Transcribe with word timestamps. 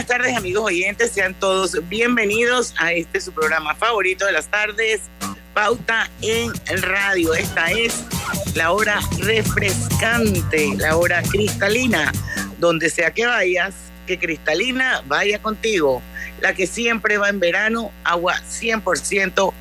buenas 0.00 0.18
tardes 0.18 0.34
amigos 0.34 0.64
oyentes, 0.64 1.10
sean 1.10 1.34
todos 1.34 1.76
bienvenidos 1.90 2.72
a 2.78 2.94
este 2.94 3.20
su 3.20 3.32
programa 3.32 3.74
favorito 3.74 4.24
de 4.24 4.32
las 4.32 4.48
tardes, 4.48 5.02
Pauta 5.52 6.10
en 6.22 6.54
Radio. 6.80 7.34
Esta 7.34 7.70
es 7.70 8.02
la 8.54 8.72
hora 8.72 8.98
refrescante, 9.18 10.70
la 10.78 10.96
hora 10.96 11.22
cristalina, 11.22 12.10
donde 12.58 12.88
sea 12.88 13.10
que 13.10 13.26
vayas, 13.26 13.74
que 14.06 14.18
cristalina 14.18 15.02
vaya 15.06 15.38
contigo, 15.42 16.00
la 16.40 16.54
que 16.54 16.66
siempre 16.66 17.18
va 17.18 17.28
en 17.28 17.38
verano, 17.38 17.92
agua 18.02 18.36
100% 18.48 19.52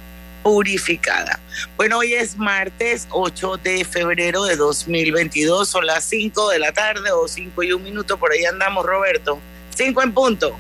purificada. 0.41 1.37
Bueno, 1.75 1.97
hoy 1.97 2.13
es 2.13 2.37
martes 2.37 3.09
8 3.09 3.57
de 3.57 3.83
febrero 3.83 4.45
de 4.45 4.55
2022, 4.55 5.67
son 5.67 5.85
las 5.85 6.05
5 6.05 6.49
de 6.51 6.59
la 6.59 6.71
tarde 6.71 7.11
o 7.11 7.27
5 7.27 7.61
y 7.63 7.73
un 7.73 7.83
minuto, 7.83 8.17
por 8.17 8.31
ahí 8.31 8.45
andamos 8.45 8.85
Roberto, 8.85 9.41
5 9.79 10.03
en 10.03 10.11
punto. 10.11 10.57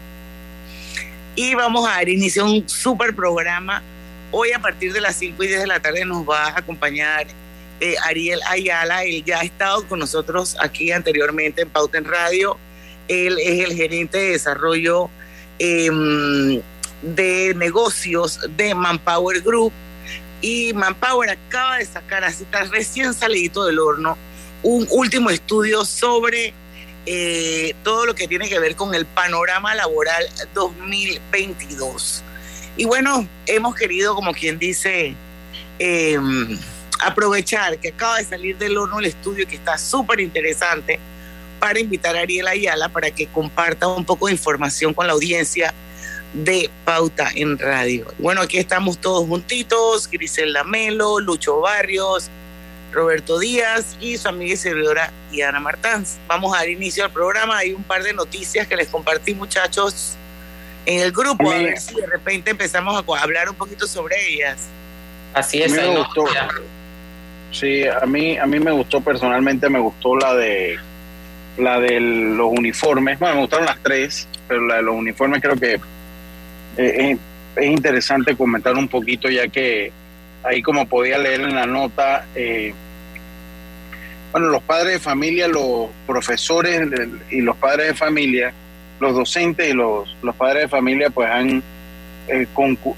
Y 1.35 1.53
vamos 1.53 1.85
a 1.85 1.91
dar 1.91 2.07
inicio 2.07 2.43
a 2.43 2.45
un 2.45 2.69
super 2.69 3.13
programa. 3.13 3.83
Hoy 4.31 4.53
a 4.53 4.59
partir 4.59 4.93
de 4.93 5.01
las 5.01 5.17
5 5.17 5.43
y 5.43 5.47
10 5.47 5.59
de 5.59 5.67
la 5.67 5.81
tarde 5.81 6.05
nos 6.05 6.27
va 6.27 6.45
a 6.45 6.59
acompañar 6.59 7.27
eh, 7.81 7.95
Ariel 8.05 8.39
Ayala, 8.47 9.03
él 9.03 9.25
ya 9.25 9.39
ha 9.39 9.43
estado 9.43 9.85
con 9.89 9.99
nosotros 9.99 10.55
aquí 10.61 10.93
anteriormente 10.93 11.63
en 11.63 11.69
Pauta 11.69 11.97
en 11.97 12.05
Radio, 12.05 12.57
él 13.09 13.37
es 13.39 13.69
el 13.69 13.75
gerente 13.75 14.17
de 14.17 14.31
desarrollo. 14.31 15.09
Eh, 15.59 16.61
de 17.01 17.53
negocios 17.55 18.39
de 18.57 18.75
Manpower 18.75 19.41
Group 19.41 19.71
y 20.41 20.73
Manpower 20.73 21.29
acaba 21.29 21.77
de 21.77 21.85
sacar, 21.85 22.23
así 22.23 22.43
está 22.43 22.63
recién 22.63 23.13
salidito 23.13 23.65
del 23.65 23.79
horno, 23.79 24.17
un 24.63 24.87
último 24.89 25.29
estudio 25.29 25.85
sobre 25.85 26.53
eh, 27.05 27.73
todo 27.83 28.05
lo 28.05 28.15
que 28.15 28.27
tiene 28.27 28.49
que 28.49 28.59
ver 28.59 28.75
con 28.75 28.93
el 28.93 29.05
panorama 29.05 29.73
laboral 29.75 30.25
2022. 30.53 32.23
Y 32.77 32.85
bueno, 32.85 33.27
hemos 33.45 33.75
querido, 33.75 34.15
como 34.15 34.33
quien 34.33 34.57
dice, 34.59 35.15
em, 35.79 36.57
aprovechar 36.99 37.77
que 37.79 37.89
acaba 37.89 38.17
de 38.17 38.25
salir 38.25 38.57
del 38.57 38.77
horno 38.77 38.99
el 38.99 39.05
estudio 39.05 39.47
que 39.47 39.55
está 39.55 39.77
súper 39.77 40.19
interesante 40.19 40.99
para 41.59 41.79
invitar 41.79 42.15
a 42.15 42.21
Ariel 42.21 42.47
Ayala 42.47 42.89
para 42.89 43.11
que 43.11 43.27
comparta 43.27 43.87
un 43.87 44.05
poco 44.05 44.27
de 44.27 44.33
información 44.33 44.93
con 44.93 45.07
la 45.07 45.13
audiencia 45.13 45.73
de 46.33 46.69
Pauta 46.85 47.29
en 47.35 47.57
Radio. 47.57 48.05
Bueno, 48.19 48.41
aquí 48.41 48.57
estamos 48.57 48.99
todos 48.99 49.27
juntitos, 49.27 50.09
Griselda 50.09 50.63
Melo, 50.63 51.19
Lucho 51.19 51.59
Barrios, 51.59 52.29
Roberto 52.91 53.39
Díaz 53.39 53.97
y 53.99 54.17
su 54.17 54.27
amiga 54.27 54.53
y 54.53 54.57
servidora 54.57 55.11
Diana 55.31 55.59
Martans. 55.59 56.17
Vamos 56.27 56.53
a 56.55 56.59
dar 56.59 56.69
inicio 56.69 57.05
al 57.05 57.11
programa. 57.11 57.57
Hay 57.57 57.73
un 57.73 57.83
par 57.83 58.03
de 58.03 58.13
noticias 58.13 58.67
que 58.67 58.75
les 58.75 58.87
compartí, 58.87 59.33
muchachos, 59.33 60.15
en 60.85 61.01
el 61.01 61.11
grupo, 61.11 61.51
a 61.51 61.55
ver 61.55 61.79
si 61.79 61.95
de 61.95 62.07
repente 62.07 62.51
empezamos 62.51 62.95
a 62.95 63.21
hablar 63.21 63.49
un 63.49 63.55
poquito 63.55 63.87
sobre 63.87 64.15
ellas. 64.27 64.67
Así 65.33 65.61
es, 65.61 65.71
a 65.77 65.81
mí 65.81 65.87
me 65.87 65.97
gustó. 65.97 66.25
Sí, 67.51 67.83
a 67.87 68.05
mí, 68.05 68.37
a 68.37 68.45
mí 68.45 68.59
me 68.59 68.71
gustó 68.71 69.01
personalmente, 69.01 69.69
me 69.69 69.79
gustó 69.79 70.15
la 70.15 70.33
de 70.35 70.79
la 71.57 71.79
de 71.79 71.99
los 71.99 72.47
uniformes. 72.51 73.19
Bueno, 73.19 73.35
me 73.35 73.41
gustaron 73.41 73.65
las 73.65 73.79
tres, 73.83 74.27
pero 74.47 74.65
la 74.65 74.77
de 74.77 74.83
los 74.83 74.95
uniformes 74.95 75.41
creo 75.41 75.55
que 75.55 75.79
eh, 76.77 77.17
es, 77.55 77.65
interesante 77.65 78.35
comentar 78.35 78.75
un 78.75 78.87
poquito 78.87 79.29
ya 79.29 79.47
que 79.47 79.91
ahí 80.43 80.61
como 80.61 80.87
podía 80.87 81.17
leer 81.17 81.41
en 81.41 81.55
la 81.55 81.65
nota, 81.65 82.25
eh, 82.35 82.73
bueno, 84.31 84.47
los 84.49 84.61
padres 84.63 84.93
de 84.93 84.99
familia, 84.99 85.47
los 85.47 85.89
profesores 86.05 86.87
y 87.31 87.41
los 87.41 87.55
padres 87.57 87.87
de 87.87 87.93
familia, 87.95 88.53
los 88.99 89.15
docentes 89.15 89.69
y 89.69 89.73
los, 89.73 90.15
los 90.21 90.35
padres 90.35 90.63
de 90.63 90.67
familia 90.67 91.09
pues 91.09 91.29
han, 91.29 91.63
eh, 92.27 92.47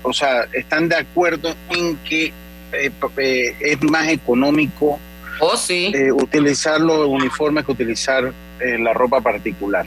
o 0.04 0.14
sea, 0.14 0.46
están 0.52 0.90
de 0.90 0.98
acuerdo 0.98 1.56
en 1.70 1.96
que 1.98 2.34
es 2.72 3.84
más 3.84 4.08
económico 4.08 4.98
oh, 5.40 5.58
sí. 5.58 5.94
utilizar 6.14 6.80
los 6.80 7.06
uniformes 7.08 7.66
que 7.66 7.72
utilizar 7.72 8.32
la 8.60 8.94
ropa 8.94 9.20
particular. 9.20 9.86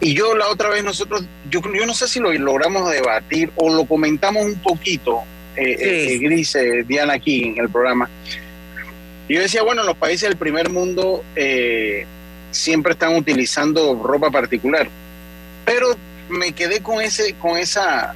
Y 0.00 0.14
yo 0.14 0.36
la 0.36 0.48
otra 0.48 0.68
vez 0.68 0.84
nosotros, 0.84 1.24
yo, 1.48 1.60
yo 1.62 1.86
no 1.86 1.94
sé 1.94 2.08
si 2.08 2.20
lo 2.20 2.32
logramos 2.32 2.90
debatir 2.90 3.50
o 3.56 3.74
lo 3.74 3.86
comentamos 3.86 4.44
un 4.44 4.56
poquito, 4.56 5.22
eh, 5.56 5.76
eh, 5.78 6.18
Gris, 6.18 6.54
eh, 6.56 6.84
Diana, 6.86 7.14
aquí 7.14 7.44
en 7.44 7.58
el 7.58 7.68
programa. 7.68 8.08
Yo 9.28 9.40
decía, 9.40 9.62
bueno, 9.62 9.82
los 9.84 9.96
países 9.96 10.28
del 10.28 10.36
primer 10.36 10.70
mundo 10.70 11.24
siempre 12.50 12.92
están 12.92 13.16
utilizando 13.16 14.00
ropa 14.02 14.30
particular, 14.30 14.88
pero 15.64 15.96
me 16.28 16.52
quedé 16.52 16.80
con 16.80 17.00
ese, 17.00 17.34
con 17.34 17.56
esa, 17.56 18.14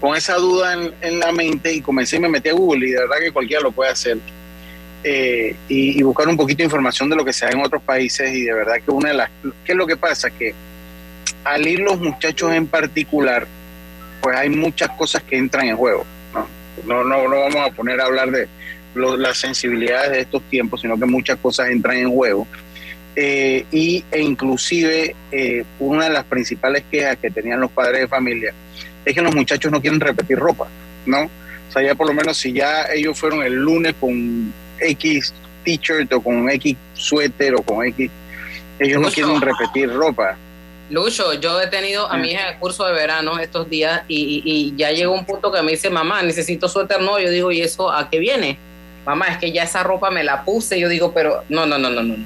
con 0.00 0.16
esa 0.16 0.36
duda 0.36 0.74
en, 1.00 1.18
la 1.18 1.32
mente 1.32 1.72
y 1.72 1.80
comencé 1.80 2.16
y 2.16 2.20
me 2.20 2.28
metí 2.28 2.48
a 2.48 2.52
Google 2.52 2.86
y 2.86 2.90
de 2.92 3.00
verdad 3.00 3.16
que 3.20 3.32
cualquiera 3.32 3.62
lo 3.62 3.72
puede 3.72 3.90
hacer. 3.90 4.18
y, 5.04 5.98
y, 5.98 6.02
buscar 6.02 6.28
un 6.28 6.36
poquito 6.36 6.58
de 6.58 6.64
información 6.64 7.10
de 7.10 7.16
lo 7.16 7.24
que 7.24 7.32
se 7.32 7.44
da 7.44 7.50
en 7.50 7.60
otros 7.60 7.82
países 7.82 8.32
y 8.32 8.42
de 8.42 8.52
verdad 8.52 8.76
que 8.84 8.90
una 8.90 9.08
de 9.08 9.14
las, 9.16 9.30
¿qué 9.64 9.72
es 9.72 9.76
lo 9.76 9.86
que 9.86 9.96
pasa? 9.96 10.30
Que 10.30 10.54
al 11.44 11.66
ir 11.66 11.80
los 11.80 11.98
muchachos 11.98 12.52
en 12.52 12.66
particular, 12.68 13.46
pues 14.20 14.36
hay 14.36 14.50
muchas 14.50 14.90
cosas 14.90 15.22
que 15.22 15.36
entran 15.36 15.66
en 15.66 15.76
juego. 15.76 16.06
No, 16.84 17.04
no, 17.04 17.28
no, 17.28 17.40
vamos 17.40 17.56
a 17.56 17.70
poner 17.70 18.00
a 18.00 18.06
hablar 18.06 18.30
de 18.30 18.48
las 18.94 19.38
sensibilidades 19.38 20.10
de 20.10 20.20
estos 20.20 20.42
tiempos, 20.44 20.80
sino 20.80 20.98
que 20.98 21.06
muchas 21.06 21.38
cosas 21.38 21.70
entran 21.70 21.96
en 21.98 22.10
juego. 22.10 22.46
Eh, 23.16 23.64
y, 23.72 24.04
e 24.10 24.20
inclusive 24.20 25.16
eh, 25.32 25.64
una 25.80 26.04
de 26.04 26.10
las 26.10 26.24
principales 26.24 26.84
quejas 26.88 27.16
que 27.16 27.30
tenían 27.30 27.60
los 27.60 27.70
padres 27.72 28.02
de 28.02 28.06
familia 28.08 28.52
es 29.04 29.12
que 29.12 29.22
los 29.22 29.34
muchachos 29.34 29.72
no 29.72 29.80
quieren 29.80 29.98
repetir 29.98 30.38
ropa, 30.38 30.68
¿no? 31.04 31.22
O 31.22 31.72
sea, 31.72 31.82
ya 31.82 31.94
por 31.94 32.06
lo 32.06 32.14
menos 32.14 32.36
si 32.36 32.52
ya 32.52 32.84
ellos 32.94 33.18
fueron 33.18 33.42
el 33.42 33.54
lunes 33.54 33.94
con 33.98 34.52
X 34.78 35.34
t-shirt 35.64 36.12
o 36.12 36.20
con 36.20 36.48
X 36.50 36.76
suéter 36.94 37.54
o 37.56 37.62
con 37.62 37.84
X, 37.86 38.10
ellos 38.78 39.00
no 39.00 39.10
quieren 39.10 39.40
repetir 39.40 39.90
ropa. 39.92 40.36
Lucho, 40.90 41.34
yo 41.34 41.60
he 41.60 41.66
tenido 41.66 42.10
a 42.10 42.16
mi 42.16 42.30
hija 42.30 42.50
en 42.50 42.58
curso 42.58 42.86
de 42.86 42.92
verano 42.92 43.38
estos 43.38 43.68
días 43.68 44.02
y, 44.08 44.72
ya 44.76 44.90
llegó 44.90 45.12
un 45.12 45.26
punto 45.26 45.52
que 45.52 45.60
me 45.62 45.72
dice, 45.72 45.90
mamá, 45.90 46.22
necesito 46.22 46.68
suéter 46.68 47.00
no. 47.02 47.18
Yo 47.18 47.30
digo, 47.30 47.52
¿y 47.52 47.60
eso 47.60 47.90
a 47.90 48.08
qué 48.08 48.18
viene? 48.18 48.58
Mamá, 49.04 49.26
es 49.28 49.38
que 49.38 49.52
ya 49.52 49.64
esa 49.64 49.82
ropa 49.82 50.10
me 50.10 50.24
la 50.24 50.44
puse. 50.44 50.80
Yo 50.80 50.88
digo, 50.88 51.12
pero 51.12 51.44
no, 51.48 51.66
no, 51.66 51.78
no, 51.78 51.90
no, 51.90 52.02
no. 52.02 52.16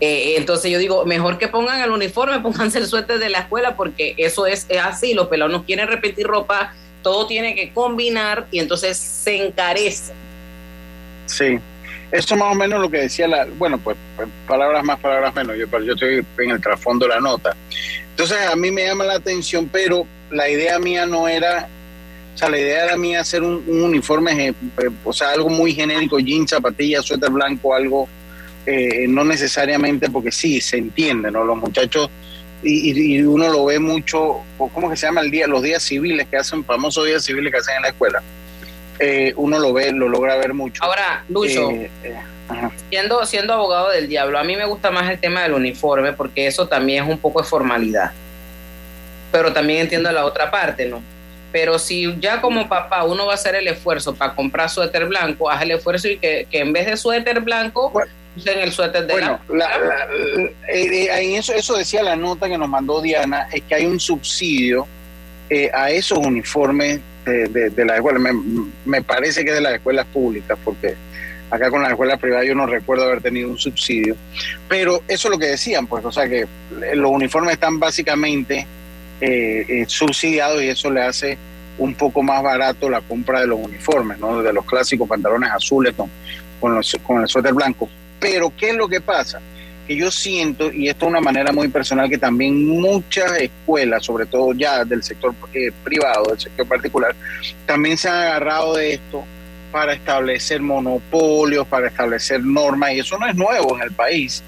Eh, 0.00 0.34
entonces 0.36 0.70
yo 0.70 0.78
digo, 0.78 1.06
mejor 1.06 1.38
que 1.38 1.48
pongan 1.48 1.80
el 1.80 1.90
uniforme, 1.90 2.40
pónganse 2.42 2.78
el 2.78 2.86
suéter 2.86 3.18
de 3.18 3.30
la 3.30 3.40
escuela 3.40 3.76
porque 3.76 4.14
eso 4.18 4.46
es, 4.46 4.66
así, 4.82 5.14
los 5.14 5.28
pelados 5.28 5.52
no 5.52 5.64
quieren 5.64 5.88
repetir 5.88 6.26
ropa, 6.26 6.74
todo 7.02 7.26
tiene 7.26 7.54
que 7.54 7.72
combinar 7.72 8.46
y 8.50 8.58
entonces 8.58 8.98
se 8.98 9.46
encarece. 9.46 10.12
Sí, 11.26 11.58
eso 12.10 12.36
más 12.36 12.52
o 12.52 12.54
menos 12.54 12.80
lo 12.80 12.90
que 12.90 12.98
decía 12.98 13.26
la, 13.26 13.46
bueno, 13.58 13.78
pues, 13.78 13.96
pues 14.16 14.28
palabras 14.46 14.84
más, 14.84 14.98
palabras 15.00 15.34
menos, 15.34 15.56
yo, 15.56 15.66
yo 15.80 15.92
estoy 15.92 16.24
en 16.38 16.50
el 16.50 16.60
trasfondo 16.60 17.06
de 17.06 17.14
la 17.14 17.20
nota. 17.20 17.56
Entonces 18.10 18.38
a 18.50 18.54
mí 18.56 18.70
me 18.70 18.84
llama 18.84 19.04
la 19.04 19.14
atención, 19.14 19.68
pero 19.70 20.06
la 20.30 20.48
idea 20.48 20.78
mía 20.78 21.06
no 21.06 21.26
era, 21.26 21.68
o 22.34 22.38
sea, 22.38 22.48
la 22.48 22.58
idea 22.58 22.84
era 22.84 22.96
mía 22.96 23.20
hacer 23.20 23.42
un, 23.42 23.64
uniforme, 23.66 24.48
eh, 24.48 24.54
o 25.04 25.12
sea, 25.12 25.30
algo 25.30 25.48
muy 25.48 25.74
genérico, 25.74 26.18
jeans, 26.18 26.50
zapatillas, 26.50 27.04
suéter 27.04 27.30
blanco, 27.30 27.74
algo, 27.74 28.08
eh, 28.66 29.06
no 29.08 29.24
necesariamente, 29.24 30.08
porque 30.10 30.30
sí, 30.30 30.60
se 30.60 30.76
entiende, 30.76 31.30
¿no? 31.30 31.44
Los 31.44 31.56
muchachos, 31.56 32.08
y, 32.62 33.20
uno 33.22 33.50
lo 33.50 33.66
ve 33.66 33.78
mucho, 33.78 34.38
¿cómo 34.56 34.88
que 34.88 34.96
se 34.96 35.06
llama 35.06 35.20
el 35.20 35.30
día? 35.30 35.46
Los 35.46 35.62
días 35.62 35.82
civiles 35.82 36.26
que 36.28 36.36
hacen, 36.36 36.64
famosos 36.64 37.04
días 37.06 37.24
civiles 37.24 37.52
que 37.52 37.58
hacen 37.58 37.76
en 37.76 37.82
la 37.82 37.88
escuela 37.88 38.22
eh, 38.98 39.32
uno 39.36 39.58
lo 39.58 39.72
ve, 39.72 39.92
lo 39.92 40.08
logra 40.08 40.36
ver 40.36 40.54
mucho. 40.54 40.82
Ahora, 40.84 41.24
Lucho, 41.28 41.70
eh, 41.70 41.90
eh, 42.02 42.14
siendo, 42.88 43.24
siendo 43.26 43.54
abogado 43.54 43.90
del 43.90 44.08
diablo, 44.08 44.38
a 44.38 44.44
mí 44.44 44.56
me 44.56 44.66
gusta 44.66 44.90
más 44.90 45.10
el 45.10 45.18
tema 45.18 45.42
del 45.42 45.54
uniforme 45.54 46.12
porque 46.12 46.46
eso 46.46 46.68
también 46.68 47.04
es 47.04 47.10
un 47.10 47.18
poco 47.18 47.42
de 47.42 47.48
formalidad. 47.48 48.12
Pero 49.32 49.52
también 49.52 49.80
entiendo 49.80 50.12
la 50.12 50.24
otra 50.24 50.50
parte, 50.50 50.86
¿no? 50.86 51.02
Pero 51.50 51.78
si 51.78 52.16
ya 52.20 52.40
como 52.40 52.68
papá 52.68 53.04
uno 53.04 53.26
va 53.26 53.32
a 53.32 53.34
hacer 53.34 53.54
el 53.54 53.68
esfuerzo 53.68 54.14
para 54.14 54.34
comprar 54.34 54.68
suéter 54.70 55.06
blanco, 55.06 55.50
haz 55.50 55.62
el 55.62 55.72
esfuerzo 55.72 56.08
y 56.08 56.18
que, 56.18 56.46
en 56.50 56.72
vez 56.72 56.86
de 56.86 56.96
suéter 56.96 57.40
blanco, 57.40 57.92
usen 58.36 58.58
el 58.58 58.72
suéter 58.72 59.06
de 59.06 59.12
bueno, 59.12 59.40
la, 59.48 59.70
eso, 60.68 61.52
eso 61.54 61.76
decía 61.76 62.02
la 62.02 62.16
nota 62.16 62.48
que 62.48 62.58
nos 62.58 62.68
mandó 62.68 63.00
Diana, 63.00 63.48
es 63.52 63.62
que 63.62 63.74
hay 63.76 63.86
un 63.86 64.00
subsidio 64.00 64.86
a 65.72 65.90
esos 65.90 66.18
uniformes 66.18 67.00
de, 67.24 67.84
la 67.84 67.96
escuela. 67.96 68.18
Me, 68.84 69.02
parece 69.02 69.44
que 69.44 69.52
de 69.52 69.60
las 69.60 69.74
escuelas 69.74 70.06
públicas, 70.06 70.58
porque 70.64 70.94
acá 71.50 71.70
con 71.70 71.82
las 71.82 71.92
escuelas 71.92 72.18
privadas 72.18 72.46
yo 72.46 72.54
no 72.54 72.66
recuerdo 72.66 73.04
haber 73.04 73.20
tenido 73.20 73.50
un 73.50 73.58
subsidio. 73.58 74.16
Pero 74.68 75.02
eso 75.08 75.28
es 75.28 75.32
lo 75.32 75.38
que 75.38 75.46
decían, 75.46 75.86
pues, 75.86 76.04
o 76.04 76.12
sea 76.12 76.28
que 76.28 76.46
los 76.94 77.10
uniformes 77.10 77.54
están 77.54 77.78
básicamente 77.78 78.66
eh, 79.20 79.64
eh, 79.68 79.84
subsidiados 79.86 80.62
y 80.62 80.68
eso 80.68 80.90
le 80.90 81.02
hace 81.02 81.38
un 81.78 81.94
poco 81.94 82.22
más 82.22 82.42
barato 82.42 82.88
la 82.88 83.00
compra 83.00 83.40
de 83.40 83.46
los 83.46 83.58
uniformes, 83.58 84.18
¿no? 84.18 84.42
De 84.42 84.52
los 84.52 84.64
clásicos 84.64 85.08
pantalones 85.08 85.50
azules 85.50 85.94
con, 85.94 86.10
con, 86.60 86.80
con 87.02 87.22
el 87.22 87.28
suéter 87.28 87.52
blanco. 87.52 87.88
Pero, 88.20 88.52
¿qué 88.56 88.70
es 88.70 88.76
lo 88.76 88.88
que 88.88 89.00
pasa? 89.00 89.40
Que 89.86 89.96
yo 89.96 90.10
siento, 90.10 90.72
y 90.72 90.88
esto 90.88 91.06
es 91.06 91.10
una 91.10 91.20
manera 91.20 91.52
muy 91.52 91.68
personal, 91.68 92.08
que 92.08 92.18
también 92.18 92.66
muchas 92.66 93.32
escuelas, 93.40 94.04
sobre 94.04 94.26
todo 94.26 94.52
ya 94.52 94.84
del 94.84 95.02
sector 95.02 95.34
eh, 95.52 95.70
privado, 95.82 96.30
del 96.30 96.40
sector 96.40 96.66
particular, 96.66 97.14
también 97.66 97.96
se 97.96 98.08
han 98.08 98.16
agarrado 98.16 98.74
de 98.74 98.94
esto 98.94 99.24
para 99.70 99.92
establecer 99.92 100.62
monopolios, 100.62 101.66
para 101.66 101.88
establecer 101.88 102.42
normas, 102.42 102.92
y 102.92 103.00
eso 103.00 103.18
no 103.18 103.26
es 103.26 103.34
nuevo 103.34 103.76
en 103.76 103.82
el 103.82 103.92
país, 103.92 104.42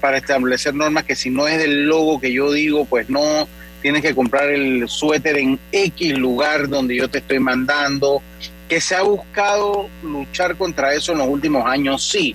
para 0.00 0.18
establecer 0.18 0.74
normas 0.74 1.04
que 1.04 1.14
si 1.14 1.30
no 1.30 1.46
es 1.46 1.58
del 1.58 1.84
logo 1.84 2.20
que 2.20 2.32
yo 2.32 2.52
digo, 2.52 2.84
pues 2.84 3.08
no, 3.08 3.48
tienes 3.80 4.02
que 4.02 4.14
comprar 4.14 4.50
el 4.50 4.88
suéter 4.88 5.36
en 5.36 5.58
X 5.70 6.18
lugar 6.18 6.68
donde 6.68 6.96
yo 6.96 7.08
te 7.08 7.18
estoy 7.18 7.38
mandando, 7.38 8.22
que 8.68 8.80
se 8.80 8.94
ha 8.94 9.02
buscado 9.02 9.88
luchar 10.02 10.56
contra 10.56 10.94
eso 10.94 11.12
en 11.12 11.18
los 11.18 11.28
últimos 11.28 11.64
años, 11.66 12.08
sí, 12.08 12.34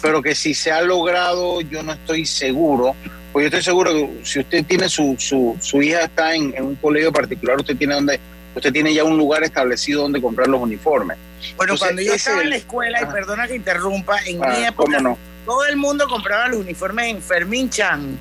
pero 0.00 0.22
que 0.22 0.34
si 0.34 0.54
se 0.54 0.70
ha 0.70 0.82
logrado, 0.82 1.60
yo 1.60 1.82
no 1.82 1.92
estoy 1.92 2.26
seguro, 2.26 2.94
pues 3.32 3.44
yo 3.44 3.46
estoy 3.46 3.62
seguro 3.62 3.92
que 3.92 4.20
si 4.22 4.40
usted 4.40 4.64
tiene 4.64 4.88
su, 4.88 5.16
su, 5.18 5.56
su 5.60 5.82
hija 5.82 6.00
está 6.00 6.34
en, 6.34 6.54
un 6.62 6.76
colegio 6.76 7.12
particular, 7.12 7.58
usted 7.58 7.76
tiene 7.76 7.94
donde 7.94 8.20
usted 8.54 8.72
tiene 8.72 8.94
ya 8.94 9.04
un 9.04 9.18
lugar 9.18 9.44
establecido 9.44 10.02
donde 10.02 10.20
comprar 10.20 10.48
los 10.48 10.60
uniformes. 10.60 11.18
Bueno, 11.56 11.74
cuando 11.78 12.00
yo 12.00 12.14
estaba 12.14 12.42
en 12.42 12.50
la 12.50 12.56
escuela, 12.56 13.02
y 13.02 13.06
perdona 13.06 13.46
que 13.46 13.56
interrumpa, 13.56 14.18
en 14.24 14.40
mi 14.40 14.46
ah, 14.46 14.68
época 14.68 14.98
todo 15.44 15.64
el 15.66 15.76
mundo 15.76 16.08
compraba 16.08 16.48
los 16.48 16.60
uniformes 16.60 17.06
en 17.06 17.22
Fermín 17.22 17.70
Chan. 17.70 18.18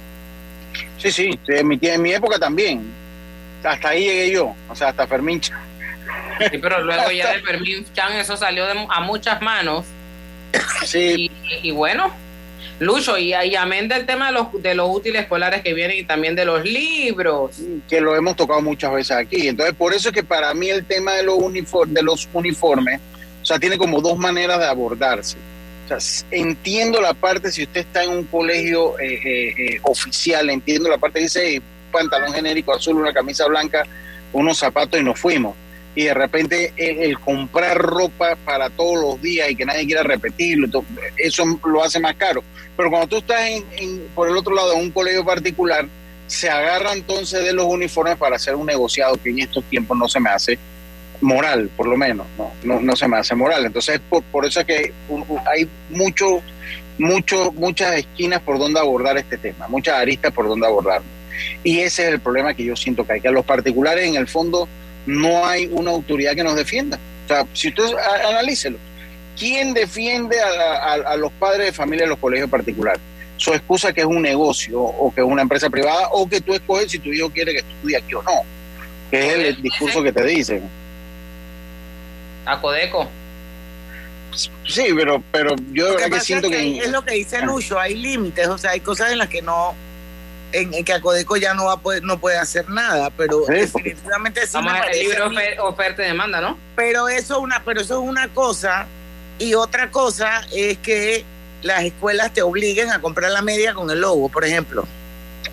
Sí, 0.98 1.12
sí, 1.12 1.40
en 1.48 1.68
mi, 1.68 1.80
en 1.82 2.02
mi 2.02 2.14
época 2.14 2.38
también. 2.38 2.84
Hasta 3.64 3.90
ahí 3.90 4.04
llegué 4.04 4.32
yo, 4.32 4.54
o 4.70 4.76
sea, 4.76 4.90
hasta 4.90 5.08
Fermín 5.08 5.40
Chan. 5.40 5.60
Sí, 6.52 6.58
pero 6.62 6.84
luego 6.84 7.10
ya 7.12 7.32
de 7.34 7.42
Fermín 7.42 7.86
Chan 7.94 8.14
eso 8.14 8.38
salió 8.38 8.66
a 8.90 9.02
muchas 9.02 9.42
manos 9.42 9.86
Sí. 10.86 11.32
Y, 11.64 11.72
bueno, 11.72 12.14
Lucho, 12.80 13.18
y, 13.18 13.34
y, 13.34 13.56
amén 13.56 13.88
del 13.88 14.06
tema 14.06 14.28
de 14.28 14.34
los, 14.34 14.62
de 14.62 14.76
los 14.76 14.90
útiles 14.90 15.24
escolares 15.24 15.62
que 15.62 15.74
vienen 15.74 15.98
y 15.98 16.04
también 16.04 16.36
de 16.36 16.46
los 16.46 16.64
libros. 16.64 17.58
Que 17.90 18.02
lo 18.02 18.16
hemos 18.16 18.36
tocado 18.36 18.62
muchas 18.62 18.94
veces 18.94 19.18
aquí. 19.18 19.48
Entonces, 19.48 19.76
por 19.76 19.94
eso 19.94 20.10
es 20.10 20.16
que 20.16 20.24
para 20.24 20.54
mí 20.54 20.70
el 20.70 20.86
tema 20.86 21.14
de 21.14 21.24
los, 21.24 21.38
de 21.88 22.02
los 22.04 22.30
uniformes, 22.34 23.00
o 23.42 23.46
sea, 23.46 23.60
tiene 23.60 23.78
como 23.78 24.02
dos 24.02 24.18
maneras 24.18 24.60
de 24.60 24.66
abordarse. 24.66 25.38
O 25.86 26.00
sea, 26.00 26.28
entiendo 26.32 27.02
la 27.02 27.14
parte, 27.14 27.52
si 27.52 27.64
usted 27.64 27.82
está 27.82 28.04
en 28.04 28.12
un 28.12 28.24
colegio 28.26 29.00
eh, 29.00 29.20
eh, 29.24 29.54
eh, 29.58 29.80
oficial, 29.84 30.50
entiendo 30.50 30.90
la 30.90 30.98
parte 30.98 31.20
que 31.20 31.26
dice 31.26 31.62
pantalón 31.92 32.34
genérico 32.34 32.74
azul, 32.74 32.98
una 32.98 33.14
camisa 33.14 33.48
blanca, 33.48 33.84
unos 34.34 34.58
zapatos 34.58 35.00
y 35.00 35.04
nos 35.04 35.20
fuimos 35.20 35.56
y 35.96 36.04
de 36.04 36.14
repente 36.14 36.74
el, 36.76 37.18
comprar 37.20 37.78
ropa 37.78 38.36
para 38.44 38.70
todos 38.70 39.02
los 39.02 39.22
días 39.22 39.50
y 39.50 39.56
que 39.56 39.66
nadie 39.66 39.86
quiera 39.86 40.04
repetirlo, 40.04 40.68
eso 41.18 41.44
lo 41.66 41.84
hace 41.84 42.00
más 42.00 42.16
caro. 42.16 42.44
Pero 42.76 42.90
cuando 42.90 43.08
tú 43.08 43.18
estás 43.18 43.42
en, 43.78 44.04
por 44.14 44.30
el 44.30 44.36
otro 44.36 44.54
lado 44.54 44.74
en 44.74 44.82
un 44.82 44.92
colegio 44.92 45.24
particular, 45.24 45.88
se 46.28 46.50
agarra 46.50 46.94
entonces 46.94 47.44
de 47.44 47.54
los 47.54 47.66
uniformes 47.66 48.18
para 48.18 48.36
hacer 48.36 48.56
un 48.56 48.66
negociado 48.66 49.16
que 49.22 49.30
en 49.30 49.40
estos 49.40 49.64
tiempos 49.66 49.98
no 49.98 50.08
se 50.10 50.20
me 50.20 50.30
hace 50.30 50.60
moral, 51.22 51.70
por 51.78 51.88
lo 51.88 51.96
menos, 51.96 52.28
no, 52.64 52.82
no, 52.82 52.96
se 52.96 53.08
me 53.08 53.18
hace 53.18 53.34
moral. 53.34 53.66
Entonces, 53.66 54.02
por, 54.10 54.22
por 54.24 54.46
eso 54.46 54.60
es 54.60 54.66
que 54.66 54.94
hay 55.50 55.70
mucho, 55.90 56.42
mucho, 56.98 57.54
muchas 57.54 57.96
esquinas 57.96 58.42
por 58.42 58.60
donde 58.60 58.82
abordar 58.82 59.18
este 59.18 59.38
tema, 59.38 59.68
muchas 59.70 59.96
aristas 59.96 60.34
por 60.34 60.48
donde 60.48 60.68
abordarlo. 60.68 61.08
Y 61.64 61.80
ese 61.80 62.04
es 62.04 62.14
el 62.14 62.20
problema 62.20 62.54
que 62.54 62.66
yo 62.66 62.76
siento 62.76 63.06
que 63.06 63.14
hay, 63.14 63.22
que 63.22 63.28
a 63.30 63.32
los 63.32 63.46
particulares 63.46 64.06
en 64.06 64.16
el 64.16 64.28
fondo 64.28 64.68
no 65.06 65.46
hay 65.46 65.68
una 65.72 65.92
autoridad 65.92 66.34
que 66.36 66.44
nos 66.44 66.56
defienda. 66.56 67.00
O 67.26 67.28
sea, 67.28 67.46
si 67.54 67.70
usted 67.70 67.84
analícelo, 68.28 68.78
¿quién 69.38 69.74
defiende 69.74 70.38
a, 70.40 71.16
los 71.18 71.32
padres 71.34 71.68
de 71.68 71.74
familia 71.74 72.04
en 72.04 72.10
los 72.10 72.20
colegios 72.20 72.50
particulares? 72.50 73.02
Su 73.38 73.54
excusa 73.54 73.92
que 73.92 74.02
es 74.02 74.08
un 74.08 74.22
negocio 74.22 74.82
o 74.82 75.14
que 75.14 75.22
es 75.22 75.28
una 75.28 75.42
empresa 75.42 75.70
privada 75.70 76.10
o 76.12 76.28
que 76.28 76.40
tú 76.40 76.54
escoges 76.54 76.92
si 76.92 77.00
tu 77.00 77.12
hijo 77.12 77.30
quiere 77.30 77.52
que 77.52 77.60
estudie 77.60 77.98
aquí 77.98 78.14
o 78.14 78.24
no, 78.24 78.44
que 79.12 79.28
es 79.28 79.34
el, 79.34 79.62
discurso 79.62 80.02
que 80.02 80.12
te 80.12 80.24
dicen. 80.24 80.64
A 82.46 82.62
Codeco. 82.62 83.10
Sí, 84.68 84.88
pero, 84.96 85.24
pero 85.32 85.56
yo 85.72 85.86
de 85.86 85.92
verdad 85.96 86.18
que 86.18 86.20
siento 86.20 86.50
que... 86.50 86.78
Es 86.78 86.90
lo 86.90 87.04
que 87.04 87.16
dice 87.16 87.38
ah. 87.38 87.46
Lucho, 87.46 87.80
hay 87.80 87.96
límites, 87.96 88.48
o 88.48 88.58
sea, 88.58 88.72
hay 88.72 88.80
cosas 88.80 89.12
en 89.12 89.18
las 89.18 89.30
que 89.30 89.42
no 89.42 89.76
en, 90.52 90.84
que 90.84 90.94
Acodeco 90.94 91.38
ya 91.38 91.54
no 91.54 91.66
va 91.66 91.74
a 91.74 91.78
poder, 91.78 92.04
no 92.04 92.20
puede 92.20 92.38
hacer 92.38 92.70
nada, 92.70 93.10
pero 93.12 93.42
definitivamente 93.48 94.46
sí 94.48 94.58
el 94.92 95.00
libro 95.00 95.32
oferta 95.64 96.04
y 96.04 96.08
demanda, 96.08 96.42
¿no? 96.42 96.58
Pero 96.76 97.08
eso 97.10 97.40
una, 97.40 97.64
pero 97.64 97.82
eso 97.82 98.02
es 98.02 98.10
una 98.10 98.28
cosa 98.30 98.88
y 99.38 99.54
otra 99.54 99.92
cosa 99.92 100.46
es 100.54 100.78
que 100.78 101.26
las 101.62 101.84
escuelas 101.84 102.34
te 102.34 102.42
obliguen 102.42 102.92
a 102.92 103.02
comprar 103.02 103.32
la 103.32 103.42
media 103.42 103.74
con 103.74 103.90
el 103.90 104.00
logo, 104.00 104.30
por 104.30 104.46
ejemplo. 104.46 104.86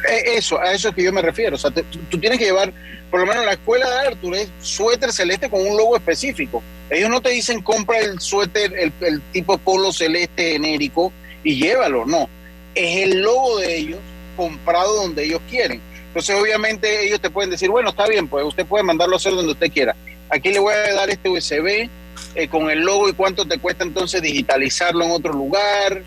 Eh, 0.08 0.36
eso, 0.36 0.60
a 0.60 0.72
eso 0.72 0.88
es 0.88 0.94
que 0.94 1.04
yo 1.04 1.12
me 1.12 1.22
refiero. 1.22 1.56
O 1.56 1.58
sea, 1.58 1.70
tú 1.70 2.18
tienes 2.18 2.38
que 2.38 2.44
llevar, 2.44 2.72
por 3.10 3.20
lo 3.20 3.26
menos 3.26 3.44
la 3.44 3.52
escuela 3.52 3.88
de 3.88 4.08
Arthur 4.08 4.34
es 4.36 4.50
suéter 4.60 5.12
celeste 5.12 5.48
con 5.48 5.60
un 5.66 5.76
logo 5.76 5.96
específico. 5.96 6.62
Ellos 6.90 7.08
no 7.08 7.20
te 7.20 7.30
dicen 7.30 7.62
compra 7.62 7.98
el 7.98 8.20
suéter, 8.20 8.72
el, 8.78 8.92
el 9.00 9.20
tipo 9.32 9.56
polo 9.58 9.92
celeste 9.92 10.52
genérico 10.52 11.12
y 11.42 11.56
llévalo, 11.56 12.04
no. 12.04 12.28
Es 12.74 13.02
el 13.04 13.20
logo 13.20 13.58
de 13.58 13.76
ellos 13.76 13.98
comprado 14.36 14.94
donde 14.96 15.24
ellos 15.24 15.40
quieren. 15.48 15.80
Entonces, 16.08 16.36
obviamente, 16.38 17.06
ellos 17.06 17.20
te 17.20 17.30
pueden 17.30 17.50
decir, 17.50 17.70
bueno, 17.70 17.90
está 17.90 18.06
bien, 18.06 18.28
pues 18.28 18.44
usted 18.44 18.66
puede 18.66 18.84
mandarlo 18.84 19.14
a 19.14 19.16
hacer 19.16 19.32
donde 19.34 19.52
usted 19.52 19.72
quiera. 19.72 19.96
Aquí 20.28 20.50
le 20.50 20.58
voy 20.58 20.74
a 20.74 20.94
dar 20.94 21.08
este 21.08 21.28
USB 21.28 21.88
eh, 22.34 22.48
con 22.48 22.70
el 22.70 22.80
logo 22.80 23.08
y 23.08 23.14
cuánto 23.14 23.46
te 23.46 23.58
cuesta 23.58 23.84
entonces 23.84 24.20
digitalizarlo 24.20 25.04
en 25.04 25.10
otro 25.10 25.32
lugar. 25.32 26.02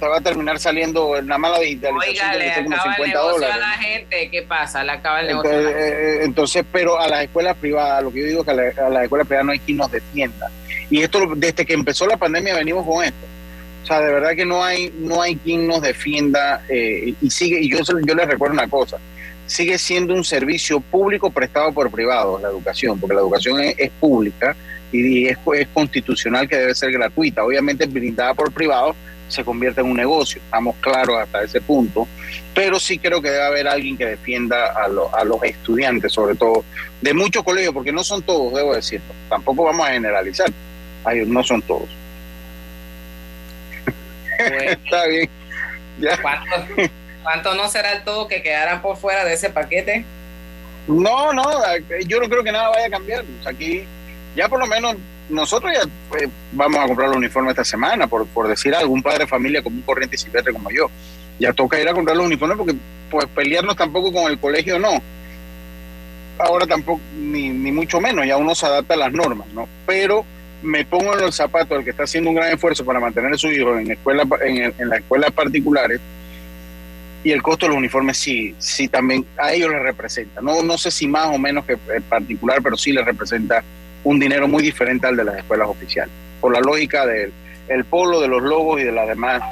Te 0.00 0.06
va 0.06 0.18
a 0.18 0.20
terminar 0.20 0.58
saliendo 0.58 1.20
la 1.22 1.38
mala 1.38 1.60
digitalización 1.60 2.30
Oiga, 2.30 2.36
le 2.36 2.50
acaba 2.50 2.82
50 2.82 3.04
el 3.04 3.12
dólares. 3.12 3.54
a 3.54 3.58
la 3.58 3.70
gente, 3.78 4.30
¿qué 4.30 4.42
pasa? 4.42 4.82
Le 4.82 4.92
acaba 4.92 5.20
el 5.20 5.28
negocio. 5.28 5.50
Entonces, 5.50 5.76
eh, 5.78 6.20
entonces, 6.24 6.64
pero 6.72 6.98
a 7.00 7.08
las 7.08 7.22
escuelas 7.22 7.56
privadas, 7.56 8.02
lo 8.02 8.12
que 8.12 8.20
yo 8.20 8.26
digo 8.26 8.40
es 8.40 8.44
que 8.44 8.50
a, 8.50 8.54
la, 8.54 8.86
a 8.86 8.90
las 8.90 9.02
escuelas 9.04 9.26
privadas 9.26 9.46
no 9.46 9.52
hay 9.52 9.60
quien 9.60 9.76
nos 9.76 9.90
defienda. 9.90 10.50
Y 10.90 11.00
esto, 11.02 11.22
desde 11.36 11.64
que 11.64 11.74
empezó 11.74 12.06
la 12.06 12.16
pandemia, 12.16 12.56
venimos 12.56 12.84
con 12.84 13.04
esto 13.04 13.26
sea, 13.88 14.00
de 14.00 14.12
verdad 14.12 14.36
que 14.36 14.44
no 14.44 14.62
hay, 14.62 14.92
no 14.98 15.22
hay 15.22 15.36
quien 15.36 15.66
nos 15.66 15.82
defienda 15.82 16.62
eh, 16.68 17.14
y 17.20 17.30
sigue, 17.30 17.60
y 17.60 17.70
yo, 17.70 17.78
yo 18.06 18.14
les 18.14 18.26
recuerdo 18.26 18.54
una 18.54 18.68
cosa, 18.68 18.98
sigue 19.46 19.78
siendo 19.78 20.14
un 20.14 20.24
servicio 20.24 20.80
público 20.80 21.30
prestado 21.30 21.72
por 21.72 21.90
privados, 21.90 22.40
la 22.42 22.48
educación, 22.48 23.00
porque 23.00 23.14
la 23.14 23.22
educación 23.22 23.60
es, 23.60 23.90
pública 23.98 24.54
y 24.92 25.26
es, 25.26 25.38
es, 25.54 25.68
constitucional 25.68 26.48
que 26.48 26.56
debe 26.56 26.74
ser 26.74 26.92
gratuita. 26.92 27.44
Obviamente 27.44 27.86
brindada 27.86 28.34
por 28.34 28.52
privados 28.52 28.94
se 29.28 29.44
convierte 29.44 29.80
en 29.80 29.88
un 29.88 29.96
negocio, 29.96 30.40
estamos 30.42 30.76
claros 30.80 31.18
hasta 31.18 31.42
ese 31.42 31.60
punto, 31.60 32.08
pero 32.54 32.80
sí 32.80 32.98
creo 32.98 33.20
que 33.20 33.30
debe 33.30 33.44
haber 33.44 33.68
alguien 33.68 33.96
que 33.96 34.06
defienda 34.06 34.72
a, 34.72 34.84
a 35.20 35.24
los 35.24 35.42
estudiantes, 35.42 36.12
sobre 36.12 36.34
todo 36.34 36.64
de 37.00 37.14
muchos 37.14 37.44
colegios, 37.44 37.74
porque 37.74 37.92
no 37.92 38.02
son 38.02 38.22
todos, 38.22 38.54
debo 38.54 38.74
decirlo, 38.74 39.14
tampoco 39.28 39.64
vamos 39.64 39.86
a 39.86 39.92
generalizar, 39.92 40.50
no 41.26 41.42
son 41.42 41.62
todos. 41.62 41.88
Está 44.38 45.06
bien. 45.06 45.28
¿Cuánto, 47.22 47.54
no 47.54 47.68
será 47.68 47.92
el 47.92 48.04
todo 48.04 48.28
que 48.28 48.42
quedarán 48.42 48.80
por 48.80 48.96
fuera 48.96 49.24
de 49.24 49.34
ese 49.34 49.50
paquete? 49.50 50.04
No, 50.86 51.32
no, 51.32 51.44
yo 52.06 52.20
no 52.20 52.28
creo 52.28 52.42
que 52.42 52.52
nada 52.52 52.70
vaya 52.70 52.86
a 52.86 52.90
cambiar. 52.90 53.24
Aquí 53.44 53.84
ya 54.34 54.48
por 54.48 54.60
lo 54.60 54.66
menos 54.66 54.96
nosotros 55.28 55.72
ya 55.74 55.82
pues, 56.08 56.28
vamos 56.52 56.80
a 56.80 56.86
comprar 56.86 57.08
los 57.08 57.18
uniformes 57.18 57.50
esta 57.50 57.64
semana, 57.64 58.06
por, 58.06 58.26
por 58.28 58.48
decir 58.48 58.74
algún 58.74 59.02
padre 59.02 59.20
de 59.20 59.26
familia 59.26 59.62
como 59.62 59.76
un 59.76 59.82
corriente 59.82 60.16
y 60.16 60.18
silvestre 60.18 60.52
como 60.52 60.70
yo. 60.70 60.88
Ya 61.38 61.52
toca 61.52 61.80
ir 61.80 61.88
a 61.88 61.92
comprar 61.92 62.16
los 62.16 62.26
uniformes 62.26 62.56
porque 62.56 62.74
pues 63.10 63.26
pelearnos 63.34 63.76
tampoco 63.76 64.12
con 64.12 64.30
el 64.30 64.38
colegio 64.38 64.78
no. 64.78 65.02
Ahora 66.38 66.66
tampoco, 66.66 67.00
ni, 67.16 67.48
ni 67.48 67.72
mucho 67.72 68.00
menos, 68.00 68.24
ya 68.24 68.36
uno 68.36 68.54
se 68.54 68.64
adapta 68.64 68.94
a 68.94 68.98
las 68.98 69.12
normas, 69.12 69.48
¿no? 69.48 69.68
Pero 69.86 70.24
me 70.62 70.84
pongo 70.84 71.14
en 71.14 71.20
los 71.20 71.34
zapatos 71.34 71.70
del 71.70 71.84
que 71.84 71.90
está 71.90 72.04
haciendo 72.04 72.30
un 72.30 72.36
gran 72.36 72.52
esfuerzo 72.52 72.84
para 72.84 73.00
mantener 73.00 73.32
a 73.32 73.38
su 73.38 73.48
hijo 73.48 73.76
en, 73.78 73.90
escuela, 73.90 74.24
en, 74.42 74.74
en 74.78 74.88
las 74.88 75.00
escuelas 75.00 75.30
particulares 75.32 76.00
y 77.24 77.32
el 77.32 77.42
costo 77.42 77.66
de 77.66 77.70
los 77.70 77.78
uniformes 77.78 78.16
sí, 78.16 78.54
sí 78.58 78.88
también 78.88 79.26
a 79.36 79.52
ellos 79.52 79.70
les 79.70 79.82
representa. 79.82 80.40
No, 80.40 80.62
no 80.62 80.78
sé 80.78 80.90
si 80.90 81.06
más 81.06 81.26
o 81.26 81.38
menos 81.38 81.64
que 81.64 81.76
particular, 82.08 82.60
pero 82.62 82.76
sí 82.76 82.92
les 82.92 83.04
representa 83.04 83.62
un 84.04 84.18
dinero 84.18 84.46
muy 84.46 84.62
diferente 84.62 85.06
al 85.06 85.16
de 85.16 85.24
las 85.24 85.38
escuelas 85.38 85.68
oficiales, 85.68 86.12
por 86.40 86.52
la 86.52 86.60
lógica 86.60 87.06
del 87.06 87.32
el 87.68 87.84
polo, 87.84 88.20
de 88.20 88.28
los 88.28 88.42
logos 88.42 88.80
y 88.80 88.84
de 88.84 88.92
las 88.92 89.06
demás 89.06 89.42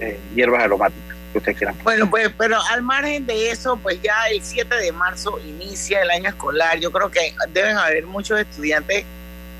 eh, 0.00 0.18
hierbas 0.34 0.64
aromáticas 0.64 1.16
que 1.30 1.38
ustedes 1.38 1.58
quieran. 1.58 1.76
Bueno, 1.84 2.10
pues, 2.10 2.30
pero 2.36 2.60
al 2.70 2.82
margen 2.82 3.26
de 3.26 3.50
eso, 3.50 3.76
pues 3.76 4.02
ya 4.02 4.26
el 4.32 4.42
7 4.42 4.74
de 4.74 4.90
marzo 4.90 5.38
inicia 5.46 6.02
el 6.02 6.10
año 6.10 6.30
escolar. 6.30 6.80
Yo 6.80 6.90
creo 6.90 7.12
que 7.12 7.32
deben 7.52 7.76
haber 7.76 8.06
muchos 8.06 8.40
estudiantes 8.40 9.04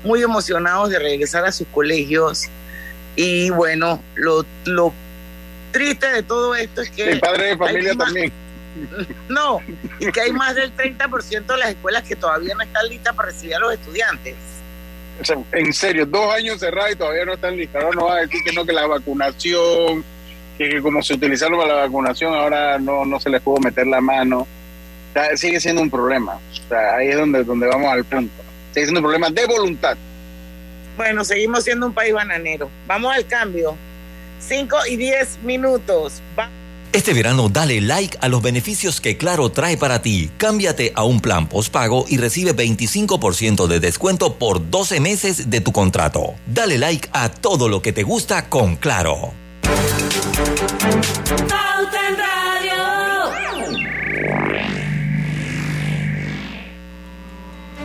muy 0.03 0.21
emocionados 0.21 0.89
de 0.89 0.99
regresar 0.99 1.45
a 1.45 1.51
sus 1.51 1.67
colegios. 1.67 2.47
Y 3.15 3.49
bueno, 3.49 4.01
lo, 4.15 4.45
lo 4.65 4.93
triste 5.71 6.07
de 6.07 6.23
todo 6.23 6.55
esto 6.55 6.81
es 6.81 6.89
que... 6.91 7.03
El 7.03 7.19
padre 7.19 7.47
de 7.47 7.57
familia 7.57 7.95
también. 7.95 8.31
No, 9.27 9.59
y 9.99 10.09
que 10.11 10.21
hay 10.21 10.31
más 10.31 10.55
del 10.55 10.75
30% 10.75 11.45
de 11.45 11.57
las 11.57 11.69
escuelas 11.71 12.03
que 12.03 12.15
todavía 12.15 12.55
no 12.55 12.63
están 12.63 12.87
listas 12.87 13.13
para 13.13 13.29
recibir 13.29 13.55
a 13.55 13.59
los 13.59 13.73
estudiantes. 13.73 14.35
en 15.51 15.73
serio, 15.73 16.05
dos 16.05 16.33
años 16.33 16.59
cerrados 16.59 16.93
y 16.93 16.95
todavía 16.95 17.25
no 17.25 17.33
están 17.33 17.57
listas. 17.57 17.83
Ahora 17.83 17.95
no 17.95 18.05
va 18.05 18.15
a 18.15 18.21
decir 18.21 18.39
que 18.45 18.53
no, 18.53 18.65
que 18.65 18.71
la 18.71 18.87
vacunación, 18.87 20.05
que 20.57 20.81
como 20.81 21.01
se 21.03 21.15
utilizaron 21.15 21.59
para 21.59 21.75
la 21.75 21.81
vacunación, 21.81 22.33
ahora 22.33 22.79
no, 22.79 23.05
no 23.05 23.19
se 23.19 23.29
les 23.29 23.41
pudo 23.41 23.59
meter 23.59 23.87
la 23.87 23.99
mano. 23.99 24.47
sigue 25.35 25.59
siendo 25.59 25.81
un 25.81 25.89
problema. 25.89 26.39
ahí 26.97 27.09
es 27.09 27.17
donde, 27.17 27.43
donde 27.43 27.67
vamos 27.67 27.91
al 27.91 28.05
punto. 28.05 28.40
Sigue 28.73 28.85
siendo 28.85 28.99
un 28.99 29.03
problema 29.03 29.29
de 29.29 29.45
voluntad. 29.45 29.97
Bueno, 30.97 31.23
seguimos 31.23 31.63
siendo 31.63 31.85
un 31.85 31.93
país 31.93 32.13
bananero. 32.13 32.69
Vamos 32.87 33.13
al 33.13 33.25
cambio. 33.25 33.75
5 34.39 34.77
y 34.89 34.95
10 34.97 35.39
minutos. 35.43 36.21
Este 36.93 37.13
verano 37.13 37.47
dale 37.47 37.79
like 37.79 38.17
a 38.19 38.27
los 38.27 38.41
beneficios 38.41 38.99
que 38.99 39.15
Claro 39.15 39.49
trae 39.49 39.77
para 39.77 40.01
ti. 40.01 40.29
Cámbiate 40.37 40.91
a 40.93 41.05
un 41.05 41.21
plan 41.21 41.47
postpago 41.47 42.05
y 42.09 42.17
recibe 42.17 42.53
25% 42.53 43.67
de 43.67 43.79
descuento 43.79 44.35
por 44.35 44.69
12 44.69 44.99
meses 44.99 45.49
de 45.49 45.61
tu 45.61 45.71
contrato. 45.71 46.35
Dale 46.47 46.77
like 46.77 47.07
a 47.13 47.29
todo 47.29 47.69
lo 47.69 47.81
que 47.81 47.93
te 47.93 48.03
gusta 48.03 48.49
con 48.49 48.75
Claro. 48.75 49.33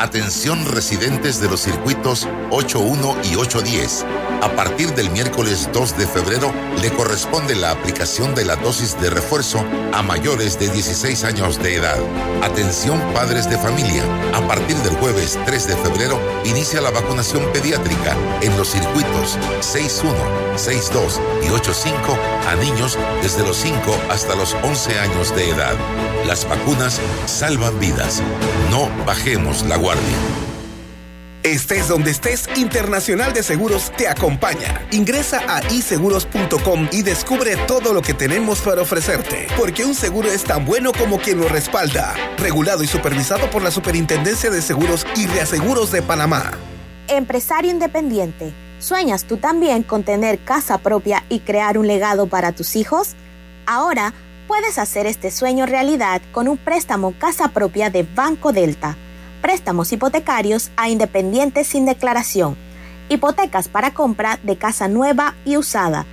Atención 0.00 0.64
residentes 0.64 1.42
de 1.42 1.50
los 1.50 1.60
circuitos 1.60 2.26
81 2.48 3.16
y 3.30 3.36
810. 3.36 4.06
A 4.40 4.48
partir 4.56 4.94
del 4.94 5.10
miércoles 5.10 5.68
2 5.74 5.98
de 5.98 6.06
febrero 6.06 6.50
le 6.80 6.88
corresponde 6.88 7.54
la 7.54 7.70
aplicación 7.72 8.34
de 8.34 8.46
la 8.46 8.56
dosis 8.56 8.98
de 8.98 9.10
refuerzo 9.10 9.62
a 9.92 10.02
mayores 10.02 10.58
de 10.58 10.70
16 10.70 11.24
años 11.24 11.62
de 11.62 11.74
edad. 11.74 11.98
Atención 12.42 12.98
padres 13.12 13.50
de 13.50 13.58
familia. 13.58 14.02
A 14.34 14.40
partir 14.48 14.74
del 14.78 14.94
jueves 14.94 15.38
3 15.44 15.66
de 15.66 15.76
febrero 15.76 16.18
inicia 16.46 16.80
la 16.80 16.90
vacunación 16.90 17.44
pediátrica 17.52 18.16
en 18.40 18.56
los 18.56 18.70
circuitos 18.70 19.36
61, 19.60 20.16
62 20.56 21.20
y 21.42 21.50
85 21.50 22.18
a 22.48 22.54
niños 22.56 22.98
desde 23.20 23.42
los 23.42 23.58
5 23.58 23.76
hasta 24.08 24.34
los 24.34 24.54
11 24.62 24.98
años 24.98 25.36
de 25.36 25.50
edad. 25.50 25.74
Las 26.26 26.48
vacunas 26.48 26.98
salvan 27.26 27.78
vidas. 27.78 28.22
No 28.70 28.88
bajemos 29.04 29.62
la 29.64 29.76
guardia. 29.76 29.89
Estés 31.42 31.88
donde 31.88 32.10
estés, 32.10 32.48
Internacional 32.56 33.32
de 33.32 33.42
Seguros 33.42 33.90
te 33.96 34.06
acompaña. 34.08 34.86
Ingresa 34.92 35.40
a 35.48 35.62
iseguros.com 35.72 36.88
y 36.92 37.00
descubre 37.00 37.56
todo 37.66 37.94
lo 37.94 38.02
que 38.02 38.12
tenemos 38.12 38.60
para 38.60 38.82
ofrecerte, 38.82 39.46
porque 39.56 39.86
un 39.86 39.94
seguro 39.94 40.30
es 40.30 40.44
tan 40.44 40.66
bueno 40.66 40.92
como 40.92 41.18
quien 41.18 41.40
lo 41.40 41.48
respalda. 41.48 42.14
Regulado 42.36 42.84
y 42.84 42.86
supervisado 42.86 43.48
por 43.48 43.62
la 43.62 43.70
Superintendencia 43.70 44.50
de 44.50 44.60
Seguros 44.60 45.06
y 45.16 45.26
Reaseguros 45.28 45.90
de 45.90 46.02
Panamá. 46.02 46.52
Empresario 47.08 47.70
independiente, 47.70 48.52
¿sueñas 48.78 49.24
tú 49.24 49.38
también 49.38 49.82
con 49.82 50.02
tener 50.02 50.38
casa 50.40 50.76
propia 50.76 51.24
y 51.30 51.40
crear 51.40 51.78
un 51.78 51.86
legado 51.86 52.26
para 52.26 52.52
tus 52.52 52.76
hijos? 52.76 53.16
Ahora 53.64 54.12
puedes 54.46 54.76
hacer 54.78 55.06
este 55.06 55.30
sueño 55.30 55.64
realidad 55.64 56.20
con 56.32 56.48
un 56.48 56.58
préstamo 56.58 57.14
casa 57.18 57.48
propia 57.48 57.88
de 57.88 58.02
Banco 58.02 58.52
Delta 58.52 58.96
préstamos 59.40 59.92
hipotecarios 59.92 60.70
a 60.76 60.88
independientes 60.88 61.66
sin 61.66 61.84
declaración, 61.86 62.56
hipotecas 63.08 63.66
para 63.68 63.92
compra 63.92 64.38
de 64.42 64.56
casa 64.56 64.86
nueva 64.88 65.34
y 65.44 65.56
usada. 65.56 66.06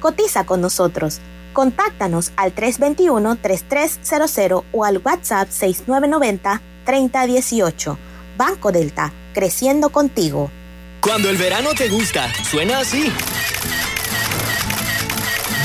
Cotiza 0.00 0.44
con 0.44 0.60
nosotros. 0.60 1.20
Contáctanos 1.52 2.32
al 2.36 2.54
321-3300 2.54 4.64
o 4.72 4.84
al 4.84 4.98
WhatsApp 4.98 5.48
6990-3018. 5.48 7.96
Banco 8.36 8.72
Delta, 8.72 9.12
creciendo 9.32 9.90
contigo. 9.90 10.50
Cuando 11.00 11.30
el 11.30 11.36
verano 11.36 11.70
te 11.76 11.88
gusta, 11.88 12.32
suena 12.44 12.80
así. 12.80 13.12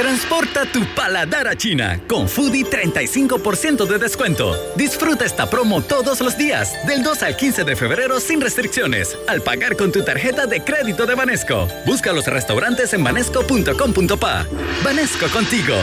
Transporta 0.00 0.64
tu 0.64 0.82
paladar 0.94 1.46
a 1.46 1.54
China 1.54 2.00
con 2.08 2.26
Foodie 2.26 2.64
35% 2.64 3.84
de 3.84 3.98
descuento. 3.98 4.56
Disfruta 4.74 5.26
esta 5.26 5.50
promo 5.50 5.82
todos 5.82 6.22
los 6.22 6.38
días, 6.38 6.72
del 6.86 7.02
2 7.02 7.22
al 7.22 7.36
15 7.36 7.64
de 7.64 7.76
febrero 7.76 8.18
sin 8.18 8.40
restricciones, 8.40 9.14
al 9.28 9.42
pagar 9.42 9.76
con 9.76 9.92
tu 9.92 10.02
tarjeta 10.02 10.46
de 10.46 10.64
crédito 10.64 11.04
de 11.04 11.14
Banesco. 11.14 11.68
Busca 11.84 12.14
los 12.14 12.26
restaurantes 12.26 12.94
en 12.94 13.04
banesco.com.pa. 13.04 14.46
Banesco 14.82 15.26
contigo. 15.28 15.74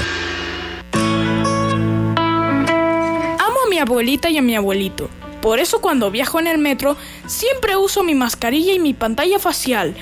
Amo 3.38 3.59
a 3.65 3.69
mi 3.69 3.77
abuelita 3.77 4.31
y 4.31 4.39
a 4.39 4.41
mi 4.41 4.55
abuelito. 4.55 5.12
Por 5.43 5.59
eso 5.59 5.79
cuando 5.79 6.09
viajo 6.09 6.39
en 6.39 6.47
el 6.47 6.57
metro 6.57 6.97
siempre 7.27 7.77
uso 7.77 8.01
mi 8.01 8.15
mascarilla 8.15 8.74
y 8.74 8.79
mi 8.79 8.95
pantalla 8.95 9.38
facial, 9.38 9.93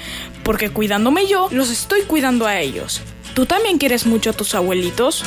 porque 0.43 0.69
cuidándome 0.69 1.27
yo, 1.27 1.49
los 1.51 1.69
estoy 1.69 2.03
cuidando 2.03 2.47
a 2.47 2.61
ellos. 2.61 3.01
¿Tú 3.35 3.45
también 3.45 3.77
quieres 3.77 4.05
mucho 4.05 4.29
a 4.29 4.33
tus 4.33 4.55
abuelitos? 4.55 5.21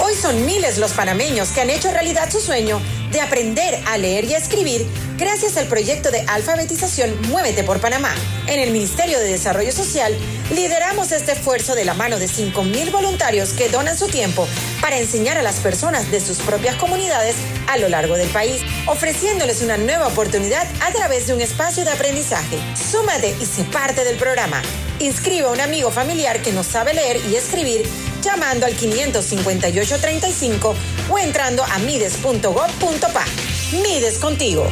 Hoy 0.00 0.14
son 0.14 0.46
miles 0.46 0.78
los 0.78 0.92
panameños 0.92 1.50
que 1.50 1.60
han 1.60 1.68
hecho 1.68 1.90
realidad 1.90 2.30
su 2.32 2.40
sueño 2.40 2.80
de 3.12 3.20
aprender 3.20 3.78
a 3.86 3.98
leer 3.98 4.24
y 4.24 4.32
a 4.32 4.38
escribir 4.38 4.86
gracias 5.18 5.56
al 5.56 5.66
proyecto 5.66 6.10
de 6.10 6.20
alfabetización 6.26 7.14
Muévete 7.28 7.64
por 7.64 7.80
Panamá. 7.80 8.14
En 8.46 8.60
el 8.60 8.70
Ministerio 8.70 9.18
de 9.18 9.28
Desarrollo 9.28 9.72
Social 9.72 10.16
lideramos 10.54 11.12
este 11.12 11.32
esfuerzo 11.32 11.74
de 11.74 11.84
la 11.84 11.94
mano 11.94 12.18
de 12.18 12.26
5.000 12.26 12.90
voluntarios 12.90 13.52
que 13.52 13.68
donan 13.68 13.96
su 13.96 14.08
tiempo 14.08 14.46
para 14.80 14.98
enseñar 14.98 15.38
a 15.38 15.42
las 15.42 15.56
personas 15.56 16.10
de 16.10 16.20
sus 16.20 16.38
propias 16.38 16.76
comunidades 16.76 17.36
a 17.66 17.78
lo 17.78 17.88
largo 17.88 18.16
del 18.16 18.28
país, 18.28 18.62
ofreciéndoles 18.86 19.62
una 19.62 19.76
nueva 19.76 20.08
oportunidad 20.08 20.66
a 20.80 20.92
través 20.92 21.26
de 21.26 21.34
un 21.34 21.40
espacio 21.40 21.84
de 21.84 21.90
aprendizaje. 21.90 22.58
Súmate 22.74 23.34
y 23.40 23.46
sé 23.46 23.64
parte 23.64 24.04
del 24.04 24.16
programa. 24.16 24.62
Inscribe 25.00 25.46
a 25.46 25.50
un 25.50 25.60
amigo 25.60 25.90
familiar 25.90 26.40
que 26.42 26.52
no 26.52 26.62
sabe 26.62 26.94
leer 26.94 27.20
y 27.30 27.36
escribir 27.36 27.86
llamando 28.22 28.66
al 28.66 28.74
55835 28.74 30.74
o 31.10 31.18
entrando 31.18 31.64
a 31.64 31.78
mides.gov.pa. 31.78 33.24
Mides 33.82 34.18
contigo. 34.18 34.66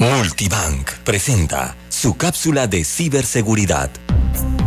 Multibank 0.00 0.92
presenta 1.04 1.76
su 1.90 2.16
cápsula 2.16 2.66
de 2.66 2.84
ciberseguridad. 2.86 3.90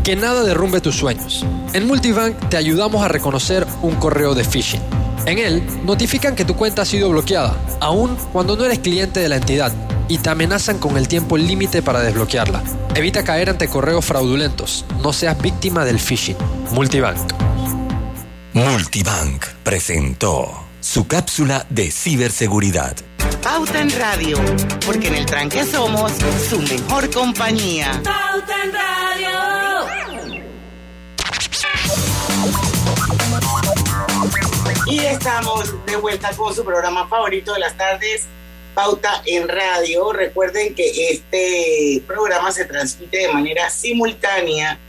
Que 0.04 0.16
nada 0.16 0.44
derrumbe 0.44 0.80
tus 0.80 0.96
sueños. 0.96 1.44
En 1.74 1.88
Multibank 1.88 2.50
te 2.50 2.58
ayudamos 2.58 3.04
a 3.04 3.08
reconocer 3.08 3.66
un 3.82 3.96
correo 3.96 4.36
de 4.36 4.44
phishing. 4.44 4.84
En 5.25 5.40
él 5.40 5.63
notifican 5.86 6.36
que 6.36 6.46
tu 6.46 6.56
cuenta 6.56 6.84
ha 6.84 6.86
sido 6.86 7.10
bloqueada, 7.10 7.58
aun 7.80 8.16
cuando 8.32 8.56
no 8.56 8.63
eres 8.63 8.78
cliente 8.78 9.22
de 9.22 9.30
la 9.30 9.38
entidad, 9.38 9.74
y 10.08 10.20
te 10.20 10.30
amenazan 10.30 10.78
con 10.78 10.98
el 10.98 11.08
tiempo 11.08 11.36
límite 11.36 11.82
para 11.82 12.02
desbloquearla. 12.02 12.62
Evita 12.94 13.24
caer 13.24 13.50
ante 13.50 13.68
correos 13.68 14.06
fraudulentos. 14.06 14.86
No 15.02 15.13
seas 15.13 15.42
víctima 15.42 15.84
del 15.84 16.00
phishing. 16.00 16.38
Multibank. 16.74 17.34
Multibank 18.54 19.48
presentó 19.63 20.63
su 20.80 21.08
cápsula 21.08 21.66
de 21.72 21.90
ciberseguridad. 21.90 22.96
Pauta 23.43 23.81
en 23.81 23.91
Radio, 24.00 24.38
porque 24.85 25.09
en 25.09 25.15
el 25.15 25.25
tranque 25.25 25.65
somos 25.65 26.13
su 26.50 26.62
mejor 26.62 27.12
compañía. 27.12 28.01
Pauta 28.01 28.63
en 28.63 28.71
Radio. 28.73 29.29
Y 34.88 35.00
estamos 35.00 35.85
de 35.85 35.97
vuelta 35.97 36.31
con 36.38 36.55
su 36.55 36.63
programa 36.63 37.05
favorito 37.09 37.53
de 37.53 37.59
las 37.59 37.75
tardes, 37.75 38.27
Pauta 38.73 39.21
en 39.25 39.50
Radio. 39.50 40.13
Recuerden 40.13 40.73
que 40.73 41.12
este 41.12 42.01
programa 42.07 42.50
se 42.50 42.63
transmite 42.63 43.17
de 43.17 43.33
manera 43.33 43.69
simultánea 43.69 44.79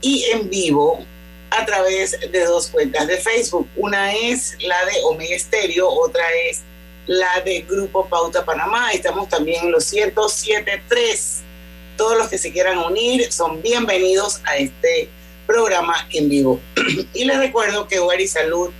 y 0.00 0.24
en 0.32 0.50
vivo 0.50 1.06
a 1.50 1.64
través 1.64 2.18
de 2.18 2.44
dos 2.44 2.66
cuentas 2.68 3.06
de 3.06 3.18
Facebook. 3.18 3.68
Una 3.76 4.12
es 4.12 4.56
la 4.60 4.84
de 4.86 4.94
Omega 5.04 5.36
Estéreo, 5.36 5.88
otra 5.88 6.24
es 6.50 6.64
la 7.10 7.40
de 7.40 7.62
Grupo 7.62 8.06
Pauta 8.08 8.44
Panamá. 8.44 8.92
Estamos 8.92 9.28
también 9.28 9.64
en 9.64 9.72
los 9.72 9.92
107.3. 9.92 11.40
Todos 11.96 12.16
los 12.16 12.28
que 12.28 12.38
se 12.38 12.52
quieran 12.52 12.78
unir 12.78 13.32
son 13.32 13.60
bienvenidos 13.60 14.40
a 14.44 14.56
este 14.56 15.08
programa 15.44 16.06
en 16.12 16.28
vivo. 16.28 16.60
y 17.12 17.24
les 17.24 17.36
recuerdo 17.36 17.88
que 17.88 17.98
Hogar 17.98 18.20
y 18.20 18.28
Salud 18.28 18.70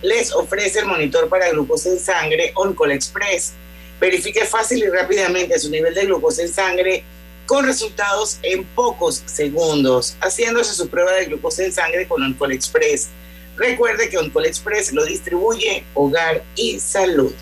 les 0.00 0.32
ofrece 0.32 0.78
el 0.78 0.86
monitor 0.86 1.28
para 1.28 1.50
glucosa 1.50 1.90
en 1.90 2.00
sangre 2.00 2.52
OnCall 2.54 2.92
Express. 2.92 3.52
Verifique 4.00 4.46
fácil 4.46 4.82
y 4.82 4.88
rápidamente 4.88 5.58
su 5.58 5.68
nivel 5.68 5.92
de 5.92 6.06
glucosa 6.06 6.40
en 6.40 6.54
sangre 6.54 7.04
con 7.44 7.66
resultados 7.66 8.38
en 8.40 8.64
pocos 8.64 9.22
segundos, 9.26 10.16
haciéndose 10.22 10.72
su 10.72 10.88
prueba 10.88 11.12
de 11.12 11.26
glucosa 11.26 11.62
en 11.64 11.72
sangre 11.74 12.08
con 12.08 12.22
OnCall 12.22 12.52
Express. 12.52 13.10
Recuerde 13.58 14.08
que 14.08 14.16
OnCall 14.16 14.46
Express 14.46 14.90
lo 14.94 15.04
distribuye 15.04 15.84
Hogar 15.92 16.42
y 16.56 16.80
Salud. 16.80 17.34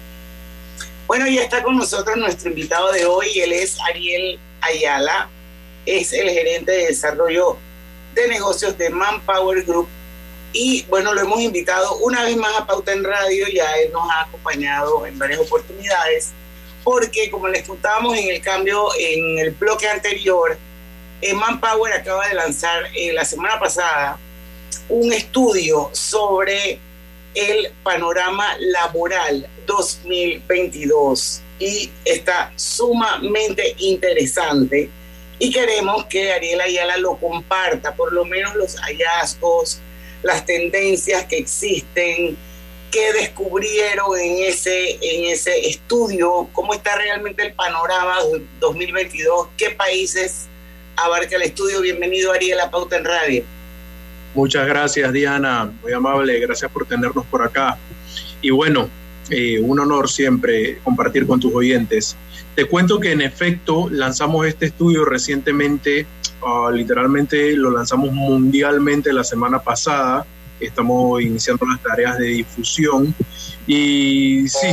Bueno, 1.07 1.27
ya 1.27 1.43
está 1.43 1.63
con 1.63 1.77
nosotros 1.77 2.17
nuestro 2.17 2.51
invitado 2.51 2.93
de 2.93 3.05
hoy, 3.05 3.41
él 3.41 3.53
es 3.53 3.79
Ariel 3.81 4.39
Ayala, 4.61 5.29
es 5.85 6.13
el 6.13 6.31
gerente 6.31 6.73
de 6.73 6.87
desarrollo 6.87 7.59
de 8.15 8.29
negocios 8.29 8.79
de 8.79 8.89
Manpower 8.89 9.65
Group. 9.65 9.89
Y 10.53 10.85
bueno, 10.85 11.13
lo 11.13 11.21
hemos 11.23 11.41
invitado 11.41 11.97
una 11.97 12.23
vez 12.23 12.37
más 12.37 12.57
a 12.59 12.67
Pauta 12.67 12.93
en 12.93 13.03
Radio, 13.03 13.47
ya 13.49 13.73
él 13.79 13.91
nos 13.93 14.09
ha 14.11 14.23
acompañado 14.23 15.07
en 15.07 15.19
varias 15.19 15.41
oportunidades. 15.41 16.33
Porque 16.85 17.31
como 17.31 17.49
les 17.49 17.67
contábamos 17.67 18.17
en 18.17 18.29
el 18.29 18.41
cambio, 18.41 18.89
en 18.99 19.39
el 19.39 19.51
bloque 19.51 19.89
anterior, 19.89 20.57
eh, 21.21 21.35
Manpower 21.35 21.93
acaba 21.95 22.27
de 22.29 22.35
lanzar 22.35 22.85
eh, 22.95 23.13
la 23.13 23.25
semana 23.25 23.59
pasada 23.59 24.19
un 24.89 25.13
estudio 25.13 25.91
sobre 25.93 26.81
el 27.35 27.73
panorama 27.83 28.57
laboral 28.59 29.49
2022 29.67 31.41
y 31.59 31.91
está 32.05 32.53
sumamente 32.57 33.75
interesante 33.79 34.91
y 35.39 35.51
queremos 35.51 36.05
que 36.07 36.33
Ariel 36.33 36.61
Ayala 36.61 36.97
lo 36.99 37.17
comparta, 37.17 37.95
por 37.97 38.13
lo 38.13 38.25
menos 38.25 38.55
los 38.55 38.77
hallazgos, 38.77 39.81
las 40.23 40.47
tendencias 40.47 41.25
que 41.25 41.39
existen, 41.39 42.37
qué 42.93 43.13
descubrieron 43.13 44.21
en 44.21 44.45
ese, 44.45 44.93
en 45.03 45.25
ese 45.33 45.69
estudio, 45.69 46.49
cómo 46.53 46.75
está 46.75 46.95
realmente 46.95 47.43
el 47.43 47.55
panorama 47.55 48.19
2022, 48.61 49.49
qué 49.57 49.71
países 49.71 50.47
abarca 50.95 51.35
el 51.35 51.43
estudio. 51.43 51.81
Bienvenido 51.81 52.33
Ariel 52.33 52.59
Pauta 52.71 52.99
en 52.99 53.05
Radio. 53.05 53.45
Muchas 54.35 54.67
gracias 54.67 55.13
Diana, 55.13 55.71
muy 55.83 55.93
amable, 55.93 56.39
gracias 56.41 56.71
por 56.71 56.87
tenernos 56.87 57.25
por 57.27 57.43
acá. 57.43 57.79
Y 58.41 58.51
bueno, 58.51 58.89
eh, 59.31 59.61
un 59.61 59.79
honor 59.81 60.11
siempre 60.11 60.79
compartir 60.83 61.27
con 61.27 61.39
tus 61.39 61.55
oyentes. 61.55 62.17
Te 62.55 62.65
cuento 62.65 63.01
que 63.01 63.13
en 63.13 63.21
efecto 63.21 63.89
lanzamos 63.91 64.47
este 64.47 64.67
estudio 64.67 65.05
recientemente, 65.05 66.07
ah, 66.45 66.71
literalmente 66.73 67.55
lo 67.55 67.71
lanzamos 67.71 68.13
mundialmente 68.13 69.13
la 69.13 69.25
semana 69.25 69.59
pasada 69.59 70.27
estamos 70.67 71.21
iniciando 71.23 71.67
las 71.67 71.83
tareas 71.83 72.19
de 72.19 72.27
difusión. 72.27 73.15
Y 73.67 74.49
sí, 74.49 74.69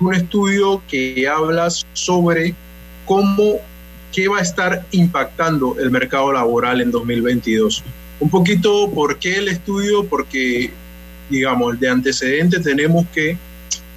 un 0.00 0.14
estudio 0.14 0.82
que 0.88 1.26
habla 1.28 1.68
sobre 1.92 2.54
cómo, 3.04 3.56
qué 4.12 4.28
va 4.28 4.38
a 4.38 4.42
estar 4.42 4.84
impactando 4.90 5.76
el 5.78 5.90
mercado 5.90 6.32
laboral 6.32 6.80
en 6.80 6.90
2022. 6.90 7.82
Un 8.22 8.30
poquito, 8.30 8.88
¿por 8.88 9.18
qué 9.18 9.38
el 9.38 9.48
estudio? 9.48 10.04
Porque, 10.04 10.70
digamos, 11.28 11.80
de 11.80 11.88
antecedente 11.88 12.60
tenemos 12.60 13.04
que 13.12 13.36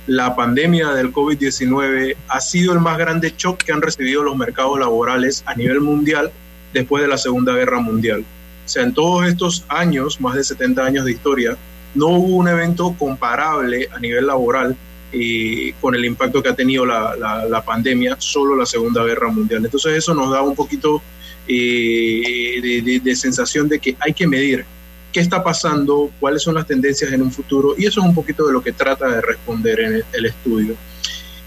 la 0.07 0.35
pandemia 0.35 0.89
del 0.93 1.13
COVID-19 1.13 2.15
ha 2.27 2.41
sido 2.41 2.73
el 2.73 2.79
más 2.79 2.97
grande 2.97 3.35
shock 3.37 3.61
que 3.61 3.71
han 3.71 3.83
recibido 3.83 4.23
los 4.23 4.35
mercados 4.35 4.79
laborales 4.79 5.43
a 5.45 5.53
nivel 5.53 5.79
mundial 5.79 6.31
después 6.73 7.03
de 7.03 7.07
la 7.07 7.19
Segunda 7.19 7.53
Guerra 7.53 7.79
Mundial. 7.79 8.21
O 8.65 8.67
sea, 8.67 8.81
en 8.81 8.95
todos 8.95 9.27
estos 9.27 9.63
años, 9.67 10.19
más 10.19 10.33
de 10.33 10.43
70 10.43 10.83
años 10.83 11.05
de 11.05 11.11
historia, 11.11 11.55
no 11.93 12.07
hubo 12.07 12.37
un 12.37 12.47
evento 12.47 12.95
comparable 12.97 13.89
a 13.93 13.99
nivel 13.99 14.25
laboral 14.25 14.75
eh, 15.11 15.75
con 15.79 15.93
el 15.93 16.03
impacto 16.03 16.41
que 16.41 16.49
ha 16.49 16.55
tenido 16.55 16.83
la, 16.83 17.63
pandemia, 17.63 18.15
solo 18.17 18.55
la 18.55 18.65
Segunda 18.65 19.03
Guerra 19.03 19.27
Mundial. 19.27 19.63
Entonces 19.63 19.99
eso 19.99 20.15
nos 20.15 20.31
da 20.31 20.41
un 20.41 20.55
poquito 20.55 21.03
eh, 21.47 23.01
de, 23.03 23.15
sensación 23.15 23.67
de 23.67 23.79
que 23.79 23.95
hay 23.99 24.13
que 24.13 24.27
medir 24.27 24.65
qué 25.11 25.19
está 25.19 25.43
pasando, 25.43 26.11
cuáles 26.19 26.43
son 26.43 26.55
las 26.55 26.67
tendencias 26.67 27.11
en 27.11 27.21
un 27.21 27.31
futuro, 27.31 27.75
y 27.77 27.85
eso 27.85 28.01
es 28.01 28.07
un 28.07 28.13
poquito 28.13 28.45
de 28.45 28.53
lo 28.53 28.61
que 28.61 28.73
trata 28.73 29.07
de 29.07 29.21
responder 29.21 29.79
en 29.79 30.03
el 30.11 30.25
estudio. 30.25 30.75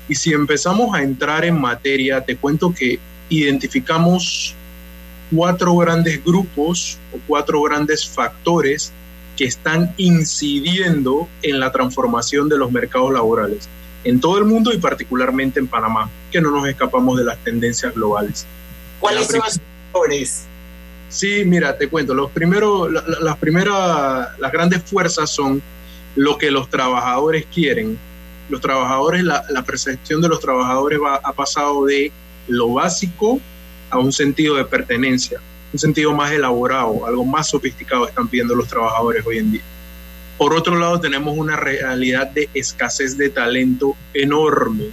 Y 0.09 0.15
si 0.15 0.33
empezamos 0.33 0.95
a 0.95 1.03
entrar 1.03 1.45
en 1.45 1.61
materia, 1.61 2.23
te 2.23 2.37
cuento 2.37 2.73
que 2.73 2.99
identificamos 3.29 4.55
cuatro 5.35 5.77
grandes 5.77 6.25
grupos 6.25 6.99
o 7.13 7.19
cuatro 7.27 7.61
grandes 7.61 8.09
factores 8.09 8.91
que 9.37 9.45
están 9.45 9.93
incidiendo 9.99 11.29
en 11.43 11.61
la 11.61 11.71
transformación 11.71 12.49
de 12.49 12.57
los 12.57 12.73
mercados 12.73 13.13
laborales 13.13 13.69
en 14.05 14.21
todo 14.21 14.39
el 14.39 14.45
mundo 14.45 14.73
y 14.73 14.79
particularmente 14.79 15.61
en 15.61 15.67
Panamá, 15.67 16.11
que 16.31 16.41
no 16.41 16.51
nos 16.51 16.67
escapamos 16.69 17.19
de 17.19 17.25
las 17.25 17.39
tendencias 17.39 17.95
globales. 17.95 18.47
¿Cuáles 19.01 19.27
son 19.27 19.41
Sí, 21.09 21.45
mira, 21.45 21.77
te 21.77 21.89
cuento, 21.89 22.15
los 22.15 22.31
primeros, 22.31 22.91
las 23.21 23.37
primeras, 23.39 24.39
las 24.39 24.53
grandes 24.53 24.83
fuerzas 24.83 25.31
son 25.31 25.63
lo 26.17 26.37
que 26.37 26.51
los 26.51 26.69
trabajadores 26.69 27.47
quieren. 27.53 27.99
Los 28.51 28.61
trabajadores, 28.61 29.23
la, 29.25 29.63
percepción 29.67 30.21
de 30.21 30.29
los 30.29 30.41
trabajadores 30.41 30.99
va, 31.01 31.17
ha 31.17 31.33
pasado 31.33 31.85
de 31.85 32.13
lo 32.47 32.73
básico 32.75 33.41
a 33.91 33.99
un 33.99 34.13
sentido 34.13 34.57
de 34.57 34.65
pertenencia, 34.65 35.41
un 35.73 35.79
sentido 35.79 36.13
más 36.13 36.33
elaborado, 36.33 37.07
algo 37.07 37.25
más 37.25 37.49
sofisticado 37.49 38.09
están 38.09 38.29
pidiendo 38.29 38.55
los 38.55 38.69
trabajadores 38.69 39.25
hoy 39.27 39.39
en 39.39 39.53
día. 39.53 39.63
Por 40.37 40.55
otro 40.55 40.77
lado, 40.77 41.01
tenemos 41.01 41.37
una 41.37 41.57
realidad 41.57 42.29
de 42.29 42.49
escasez 42.55 43.19
de 43.19 43.29
talento 43.29 43.97
enorme 44.15 44.85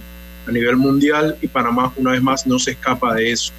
a 0.46 0.50
nivel 0.50 0.76
mundial 0.76 1.36
y 1.40 1.48
Panamá 1.48 1.92
una 1.96 2.12
vez 2.12 2.22
más 2.22 2.46
no 2.46 2.58
se 2.58 2.72
escapa 2.72 3.14
de 3.14 3.32
eso. 3.32 3.52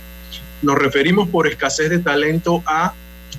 Nos 0.62 0.76
referimos 0.76 1.30
por 1.30 1.48
escasez 1.48 1.90
de 1.90 2.00
talento 2.00 2.64
a 2.66 2.94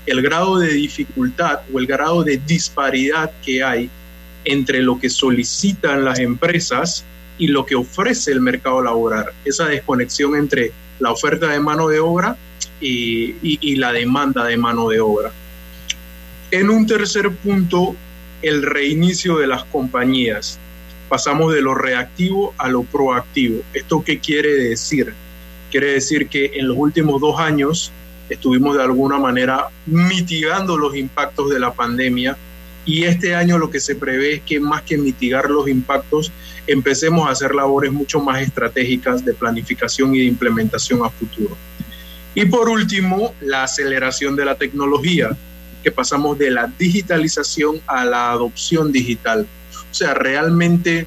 el 0.07 0.23
grado 0.23 0.59
de 0.59 0.73
dificultad 0.73 1.61
o 1.73 1.79
el 1.79 1.87
grado 1.87 2.23
de 2.23 2.39
disparidad 2.47 3.31
que 3.45 3.63
hay 3.63 3.91
entre 4.45 4.81
lo 4.81 4.99
que 4.99 5.11
solicitan 5.11 6.05
las 6.05 6.19
empresas 6.19 7.05
y 7.37 7.49
lo 7.49 7.67
que 7.67 7.75
ofrece 7.75 8.33
el 8.33 8.41
mercado 8.41 8.83
laboral. 8.83 9.27
Esa 9.45 9.67
desconexión 9.67 10.37
entre 10.37 10.73
la 10.99 11.13
oferta 11.13 11.49
de 11.49 11.61
mano 11.61 11.89
de 11.89 12.01
obra 12.01 12.37
y, 12.81 13.77
la 13.77 13.93
demanda 13.93 14.45
de 14.45 14.57
mano 14.57 14.89
de 14.89 15.01
obra. 15.01 15.31
En 16.51 16.71
un 16.71 16.87
tercer 16.87 17.31
punto, 17.31 17.95
el 18.43 18.63
reinicio 18.63 19.39
de 19.39 19.47
las 19.47 19.65
compañías. 19.65 20.59
Pasamos 21.09 21.53
de 21.53 21.61
lo 21.61 21.75
reactivo 21.75 22.55
a 22.59 22.69
lo 22.69 22.83
proactivo. 22.83 23.63
¿Esto 23.73 24.03
qué 24.05 24.19
quiere 24.19 24.53
decir? 24.53 25.15
Quiere 25.71 25.93
decir 25.93 26.29
que 26.29 26.53
en 26.55 26.69
los 26.69 26.77
últimos 26.77 27.21
dos 27.21 27.39
años 27.39 27.93
estuvimos 28.29 28.77
de 28.77 28.83
alguna 28.83 29.19
manera 29.19 29.69
mitigando 29.87 30.77
los 30.77 30.95
impactos 30.97 31.51
de 31.51 31.59
la 31.59 31.73
pandemia 31.73 32.37
y 32.85 33.05
este 33.05 33.35
año 33.35 33.59
lo 33.59 33.71
que 33.71 33.81
se 33.81 33.97
prevé 33.97 34.37
es 34.37 34.43
que 34.43 34.61
más 34.61 34.81
que 34.81 34.97
mitigar 34.97 35.51
los 35.51 35.69
impactos, 35.69 36.33
empecemos 36.67 37.29
a 37.29 37.33
hacer 37.33 37.55
labores 37.55 37.93
mucho 37.93 38.19
más 38.19 38.41
estratégicas 38.41 39.23
de 39.27 39.35
planificación 39.35 40.15
y 40.15 40.21
de 40.21 40.25
implementación 40.25 41.05
a 41.05 41.11
futuro. 41.11 41.55
Y 42.35 42.47
por 42.47 42.71
último, 42.71 43.35
la 43.43 43.65
aceleración 43.65 44.37
de 44.37 44.47
la 44.47 44.55
tecnología, 44.55 45.37
que 45.83 45.93
pasamos 45.93 46.39
de 46.39 46.51
la 46.51 46.73
digitalización 46.79 47.79
a 47.87 48.07
la 48.07 48.31
adopción 48.31 48.91
digital. 48.91 49.47
O 49.91 49.95
sea, 49.95 50.15
realmente 50.15 51.07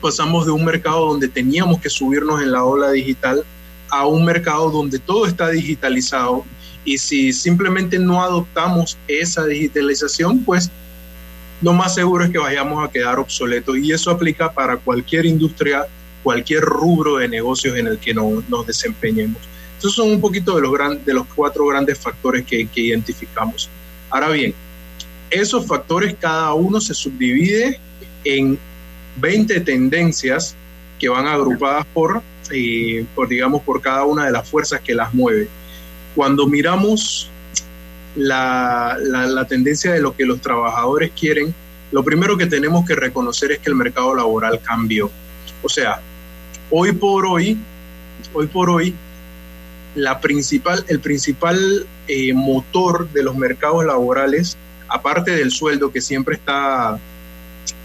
pasamos 0.00 0.46
de 0.46 0.50
un 0.52 0.64
mercado 0.64 1.06
donde 1.06 1.28
teníamos 1.28 1.80
que 1.80 1.90
subirnos 1.90 2.42
en 2.42 2.50
la 2.50 2.64
ola 2.64 2.90
digital 2.90 3.44
a 3.90 4.06
un 4.06 4.24
mercado 4.24 4.70
donde 4.70 4.98
todo 4.98 5.26
está 5.26 5.48
digitalizado 5.48 6.44
y 6.84 6.98
si 6.98 7.32
simplemente 7.32 7.98
no 7.98 8.22
adoptamos 8.22 8.96
esa 9.06 9.44
digitalización, 9.44 10.44
pues 10.44 10.70
lo 11.60 11.72
más 11.72 11.94
seguro 11.94 12.24
es 12.24 12.30
que 12.30 12.38
vayamos 12.38 12.82
a 12.82 12.90
quedar 12.90 13.18
obsoletos 13.18 13.76
y 13.78 13.92
eso 13.92 14.10
aplica 14.10 14.52
para 14.52 14.76
cualquier 14.76 15.26
industria, 15.26 15.86
cualquier 16.22 16.62
rubro 16.62 17.16
de 17.16 17.28
negocios 17.28 17.76
en 17.76 17.88
el 17.88 17.98
que 17.98 18.14
nos 18.14 18.66
desempeñemos. 18.66 19.42
Esos 19.78 19.94
son 19.94 20.10
un 20.10 20.20
poquito 20.20 20.56
de 20.56 20.62
los, 20.62 20.72
gran, 20.72 21.04
de 21.04 21.14
los 21.14 21.26
cuatro 21.34 21.66
grandes 21.66 21.98
factores 21.98 22.44
que, 22.44 22.66
que 22.66 22.80
identificamos. 22.80 23.68
Ahora 24.10 24.30
bien, 24.30 24.54
esos 25.30 25.66
factores 25.66 26.16
cada 26.18 26.54
uno 26.54 26.80
se 26.80 26.94
subdivide 26.94 27.78
en 28.24 28.58
20 29.20 29.60
tendencias 29.60 30.56
que 30.98 31.08
van 31.08 31.26
agrupadas 31.26 31.86
por, 31.92 32.22
eh, 32.52 33.04
por, 33.14 33.28
digamos, 33.28 33.62
por 33.62 33.80
cada 33.80 34.04
una 34.04 34.26
de 34.26 34.32
las 34.32 34.48
fuerzas 34.48 34.80
que 34.80 34.94
las 34.94 35.14
mueve. 35.14 35.48
Cuando 36.14 36.46
miramos 36.46 37.30
la, 38.16 38.96
la, 39.00 39.46
tendencia 39.46 39.92
de 39.92 40.00
lo 40.00 40.16
que 40.16 40.24
los 40.24 40.40
trabajadores 40.40 41.12
quieren, 41.18 41.54
lo 41.92 42.02
primero 42.02 42.36
que 42.36 42.46
tenemos 42.46 42.86
que 42.86 42.94
reconocer 42.94 43.52
es 43.52 43.58
que 43.60 43.70
el 43.70 43.76
mercado 43.76 44.14
laboral 44.14 44.60
cambió. 44.60 45.10
O 45.62 45.68
sea, 45.68 46.00
hoy 46.70 46.92
por 46.92 47.26
hoy, 47.26 47.58
hoy 48.32 48.46
por 48.46 48.70
hoy, 48.70 48.94
la 49.94 50.20
principal, 50.20 50.84
el 50.88 51.00
principal 51.00 51.86
eh, 52.06 52.32
motor 52.32 53.08
de 53.10 53.22
los 53.22 53.36
mercados 53.36 53.84
laborales, 53.84 54.56
aparte 54.88 55.32
del 55.32 55.50
sueldo 55.50 55.92
que 55.92 56.00
siempre 56.00 56.36
está 56.36 56.98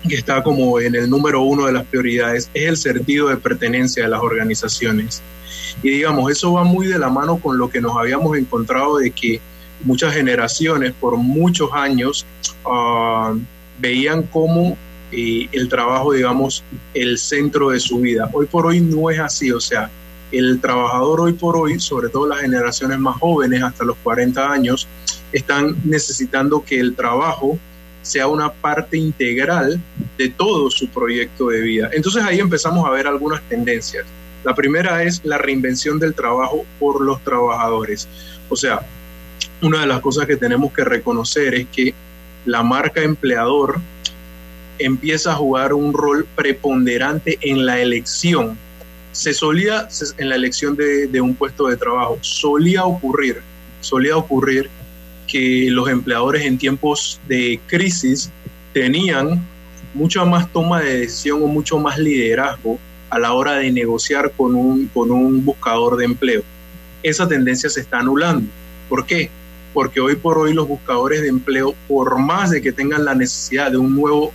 que 0.07 0.15
está 0.15 0.43
como 0.43 0.79
en 0.79 0.95
el 0.95 1.09
número 1.09 1.41
uno 1.41 1.65
de 1.65 1.73
las 1.73 1.85
prioridades, 1.85 2.49
es 2.53 2.67
el 2.67 2.77
sentido 2.77 3.29
de 3.29 3.37
pertenencia 3.37 4.03
de 4.03 4.09
las 4.09 4.21
organizaciones. 4.21 5.21
Y 5.81 5.89
digamos, 5.89 6.31
eso 6.31 6.53
va 6.53 6.63
muy 6.63 6.87
de 6.87 6.99
la 6.99 7.09
mano 7.09 7.37
con 7.37 7.57
lo 7.57 7.69
que 7.69 7.81
nos 7.81 7.95
habíamos 7.97 8.37
encontrado 8.37 8.97
de 8.97 9.11
que 9.11 9.39
muchas 9.83 10.13
generaciones 10.13 10.93
por 10.99 11.17
muchos 11.17 11.69
años 11.73 12.25
uh, 12.65 13.37
veían 13.79 14.23
como 14.23 14.77
eh, 15.11 15.47
el 15.51 15.69
trabajo, 15.69 16.13
digamos, 16.13 16.63
el 16.93 17.17
centro 17.17 17.69
de 17.69 17.79
su 17.79 17.99
vida. 17.99 18.29
Hoy 18.33 18.45
por 18.45 18.65
hoy 18.65 18.79
no 18.79 19.09
es 19.09 19.19
así, 19.19 19.51
o 19.51 19.59
sea, 19.59 19.89
el 20.31 20.59
trabajador 20.59 21.21
hoy 21.21 21.33
por 21.33 21.55
hoy, 21.55 21.79
sobre 21.79 22.09
todo 22.09 22.27
las 22.27 22.41
generaciones 22.41 22.97
más 22.97 23.17
jóvenes, 23.17 23.61
hasta 23.61 23.83
los 23.83 23.95
40 24.03 24.51
años, 24.51 24.87
están 25.31 25.75
necesitando 25.83 26.63
que 26.63 26.79
el 26.79 26.95
trabajo 26.95 27.59
sea 28.03 28.27
una 28.27 28.51
parte 28.51 28.97
integral 28.97 29.81
de 30.17 30.29
todo 30.29 30.69
su 30.69 30.87
proyecto 30.89 31.47
de 31.47 31.61
vida. 31.61 31.89
Entonces 31.93 32.23
ahí 32.23 32.39
empezamos 32.39 32.85
a 32.85 32.91
ver 32.91 33.07
algunas 33.07 33.41
tendencias. 33.49 34.05
La 34.43 34.53
primera 34.53 35.03
es 35.03 35.21
la 35.23 35.37
reinvención 35.37 35.97
del 35.99 36.13
trabajo 36.13 36.65
por 36.79 37.01
los 37.01 37.23
trabajadores. 37.23 38.07
O 38.49 38.55
sea, 38.55 38.85
una 39.61 39.81
de 39.81 39.87
las 39.87 40.01
cosas 40.01 40.27
que 40.27 40.35
tenemos 40.35 40.71
que 40.73 40.83
reconocer 40.83 41.55
es 41.55 41.67
que 41.71 41.93
la 42.45 42.61
marca 42.61 43.01
empleador 43.01 43.79
empieza 44.79 45.31
a 45.31 45.35
jugar 45.35 45.73
un 45.73 45.93
rol 45.93 46.27
preponderante 46.35 47.37
en 47.41 47.65
la 47.65 47.79
elección. 47.79 48.57
Se 49.13 49.33
solía, 49.33 49.87
en 50.17 50.29
la 50.29 50.35
elección 50.35 50.75
de, 50.75 51.21
un 51.21 51.35
puesto 51.35 51.67
de 51.67 51.77
trabajo, 51.77 52.17
solía 52.21 52.83
ocurrir, 52.83 53.41
solía 53.79 54.17
ocurrir 54.17 54.69
que 55.33 55.65
los 55.71 55.89
empleadores 55.89 56.45
en 56.45 56.59
tiempos 56.59 57.19
de 57.27 57.59
crisis 57.65 58.29
tenían 58.71 59.43
mucha 59.95 60.23
más 60.25 60.47
toma 60.53 60.79
de 60.79 60.99
decisión 60.99 61.41
o 61.41 61.47
mucho 61.47 61.79
más 61.79 61.97
liderazgo 61.97 62.77
a 63.09 63.17
la 63.17 63.33
hora 63.33 63.53
de 63.53 63.71
negociar 63.71 64.31
con 64.37 64.53
un, 64.53 64.85
con 64.93 65.09
un 65.09 65.43
buscador 65.43 65.97
de 65.97 66.05
empleo. 66.05 66.43
Esa 67.01 67.27
tendencia 67.27 67.67
se 67.67 67.79
está 67.79 67.97
anulando. 67.97 68.47
¿Por 68.87 69.07
qué? 69.07 69.31
Porque 69.73 69.99
hoy 69.99 70.15
por 70.17 70.37
hoy 70.37 70.53
los 70.53 70.67
buscadores 70.67 71.23
de 71.23 71.29
empleo, 71.29 71.73
por 71.87 72.19
más 72.19 72.51
de 72.51 72.61
que 72.61 72.71
tengan 72.71 73.03
la 73.03 73.15
necesidad 73.15 73.71
de 73.71 73.77
un 73.77 73.95
nuevo 73.95 74.31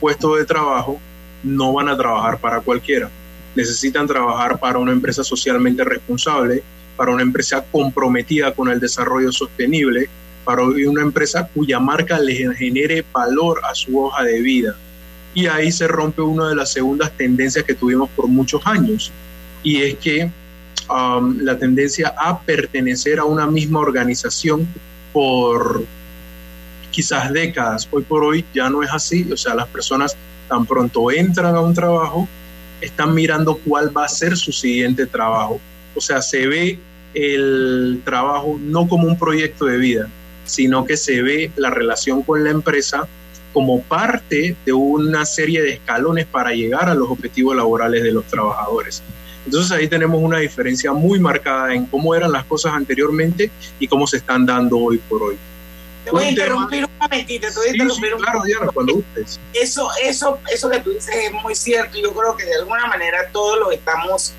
puesto 0.00 0.34
de 0.36 0.44
trabajo, 0.44 1.00
no 1.42 1.72
van 1.72 1.88
a 1.88 1.96
trabajar 1.96 2.36
para 2.38 2.60
cualquiera. 2.60 3.08
Necesitan 3.54 4.06
trabajar 4.06 4.60
para 4.60 4.78
una 4.78 4.92
empresa 4.92 5.24
socialmente 5.24 5.82
responsable, 5.82 6.62
para 6.94 7.10
una 7.10 7.22
empresa 7.22 7.64
comprometida 7.72 8.52
con 8.52 8.68
el 8.68 8.80
desarrollo 8.80 9.32
sostenible, 9.32 10.10
para 10.44 10.62
una 10.64 11.02
empresa 11.02 11.48
cuya 11.54 11.78
marca 11.78 12.18
le 12.18 12.54
genere 12.54 13.04
valor 13.12 13.60
a 13.64 13.74
su 13.74 13.98
hoja 13.98 14.24
de 14.24 14.40
vida. 14.40 14.76
Y 15.34 15.46
ahí 15.46 15.72
se 15.72 15.88
rompe 15.88 16.20
una 16.22 16.48
de 16.48 16.56
las 16.56 16.72
segundas 16.72 17.10
tendencias 17.16 17.64
que 17.64 17.74
tuvimos 17.74 18.10
por 18.10 18.28
muchos 18.28 18.60
años, 18.66 19.10
y 19.62 19.82
es 19.82 19.94
que 19.96 20.30
um, 20.90 21.38
la 21.38 21.56
tendencia 21.56 22.14
a 22.18 22.40
pertenecer 22.40 23.18
a 23.18 23.24
una 23.24 23.46
misma 23.46 23.80
organización 23.80 24.66
por 25.12 25.84
quizás 26.90 27.32
décadas. 27.32 27.88
Hoy 27.90 28.02
por 28.02 28.24
hoy 28.24 28.44
ya 28.52 28.68
no 28.68 28.82
es 28.82 28.90
así, 28.92 29.26
o 29.32 29.36
sea, 29.36 29.54
las 29.54 29.68
personas 29.68 30.16
tan 30.48 30.66
pronto 30.66 31.10
entran 31.10 31.54
a 31.54 31.60
un 31.60 31.74
trabajo, 31.74 32.28
están 32.80 33.14
mirando 33.14 33.56
cuál 33.56 33.96
va 33.96 34.04
a 34.04 34.08
ser 34.08 34.36
su 34.36 34.52
siguiente 34.52 35.06
trabajo. 35.06 35.60
O 35.94 36.00
sea, 36.00 36.20
se 36.20 36.46
ve 36.46 36.78
el 37.14 38.00
trabajo 38.04 38.58
no 38.60 38.88
como 38.88 39.06
un 39.06 39.18
proyecto 39.18 39.66
de 39.66 39.78
vida, 39.78 40.08
sino 40.52 40.84
que 40.84 40.98
se 40.98 41.22
ve 41.22 41.50
la 41.56 41.70
relación 41.70 42.22
con 42.22 42.44
la 42.44 42.50
empresa 42.50 43.08
como 43.54 43.82
parte 43.82 44.54
de 44.66 44.72
una 44.74 45.24
serie 45.24 45.62
de 45.62 45.72
escalones 45.72 46.26
para 46.26 46.52
llegar 46.52 46.90
a 46.90 46.94
los 46.94 47.08
objetivos 47.10 47.56
laborales 47.56 48.02
de 48.02 48.12
los 48.12 48.26
trabajadores. 48.26 49.02
Entonces 49.46 49.72
ahí 49.72 49.88
tenemos 49.88 50.20
una 50.22 50.40
diferencia 50.40 50.92
muy 50.92 51.18
marcada 51.18 51.72
en 51.72 51.86
cómo 51.86 52.14
eran 52.14 52.32
las 52.32 52.44
cosas 52.44 52.74
anteriormente 52.74 53.50
y 53.78 53.88
cómo 53.88 54.06
se 54.06 54.18
están 54.18 54.44
dando 54.44 54.76
hoy 54.76 54.98
por 55.08 55.22
hoy. 55.22 55.38
Te 56.04 56.10
voy 56.10 56.24
a 56.24 56.30
interrumpir 56.30 56.84
un 56.84 56.98
momentito, 57.00 57.48
te 57.48 57.54
voy 57.54 57.68
a 57.68 57.70
interrumpir 57.70 58.12
claro, 58.16 58.42
Diana, 58.42 58.66
cuando 58.74 58.94
gustes. 58.96 59.40
Eso, 59.54 59.88
eso, 60.02 60.38
eso 60.52 60.68
que 60.68 60.80
tú 60.80 60.90
dices 60.90 61.14
es 61.14 61.32
muy 61.32 61.54
cierto. 61.54 61.96
Yo 61.98 62.12
creo 62.12 62.36
que 62.36 62.44
de 62.44 62.56
alguna 62.56 62.86
manera 62.88 63.30
todos 63.32 63.58
lo 63.58 63.70
estamos 63.70 64.34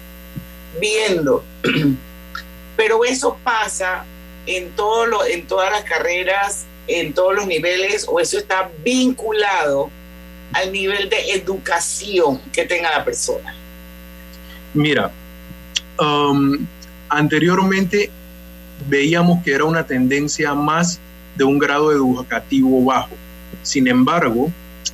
viendo. 0.80 1.44
Pero 2.78 3.04
eso 3.04 3.38
pasa 3.44 4.06
en, 4.46 4.72
todo 4.72 5.06
lo, 5.06 5.26
en 5.26 5.46
todas 5.48 5.72
las 5.72 5.84
carreras, 5.84 6.66
en 6.88 7.14
todos 7.14 7.36
los 7.36 7.48
niveles, 7.48 8.06
o 8.10 8.20
eso 8.20 8.38
está 8.38 8.70
vinculado 8.84 9.90
al 10.54 10.72
nivel 10.72 11.10
de 11.10 11.34
educación 11.34 12.40
que 12.52 12.66
tenga 12.66 12.92
la 12.92 13.04
persona? 13.04 13.56
Mira, 14.74 15.12
um, 16.00 16.66
anteriormente 17.10 18.10
veíamos 18.88 19.44
que 19.44 19.54
era 19.54 19.66
una 19.66 19.86
tendencia 19.86 20.54
más 20.54 21.00
de 21.36 21.44
un 21.44 21.60
grado 21.60 21.92
educativo 21.92 22.84
bajo. 22.84 23.16
Sin 23.62 23.88
embargo, 23.88 24.52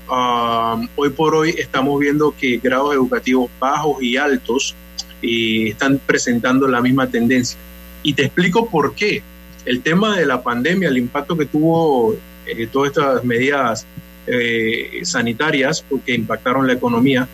um, 0.10 0.88
hoy 0.96 1.10
por 1.10 1.36
hoy 1.36 1.56
estamos 1.58 2.00
viendo 2.00 2.34
que 2.38 2.58
grados 2.58 2.94
educativos 2.94 3.50
bajos 3.60 4.02
y 4.02 4.16
altos 4.18 4.76
eh, 5.22 5.70
están 5.70 6.00
presentando 6.00 6.68
la 6.68 6.82
misma 6.82 7.08
tendencia. 7.08 7.58
Y 8.04 8.14
te 8.14 8.24
explico 8.24 8.70
por 8.70 8.96
qué 8.96 9.22
el 9.66 9.82
tema 9.82 10.18
de 10.18 10.26
la 10.26 10.42
pandemia, 10.42 10.90
el 10.90 10.98
impacto 10.98 11.38
que 11.38 11.46
tuvo 11.46 12.16
eh, 12.46 12.68
todas 12.68 12.90
estas 12.90 13.24
medidas 13.24 13.86
eh, 14.28 15.00
sanitarias 15.04 15.84
que 16.06 16.14
impactaron 16.14 16.68
la 16.68 16.74
economía, 16.74 17.28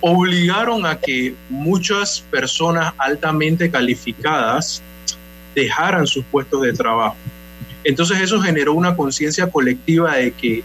obligaron 0.00 0.84
a 0.84 0.98
que 0.98 1.34
muchas 1.48 2.24
personas 2.30 2.92
altamente 2.98 3.70
calificadas 3.70 4.82
dejaran 5.54 6.06
sus 6.06 6.24
puestos 6.24 6.62
de 6.62 6.72
trabajo. 6.72 7.16
Entonces 7.84 8.20
eso 8.20 8.40
generó 8.40 8.74
una 8.74 8.96
conciencia 8.96 9.48
colectiva 9.48 10.16
de 10.16 10.32
que 10.32 10.62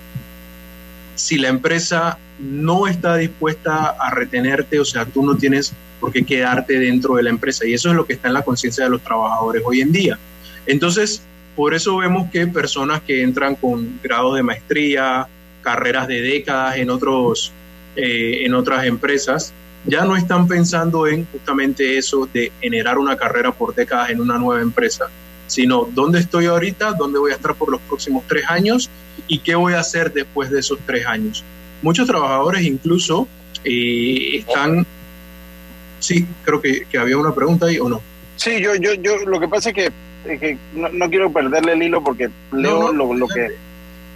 si 1.16 1.38
la 1.38 1.50
empresa 1.50 2.18
no 2.40 2.88
está 2.88 3.18
dispuesta 3.18 3.96
a 4.00 4.12
retenerte, 4.12 4.80
o 4.80 4.86
sea, 4.86 5.06
tú 5.06 5.26
no 5.26 5.36
tienes 5.36 5.74
por 6.00 6.12
qué 6.12 6.24
quedarte 6.24 6.80
dentro 6.80 7.16
de 7.16 7.24
la 7.24 7.30
empresa. 7.30 7.66
Y 7.66 7.74
eso 7.74 7.90
es 7.90 7.96
lo 7.96 8.06
que 8.06 8.14
está 8.14 8.28
en 8.28 8.36
la 8.36 8.44
conciencia 8.44 8.84
de 8.84 8.92
los 8.92 9.02
trabajadores 9.02 9.64
hoy 9.66 9.82
en 9.82 9.92
día. 9.92 10.20
Entonces, 10.68 11.24
por 11.56 11.74
eso 11.74 11.98
vemos 11.98 12.30
que 12.32 12.46
personas 12.46 13.02
que 13.02 13.24
entran 13.24 13.56
con 13.56 14.00
grados 14.04 14.36
de 14.36 14.44
maestría, 14.44 15.28
carreras 15.62 16.08
de 16.08 16.22
décadas 16.22 16.78
en, 16.78 16.90
otros, 16.92 17.52
eh, 17.96 18.44
en 18.46 18.54
otras 18.54 18.86
empresas, 18.86 19.54
ya 19.86 20.06
no 20.06 20.16
están 20.16 20.48
pensando 20.48 21.08
en 21.08 21.26
justamente 21.26 21.98
eso 21.98 22.30
de 22.32 22.52
generar 22.62 23.00
una 23.00 23.18
carrera 23.18 23.52
por 23.52 23.74
décadas 23.74 24.12
en 24.12 24.22
una 24.22 24.38
nueva 24.38 24.62
empresa, 24.62 25.08
sino 25.48 25.88
dónde 25.94 26.20
estoy 26.20 26.46
ahorita, 26.46 26.92
dónde 26.92 27.18
voy 27.18 27.32
a 27.32 27.36
estar 27.36 27.56
por 27.56 27.72
los 27.72 27.82
próximos 27.82 28.24
tres 28.28 28.44
años 28.50 28.90
y 29.28 29.40
qué 29.40 29.56
voy 29.56 29.74
a 29.74 29.80
hacer 29.80 30.14
después 30.14 30.52
de 30.52 30.60
esos 30.60 30.78
tres 30.86 31.06
años. 31.08 31.44
Muchos 31.82 32.06
trabajadores 32.08 32.62
incluso 32.64 33.28
eh, 33.64 34.38
están... 34.40 34.86
Sí, 36.00 36.28
creo 36.44 36.62
que, 36.62 36.86
que, 36.86 36.98
había 37.00 37.18
una 37.18 37.34
pregunta 37.34 37.66
ahí 37.66 37.80
o 37.80 37.90
no. 37.90 38.02
Sí, 38.36 38.62
yo, 38.62 38.76
yo, 38.76 38.94
yo, 38.94 39.18
lo 39.26 39.40
que 39.40 39.48
pasa 39.48 39.70
es 39.70 39.76
que 39.76 39.92
que 40.26 40.58
no, 40.74 41.10
quiero 41.10 41.32
perderle 41.32 41.74
el 41.74 41.84
hilo 41.84 42.04
porque 42.04 42.30
leo 42.52 42.92
lo, 42.92 43.14
lo, 43.14 43.28
que 43.28 43.52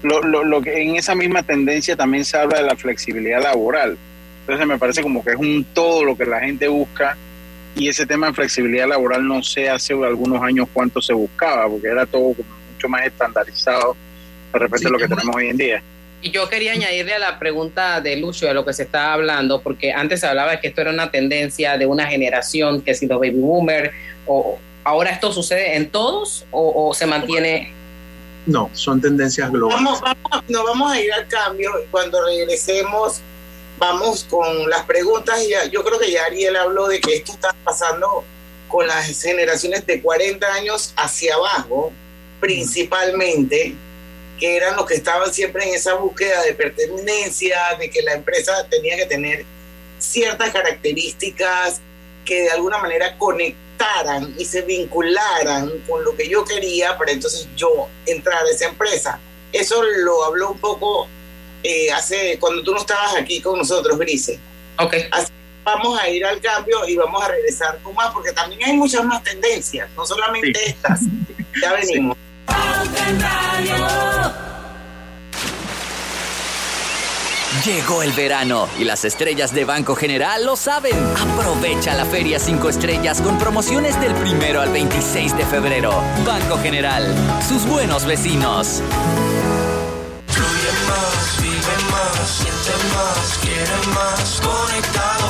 lo, 0.03 0.21
lo, 0.21 0.61
que 0.61 0.81
en 0.81 0.95
esa 0.95 1.15
misma 1.15 1.43
tendencia 1.43 1.95
también 1.95 2.25
se 2.25 2.37
habla 2.37 2.57
de 2.57 2.63
la 2.63 2.75
flexibilidad 2.75 3.41
laboral. 3.41 3.97
Entonces 4.41 4.67
me 4.67 4.77
parece 4.77 5.01
como 5.01 5.23
que 5.23 5.31
es 5.31 5.37
un 5.37 5.65
todo 5.73 6.03
lo 6.03 6.17
que 6.17 6.25
la 6.25 6.39
gente 6.39 6.67
busca 6.67 7.17
y 7.75 7.87
ese 7.87 8.05
tema 8.05 8.27
de 8.27 8.33
flexibilidad 8.33 8.87
laboral 8.87 9.25
no 9.25 9.41
sé 9.43 9.69
hace 9.69 9.93
algunos 9.93 10.43
años 10.43 10.67
cuánto 10.73 11.01
se 11.01 11.13
buscaba 11.13 11.69
porque 11.69 11.87
era 11.87 12.05
todo 12.05 12.35
mucho 12.73 12.89
más 12.89 13.05
estandarizado 13.05 13.95
de 14.51 14.59
repente 14.59 14.89
lo 14.89 14.97
que 14.97 15.07
tenemos 15.07 15.35
hoy 15.35 15.47
en 15.47 15.57
día. 15.57 15.83
Y 16.23 16.29
yo 16.29 16.47
quería 16.49 16.73
añadirle 16.73 17.15
a 17.15 17.19
la 17.19 17.39
pregunta 17.39 17.99
de 17.99 18.15
Lucio, 18.17 18.47
de 18.47 18.53
lo 18.53 18.63
que 18.63 18.73
se 18.73 18.83
estaba 18.83 19.13
hablando, 19.13 19.61
porque 19.61 19.91
antes 19.91 20.19
se 20.19 20.27
hablaba 20.27 20.51
de 20.51 20.59
que 20.59 20.67
esto 20.67 20.81
era 20.81 20.91
una 20.91 21.09
tendencia 21.09 21.77
de 21.77 21.87
una 21.87 22.05
generación, 22.05 22.81
que 22.81 22.93
si 22.93 23.07
los 23.07 23.19
baby 23.19 23.39
boomers, 23.39 23.91
o 24.27 24.59
ahora 24.83 25.11
esto 25.11 25.31
sucede 25.31 25.75
en 25.75 25.89
todos 25.89 26.45
o, 26.51 26.93
se 26.93 27.05
mantiene. 27.05 27.73
No, 28.45 28.69
son 28.73 28.99
tendencias 28.99 29.51
globales. 29.51 29.83
Vamos, 29.83 30.01
vamos, 30.01 30.43
nos 30.49 30.63
vamos 30.63 30.91
a 30.91 30.99
ir 30.99 31.13
al 31.13 31.27
cambio. 31.27 31.71
Cuando 31.91 32.23
regresemos, 32.25 33.21
vamos 33.77 34.25
con 34.29 34.69
las 34.69 34.83
preguntas. 34.85 35.39
Yo 35.71 35.83
creo 35.83 35.99
que 35.99 36.11
ya 36.11 36.25
Ariel 36.25 36.55
habló 36.55 36.87
de 36.87 36.99
que 36.99 37.15
esto 37.17 37.33
está 37.33 37.55
pasando 37.63 38.23
con 38.67 38.87
las 38.87 39.21
generaciones 39.21 39.85
de 39.85 40.01
40 40.01 40.47
años 40.53 40.93
hacia 40.95 41.35
abajo, 41.35 41.91
principalmente 42.39 43.75
que 44.39 44.57
eran 44.57 44.75
los 44.75 44.87
que 44.87 44.95
estaban 44.95 45.31
siempre 45.31 45.67
en 45.67 45.75
esa 45.75 45.93
búsqueda 45.93 46.41
de 46.41 46.55
pertenencia, 46.55 47.59
de 47.77 47.91
que 47.91 48.01
la 48.01 48.13
empresa 48.13 48.65
tenía 48.69 48.97
que 48.97 49.05
tener 49.05 49.45
ciertas 49.99 50.51
características 50.51 51.79
que 52.25 52.43
de 52.43 52.51
alguna 52.51 52.77
manera 52.77 53.17
conectaran 53.17 54.33
y 54.37 54.45
se 54.45 54.61
vincularan 54.61 55.71
con 55.87 56.03
lo 56.03 56.15
que 56.15 56.29
yo 56.29 56.45
quería 56.45 56.97
para 56.97 57.11
entonces 57.11 57.47
yo 57.55 57.87
entrar 58.05 58.43
a 58.43 58.49
esa 58.49 58.67
empresa. 58.67 59.19
Eso 59.51 59.81
lo 59.83 60.23
habló 60.23 60.51
un 60.51 60.59
poco 60.59 61.07
eh, 61.63 61.91
hace 61.91 62.37
cuando 62.39 62.63
tú 62.63 62.71
no 62.71 62.79
estabas 62.79 63.15
aquí 63.15 63.41
con 63.41 63.57
nosotros, 63.57 63.97
Grise. 63.97 64.39
Ok. 64.77 64.95
Así, 65.11 65.31
vamos 65.63 65.99
a 65.99 66.09
ir 66.09 66.25
al 66.25 66.39
cambio 66.41 66.87
y 66.87 66.95
vamos 66.95 67.23
a 67.23 67.27
regresar 67.27 67.79
con 67.83 67.93
más, 67.93 68.11
porque 68.13 68.31
también 68.31 68.61
hay 68.63 68.73
muchas 68.73 69.03
más 69.05 69.21
tendencias, 69.23 69.89
no 69.95 70.05
solamente 70.05 70.59
estas. 70.65 71.01
Ya 71.61 71.73
venimos. 71.73 72.17
Llegó 77.65 78.01
el 78.01 78.13
verano 78.13 78.67
y 78.79 78.85
las 78.85 79.03
estrellas 79.03 79.53
de 79.53 79.65
Banco 79.65 79.93
General 79.93 80.43
lo 80.45 80.55
saben. 80.55 80.95
Aprovecha 81.17 81.93
la 81.93 82.05
Feria 82.05 82.39
5 82.39 82.69
Estrellas 82.69 83.21
con 83.21 83.37
promociones 83.37 83.99
del 83.99 84.15
primero 84.15 84.61
al 84.61 84.71
26 84.71 85.37
de 85.37 85.45
febrero. 85.45 85.93
Banco 86.25 86.57
General, 86.57 87.03
sus 87.47 87.67
buenos 87.67 88.05
vecinos. 88.05 88.81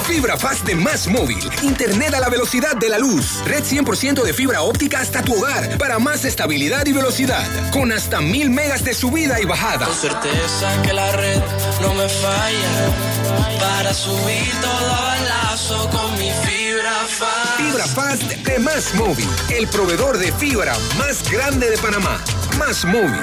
Fibra 0.02 0.38
Fast 0.38 0.66
de 0.66 0.76
Más 0.76 1.08
Móvil. 1.08 1.40
Internet 1.64 2.14
a 2.14 2.20
la 2.20 2.30
velocidad 2.30 2.76
de 2.76 2.90
la 2.90 2.98
luz. 2.98 3.44
Red 3.46 3.64
100% 3.64 4.24
de 4.24 4.34
fibra 4.34 4.62
óptica 4.62 5.00
hasta 5.00 5.22
tu 5.22 5.36
hogar. 5.36 5.78
Para 5.78 6.00
más 6.00 6.26
estabilidad 6.26 6.86
y 6.86 6.92
velocidad. 6.92 7.46
Con 7.72 7.92
hasta 7.92 8.22
mil 8.22 8.50
megas 8.50 8.84
de 8.84 8.94
subida 8.94 9.40
y 9.40 9.46
bajada. 9.46 9.86
Con 9.86 9.96
certeza 9.96 10.82
que 10.84 10.94
la 10.94 11.12
red 11.12 11.42
no 11.82 11.94
me 11.94 12.08
falla. 12.10 13.60
Para 13.60 13.94
subir 13.94 14.52
todo 14.62 14.94
al 14.94 15.28
lazo 15.28 15.90
con 15.90 16.12
mi 16.14 16.32
Fibra 16.32 16.94
Fast. 17.08 17.58
Fibra 17.58 17.88
Fast 17.88 18.24
de 18.24 18.60
Más 18.60 18.94
Móvil. 18.96 19.30
El 19.50 19.68
proveedor 19.68 20.18
de 20.18 20.32
fibra 20.34 20.76
más 20.98 21.30
grande 21.30 21.70
de 21.70 21.78
Panamá. 21.78 22.20
Más 22.58 22.86
Móvil. 22.86 23.22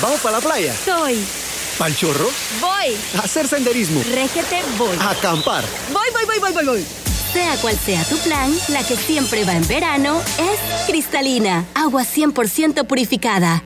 ¿Vamos 0.00 0.20
para 0.20 0.38
la 0.38 0.40
playa? 0.40 0.74
Soy. 0.84 1.43
¿Pal 1.78 1.96
chorro? 1.96 2.28
Voy. 2.60 2.96
A 3.18 3.24
hacer 3.24 3.48
senderismo. 3.48 4.00
Régete, 4.02 4.62
voy. 4.78 4.96
A 5.00 5.10
acampar. 5.10 5.64
Voy, 5.92 6.06
voy, 6.12 6.24
voy, 6.24 6.38
voy, 6.38 6.52
voy, 6.52 6.64
voy. 6.64 6.86
Sea 7.32 7.56
cual 7.56 7.76
sea 7.76 8.04
tu 8.04 8.16
plan, 8.18 8.54
la 8.68 8.84
que 8.86 8.96
siempre 8.96 9.44
va 9.44 9.56
en 9.56 9.66
verano 9.66 10.20
es 10.38 10.86
cristalina, 10.86 11.64
agua 11.74 12.04
100% 12.04 12.86
purificada. 12.86 13.64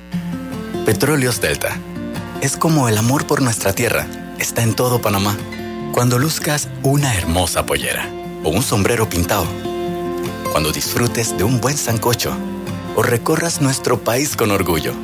Petróleos 0.86 1.42
Delta. 1.42 1.76
Es 2.40 2.56
como 2.56 2.88
el 2.88 2.96
amor 2.96 3.26
por 3.26 3.42
nuestra 3.42 3.74
tierra. 3.74 4.06
Está 4.38 4.62
en 4.62 4.74
todo 4.74 5.02
Panamá. 5.02 5.36
Cuando 5.92 6.18
luzcas 6.18 6.68
una 6.82 7.14
hermosa 7.14 7.66
pollera 7.66 8.08
o 8.42 8.48
un 8.48 8.62
sombrero 8.62 9.06
pintado. 9.10 9.46
Cuando 10.50 10.72
disfrutes 10.72 11.36
de 11.36 11.44
un 11.44 11.60
buen 11.60 11.76
sancocho 11.76 12.34
o 12.96 13.02
recorras 13.02 13.60
nuestro 13.60 13.98
país 14.02 14.34
con 14.34 14.50
orgullo 14.50 14.94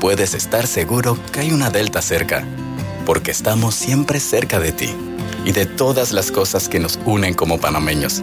puedes 0.00 0.34
estar 0.34 0.66
seguro 0.66 1.18
que 1.32 1.40
hay 1.40 1.52
una 1.52 1.70
Delta 1.70 2.02
cerca, 2.02 2.44
porque 3.04 3.30
estamos 3.30 3.74
siempre 3.74 4.20
cerca 4.20 4.60
de 4.60 4.72
ti 4.72 4.94
y 5.44 5.52
de 5.52 5.66
todas 5.66 6.12
las 6.12 6.30
cosas 6.30 6.68
que 6.68 6.78
nos 6.78 6.98
unen 7.04 7.34
como 7.34 7.58
panameños. 7.58 8.22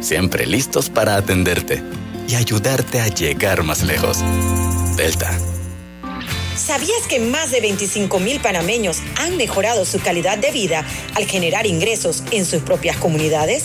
Siempre 0.00 0.46
listos 0.46 0.90
para 0.90 1.16
atenderte 1.16 1.82
y 2.28 2.34
ayudarte 2.34 3.00
a 3.00 3.08
llegar 3.08 3.62
más 3.62 3.82
lejos. 3.82 4.18
Delta. 4.96 5.38
¿Sabías 6.56 7.06
que 7.08 7.18
más 7.18 7.50
de 7.50 7.60
25 7.60 8.20
mil 8.20 8.40
panameños 8.40 8.98
han 9.16 9.36
mejorado 9.36 9.84
su 9.84 10.00
calidad 10.00 10.38
de 10.38 10.52
vida 10.52 10.86
al 11.14 11.26
generar 11.26 11.66
ingresos 11.66 12.22
en 12.30 12.46
sus 12.46 12.62
propias 12.62 12.96
comunidades? 12.96 13.64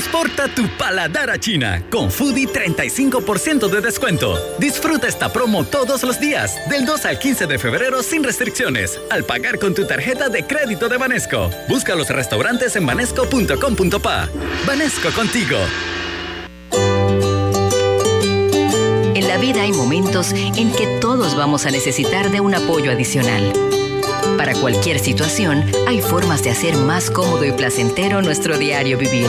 Transporta 0.00 0.48
tu 0.48 0.66
paladar 0.78 1.28
a 1.28 1.38
China 1.38 1.82
con 1.90 2.10
Foodie 2.10 2.48
35% 2.48 3.68
de 3.68 3.82
descuento. 3.82 4.34
Disfruta 4.58 5.06
esta 5.06 5.30
promo 5.30 5.64
todos 5.64 6.02
los 6.04 6.18
días, 6.18 6.56
del 6.70 6.86
2 6.86 7.04
al 7.04 7.18
15 7.18 7.46
de 7.46 7.58
febrero 7.58 8.02
sin 8.02 8.24
restricciones, 8.24 8.98
al 9.10 9.24
pagar 9.24 9.58
con 9.58 9.74
tu 9.74 9.86
tarjeta 9.86 10.30
de 10.30 10.46
crédito 10.46 10.88
de 10.88 10.96
Banesco. 10.96 11.50
Busca 11.68 11.94
los 11.94 12.08
restaurantes 12.08 12.76
en 12.76 12.86
banesco.com.pa. 12.86 14.30
Banesco 14.66 15.10
contigo. 15.10 15.58
En 19.14 19.28
la 19.28 19.36
vida 19.36 19.64
hay 19.64 19.72
momentos 19.72 20.32
en 20.32 20.72
que 20.72 20.98
todos 21.02 21.36
vamos 21.36 21.66
a 21.66 21.70
necesitar 21.70 22.30
de 22.30 22.40
un 22.40 22.54
apoyo 22.54 22.90
adicional. 22.90 23.52
Para 24.38 24.54
cualquier 24.54 24.98
situación, 24.98 25.62
hay 25.86 26.00
formas 26.00 26.42
de 26.42 26.48
hacer 26.48 26.74
más 26.78 27.10
cómodo 27.10 27.44
y 27.44 27.52
placentero 27.52 28.22
nuestro 28.22 28.56
diario 28.56 28.96
vivir. 28.96 29.28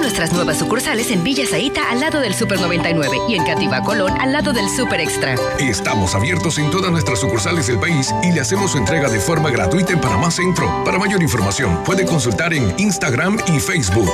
Nuestras 0.00 0.32
nuevas 0.32 0.58
sucursales 0.58 1.10
en 1.10 1.22
Villa 1.22 1.44
Zaita 1.46 1.90
al 1.90 2.00
lado 2.00 2.20
del 2.20 2.34
Super 2.34 2.60
99 2.60 3.18
y 3.28 3.34
en 3.34 3.44
Cativa 3.44 3.82
Colón 3.82 4.12
al 4.20 4.32
lado 4.32 4.52
del 4.52 4.68
Super 4.70 5.00
Extra. 5.00 5.34
Estamos 5.58 6.14
abiertos 6.14 6.58
en 6.58 6.70
todas 6.70 6.90
nuestras 6.90 7.20
sucursales 7.20 7.66
del 7.66 7.78
país 7.78 8.14
y 8.22 8.32
le 8.32 8.40
hacemos 8.40 8.72
su 8.72 8.78
entrega 8.78 9.08
de 9.10 9.20
forma 9.20 9.50
gratuita 9.50 9.92
en 9.92 10.00
Panamá 10.00 10.30
Centro. 10.30 10.82
Para 10.84 10.98
mayor 10.98 11.22
información, 11.22 11.84
puede 11.84 12.06
consultar 12.06 12.54
en 12.54 12.74
Instagram 12.78 13.38
y 13.48 13.60
Facebook. 13.60 14.12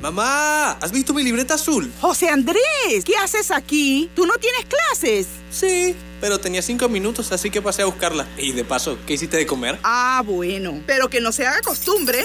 Mamá, 0.00 0.72
¿has 0.72 0.92
visto 0.92 1.12
mi 1.12 1.24
libreta 1.24 1.54
azul? 1.54 1.92
José 2.00 2.28
Andrés, 2.28 3.04
¿qué 3.04 3.16
haces 3.16 3.50
aquí? 3.50 4.10
¿Tú 4.14 4.26
no 4.26 4.34
tienes 4.34 4.64
clases? 4.66 5.26
Sí, 5.50 5.96
pero 6.20 6.38
tenía 6.38 6.62
cinco 6.62 6.88
minutos, 6.88 7.32
así 7.32 7.50
que 7.50 7.60
pasé 7.60 7.82
a 7.82 7.86
buscarla. 7.86 8.26
Y 8.38 8.52
de 8.52 8.64
paso, 8.64 8.98
¿qué 9.06 9.14
hiciste 9.14 9.36
de 9.36 9.46
comer? 9.46 9.78
Ah, 9.82 10.22
bueno, 10.24 10.80
pero 10.86 11.10
que 11.10 11.20
no 11.20 11.32
se 11.32 11.46
haga 11.46 11.60
costumbre. 11.62 12.24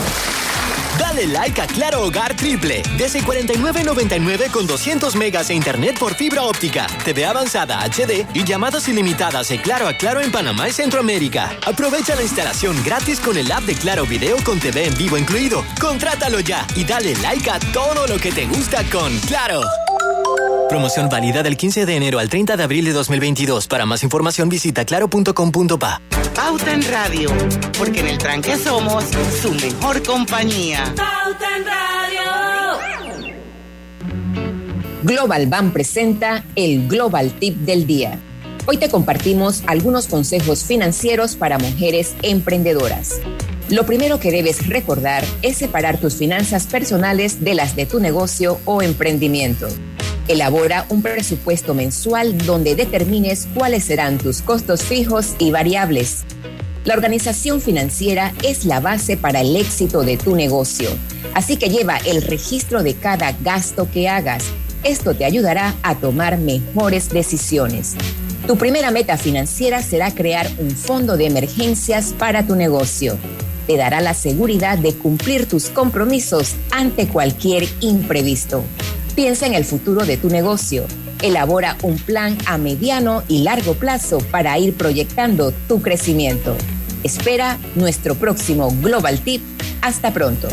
Dale 1.13 1.27
like 1.27 1.61
a 1.61 1.67
Claro 1.67 2.03
Hogar 2.03 2.37
Triple. 2.37 2.81
Desde 2.97 3.21
49.99 3.21 4.49
con 4.49 4.65
200 4.65 5.13
megas 5.17 5.49
e 5.49 5.53
internet 5.53 5.99
por 5.99 6.15
fibra 6.15 6.43
óptica, 6.43 6.87
TV 7.03 7.25
avanzada 7.25 7.83
HD 7.83 8.25
y 8.33 8.45
llamadas 8.45 8.87
ilimitadas 8.87 9.49
de 9.49 9.59
Claro 9.61 9.89
a 9.89 9.93
Claro 9.97 10.21
en 10.21 10.31
Panamá 10.31 10.69
y 10.69 10.71
Centroamérica. 10.71 11.57
Aprovecha 11.65 12.15
la 12.15 12.21
instalación 12.21 12.81
gratis 12.85 13.19
con 13.19 13.35
el 13.35 13.51
app 13.51 13.63
de 13.63 13.75
Claro 13.75 14.05
Video 14.05 14.37
con 14.45 14.61
TV 14.61 14.85
en 14.85 14.97
vivo 14.97 15.17
incluido. 15.17 15.65
Contrátalo 15.81 16.39
ya 16.39 16.65
y 16.77 16.85
dale 16.85 17.13
like 17.17 17.49
a 17.49 17.59
todo 17.73 18.07
lo 18.07 18.17
que 18.17 18.31
te 18.31 18.45
gusta 18.45 18.81
con 18.89 19.11
Claro. 19.27 19.59
Promoción 20.69 21.09
válida 21.09 21.43
del 21.43 21.57
15 21.57 21.85
de 21.85 21.95
enero 21.97 22.19
al 22.19 22.29
30 22.29 22.55
de 22.55 22.63
abril 22.63 22.85
de 22.85 22.93
2022. 22.93 23.67
Para 23.67 23.85
más 23.85 24.03
información 24.03 24.47
visita 24.47 24.85
claro.com.pa. 24.85 26.01
Pauta 26.35 26.73
en 26.73 26.81
Radio, 26.89 27.29
porque 27.77 27.99
en 27.99 28.07
el 28.07 28.17
tranque 28.17 28.55
somos 28.55 29.03
su 29.41 29.51
mejor 29.53 30.01
compañía. 30.03 30.83
Pauta 30.95 31.57
en 31.57 31.65
Radio. 31.65 32.21
Global 35.03 35.47
Bank 35.47 35.73
presenta 35.73 36.43
el 36.55 36.87
Global 36.87 37.31
Tip 37.33 37.57
del 37.57 37.85
Día. 37.85 38.17
Hoy 38.65 38.77
te 38.77 38.89
compartimos 38.89 39.63
algunos 39.67 40.07
consejos 40.07 40.63
financieros 40.63 41.35
para 41.35 41.57
mujeres 41.57 42.15
emprendedoras. 42.21 43.19
Lo 43.69 43.85
primero 43.85 44.19
que 44.19 44.31
debes 44.31 44.67
recordar 44.67 45.23
es 45.41 45.57
separar 45.57 45.97
tus 45.97 46.15
finanzas 46.15 46.67
personales 46.67 47.43
de 47.43 47.55
las 47.55 47.75
de 47.75 47.85
tu 47.85 47.99
negocio 47.99 48.59
o 48.65 48.81
emprendimiento. 48.81 49.67
Elabora 50.31 50.85
un 50.87 51.01
presupuesto 51.01 51.73
mensual 51.73 52.37
donde 52.45 52.73
determines 52.73 53.49
cuáles 53.53 53.83
serán 53.83 54.17
tus 54.17 54.41
costos 54.41 54.81
fijos 54.81 55.35
y 55.39 55.51
variables. 55.51 56.23
La 56.85 56.93
organización 56.93 57.59
financiera 57.59 58.31
es 58.41 58.63
la 58.63 58.79
base 58.79 59.17
para 59.17 59.41
el 59.41 59.57
éxito 59.57 60.03
de 60.03 60.15
tu 60.15 60.37
negocio, 60.37 60.89
así 61.33 61.57
que 61.57 61.67
lleva 61.67 61.97
el 61.97 62.21
registro 62.21 62.81
de 62.81 62.93
cada 62.93 63.33
gasto 63.41 63.91
que 63.91 64.07
hagas. 64.07 64.45
Esto 64.85 65.15
te 65.15 65.25
ayudará 65.25 65.75
a 65.83 65.95
tomar 65.95 66.37
mejores 66.37 67.09
decisiones. 67.09 67.95
Tu 68.47 68.57
primera 68.57 68.89
meta 68.89 69.17
financiera 69.17 69.83
será 69.83 70.15
crear 70.15 70.49
un 70.59 70.71
fondo 70.71 71.17
de 71.17 71.25
emergencias 71.25 72.13
para 72.17 72.47
tu 72.47 72.55
negocio. 72.55 73.17
Te 73.67 73.75
dará 73.75 73.99
la 73.99 74.13
seguridad 74.13 74.77
de 74.77 74.93
cumplir 74.93 75.45
tus 75.45 75.65
compromisos 75.65 76.55
ante 76.71 77.09
cualquier 77.09 77.67
imprevisto. 77.81 78.63
Piensa 79.21 79.45
en 79.45 79.53
el 79.53 79.65
futuro 79.65 80.03
de 80.03 80.17
tu 80.17 80.29
negocio. 80.31 80.87
Elabora 81.21 81.77
un 81.83 81.95
plan 81.99 82.35
a 82.47 82.57
mediano 82.57 83.21
y 83.27 83.43
largo 83.43 83.75
plazo 83.75 84.17
para 84.31 84.57
ir 84.57 84.73
proyectando 84.73 85.51
tu 85.67 85.79
crecimiento. 85.79 86.55
Espera 87.03 87.59
nuestro 87.75 88.15
próximo 88.15 88.71
Global 88.81 89.19
Tip. 89.19 89.43
Hasta 89.83 90.11
pronto. 90.11 90.47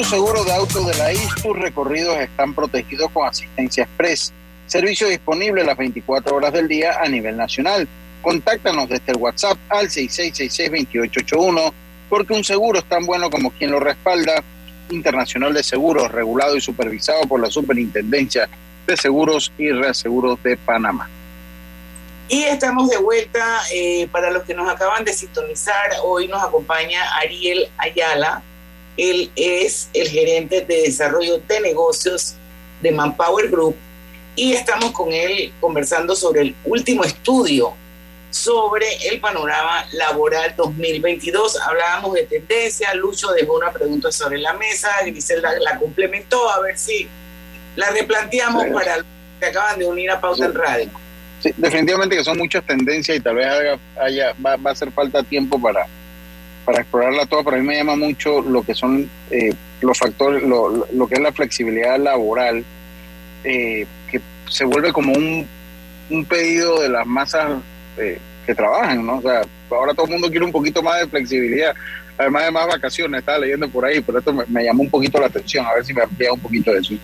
Tu 0.00 0.06
seguro 0.06 0.42
de 0.44 0.52
auto 0.54 0.82
de 0.82 0.96
la 0.96 1.12
IS, 1.12 1.34
tus 1.42 1.54
recorridos 1.58 2.18
están 2.20 2.54
protegidos 2.54 3.10
con 3.10 3.28
asistencia 3.28 3.84
express. 3.84 4.32
Servicio 4.66 5.06
disponible 5.06 5.62
las 5.62 5.76
24 5.76 6.36
horas 6.36 6.54
del 6.54 6.68
día 6.68 6.98
a 7.02 7.06
nivel 7.06 7.36
nacional. 7.36 7.86
Contáctanos 8.22 8.88
desde 8.88 9.12
el 9.12 9.18
WhatsApp 9.18 9.58
al 9.68 9.90
6666-2881 9.90 11.72
porque 12.08 12.32
un 12.32 12.42
seguro 12.44 12.78
es 12.78 12.86
tan 12.86 13.04
bueno 13.04 13.28
como 13.28 13.50
quien 13.50 13.72
lo 13.72 13.78
respalda. 13.78 14.42
Internacional 14.88 15.52
de 15.52 15.62
Seguros, 15.62 16.10
regulado 16.10 16.56
y 16.56 16.62
supervisado 16.62 17.20
por 17.28 17.38
la 17.38 17.50
Superintendencia 17.50 18.48
de 18.86 18.96
Seguros 18.96 19.52
y 19.58 19.70
Reaseguros 19.70 20.42
de 20.42 20.56
Panamá. 20.56 21.10
Y 22.30 22.44
estamos 22.44 22.88
de 22.88 22.96
vuelta. 22.96 23.60
eh, 23.74 24.08
para 24.10 24.30
los 24.30 24.44
que 24.44 24.54
nos 24.54 24.66
acaban 24.66 25.04
de 25.04 25.12
sintonizar, 25.12 25.90
hoy 26.04 26.26
nos 26.26 26.42
acompaña 26.42 27.02
Ariel 27.18 27.68
Ayala. 27.76 28.42
Él 28.96 29.30
es 29.36 29.88
el 29.94 30.08
gerente 30.08 30.60
de 30.62 30.82
desarrollo 30.82 31.38
de 31.46 31.60
negocios 31.60 32.34
de 32.82 32.92
Manpower 32.92 33.48
Group 33.50 33.76
y 34.36 34.52
estamos 34.52 34.90
con 34.92 35.12
él 35.12 35.52
conversando 35.60 36.14
sobre 36.16 36.42
el 36.42 36.54
último 36.64 37.04
estudio 37.04 37.74
sobre 38.30 38.86
el 39.08 39.20
panorama 39.20 39.84
laboral 39.92 40.54
2022. 40.56 41.58
Hablábamos 41.60 42.14
de 42.14 42.22
tendencia, 42.26 42.94
Lucho 42.94 43.28
dejó 43.32 43.56
una 43.56 43.72
pregunta 43.72 44.12
sobre 44.12 44.38
la 44.38 44.52
mesa, 44.52 44.88
Griselda 45.04 45.50
la 45.60 45.76
complementó, 45.78 46.48
a 46.48 46.60
ver 46.60 46.78
si 46.78 47.08
la 47.74 47.90
replanteamos 47.90 48.66
para 48.72 48.98
los 48.98 49.06
que 49.40 49.46
acaban 49.46 49.78
de 49.80 49.86
unir 49.86 50.10
a 50.12 50.20
Pauta 50.20 50.46
en 50.46 50.54
Radio. 50.54 50.90
Sí, 51.42 51.50
definitivamente 51.56 52.16
que 52.16 52.22
son 52.22 52.38
muchas 52.38 52.64
tendencias 52.64 53.16
y 53.16 53.20
tal 53.20 53.34
vez 53.34 53.46
haya, 53.46 53.78
haya- 54.00 54.34
va, 54.44 54.54
va 54.56 54.70
a 54.70 54.72
hacer 54.74 54.92
falta 54.92 55.22
tiempo 55.24 55.60
para, 55.60 55.86
para 56.70 56.82
explorarla 56.82 57.26
toda, 57.26 57.42
pero 57.42 57.56
a 57.56 57.58
mí 57.58 57.66
me 57.66 57.76
llama 57.76 57.96
mucho 57.96 58.42
lo 58.42 58.62
que 58.62 58.76
son 58.76 59.10
eh, 59.28 59.52
los 59.80 59.98
factores, 59.98 60.40
lo, 60.44 60.86
que 61.08 61.14
es 61.14 61.20
la 61.20 61.32
flexibilidad 61.32 61.98
laboral, 61.98 62.64
eh, 63.42 63.86
que 64.08 64.20
se 64.48 64.64
vuelve 64.64 64.92
como 64.92 65.12
un, 65.12 65.48
pedido 66.28 66.80
de 66.80 66.88
las 66.88 67.04
masas 67.04 67.60
eh, 67.98 68.20
que 68.46 68.54
trabajan, 68.54 69.04
¿no? 69.04 69.16
O 69.16 69.22
sea, 69.22 69.42
ahora 69.68 69.94
todo 69.94 70.06
el 70.06 70.12
mundo 70.12 70.30
quiere 70.30 70.44
un 70.44 70.52
poquito 70.52 70.80
más 70.80 71.00
de 71.00 71.08
flexibilidad, 71.08 71.74
además 72.16 72.44
de 72.44 72.50
más 72.52 72.66
vacaciones, 72.68 73.18
estaba 73.18 73.38
leyendo 73.38 73.68
por 73.68 73.84
ahí, 73.84 74.00
pero 74.00 74.20
esto 74.20 74.32
me, 74.32 74.44
me 74.46 74.64
llamó 74.64 74.84
un 74.84 74.90
poquito 74.90 75.18
la 75.18 75.26
atención, 75.26 75.66
a 75.66 75.74
ver 75.74 75.84
si 75.84 75.92
me 75.92 76.02
amplía 76.02 76.32
un 76.32 76.40
poquito 76.40 76.72
de 76.72 76.78
eso. 76.78 76.94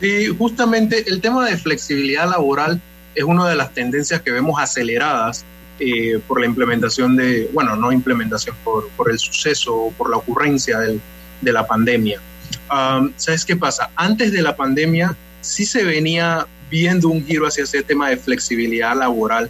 Sí, 0.00 0.26
justamente 0.38 1.02
el 1.08 1.20
tema 1.20 1.50
de 1.50 1.56
flexibilidad 1.56 2.30
laboral 2.30 2.80
es 3.16 3.24
una 3.24 3.48
de 3.48 3.56
las 3.56 3.74
tendencias 3.74 4.22
que 4.22 4.30
vemos 4.30 4.60
aceleradas 4.60 5.44
eh, 5.78 6.18
por 6.26 6.40
la 6.40 6.46
implementación 6.46 7.16
de, 7.16 7.48
bueno, 7.52 7.76
no 7.76 7.92
implementación, 7.92 8.56
por, 8.64 8.88
por 8.90 9.10
el 9.10 9.18
suceso 9.18 9.74
o 9.74 9.92
por 9.92 10.10
la 10.10 10.16
ocurrencia 10.16 10.78
del- 10.78 11.00
de 11.40 11.52
la 11.52 11.66
pandemia. 11.66 12.20
Am, 12.68 13.12
¿Sabes 13.16 13.44
qué 13.44 13.56
pasa? 13.56 13.90
Antes 13.94 14.32
de 14.32 14.42
la 14.42 14.56
pandemia 14.56 15.16
sí 15.40 15.64
se 15.64 15.84
venía 15.84 16.46
viendo 16.70 17.08
un 17.08 17.24
giro 17.24 17.46
hacia 17.46 17.64
ese 17.64 17.82
tema 17.82 18.10
de 18.10 18.16
flexibilidad 18.16 18.96
laboral, 18.96 19.48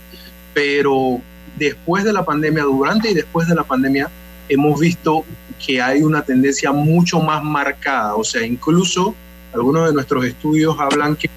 pero 0.55 1.21
después 1.57 2.05
de 2.05 2.13
la 2.13 2.25
pandemia, 2.25 2.63
durante 2.65 3.11
y 3.11 3.15
después 3.15 3.49
de 3.49 3.55
la 3.55 3.65
pandemia, 3.65 4.09
hemos 4.49 4.79
visto 4.79 5.25
que 5.65 5.81
hay 5.83 6.03
una 6.03 6.23
tendencia 6.23 6.71
mucho 6.73 7.21
más 7.21 7.43
marcada, 7.43 8.15
o 8.15 8.23
sea, 8.23 8.45
incluso 8.47 9.15
algunos 9.53 9.89
de 9.89 9.95
nuestros 9.95 10.25
estudios 10.25 10.77
hablan 10.79 11.17
que 11.17 11.29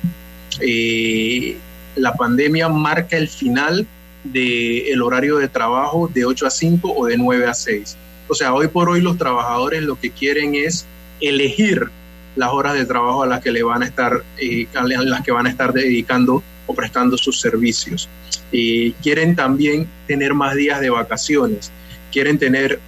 eh, 0.59 1.57
la 1.95 2.13
pandemia 2.13 2.67
marca 2.69 3.17
el 3.17 3.27
final 3.27 3.87
del 4.23 5.01
horario 5.01 5.37
de 5.37 5.47
trabajo 5.47 6.09
de 6.13 6.25
8 6.25 6.47
a 6.47 6.49
5 6.49 6.93
o 6.95 7.05
de 7.05 7.17
9 7.17 7.47
a 7.47 7.53
6. 7.53 7.97
O 8.27 8.35
sea, 8.35 8.53
hoy 8.53 8.67
por 8.67 8.89
hoy 8.89 9.01
los 9.01 9.17
trabajadores 9.17 9.83
lo 9.83 9.99
que 9.99 10.11
quieren 10.11 10.55
es 10.55 10.85
elegir 11.19 11.89
las 12.35 12.49
horas 12.49 12.73
de 12.75 12.85
trabajo 12.85 13.23
a 13.23 13.27
las 13.27 13.41
que 13.41 13.51
le 13.51 13.63
van 13.63 13.83
a 13.83 13.85
estar, 13.85 14.23
eh, 14.37 14.67
las 14.73 15.21
que 15.21 15.31
van 15.31 15.47
a 15.47 15.49
estar 15.49 15.73
dedicando 15.73 16.41
o 16.65 16.73
prestando 16.73 17.17
sus 17.17 17.39
servicios. 17.39 18.07
Eh, 18.51 18.93
quieren 19.01 19.35
también 19.35 19.87
tener 20.07 20.33
más 20.33 20.55
días 20.55 20.79
de 20.81 20.89
vacaciones, 20.89 21.71
quieren 22.11 22.37
tener 22.37 22.79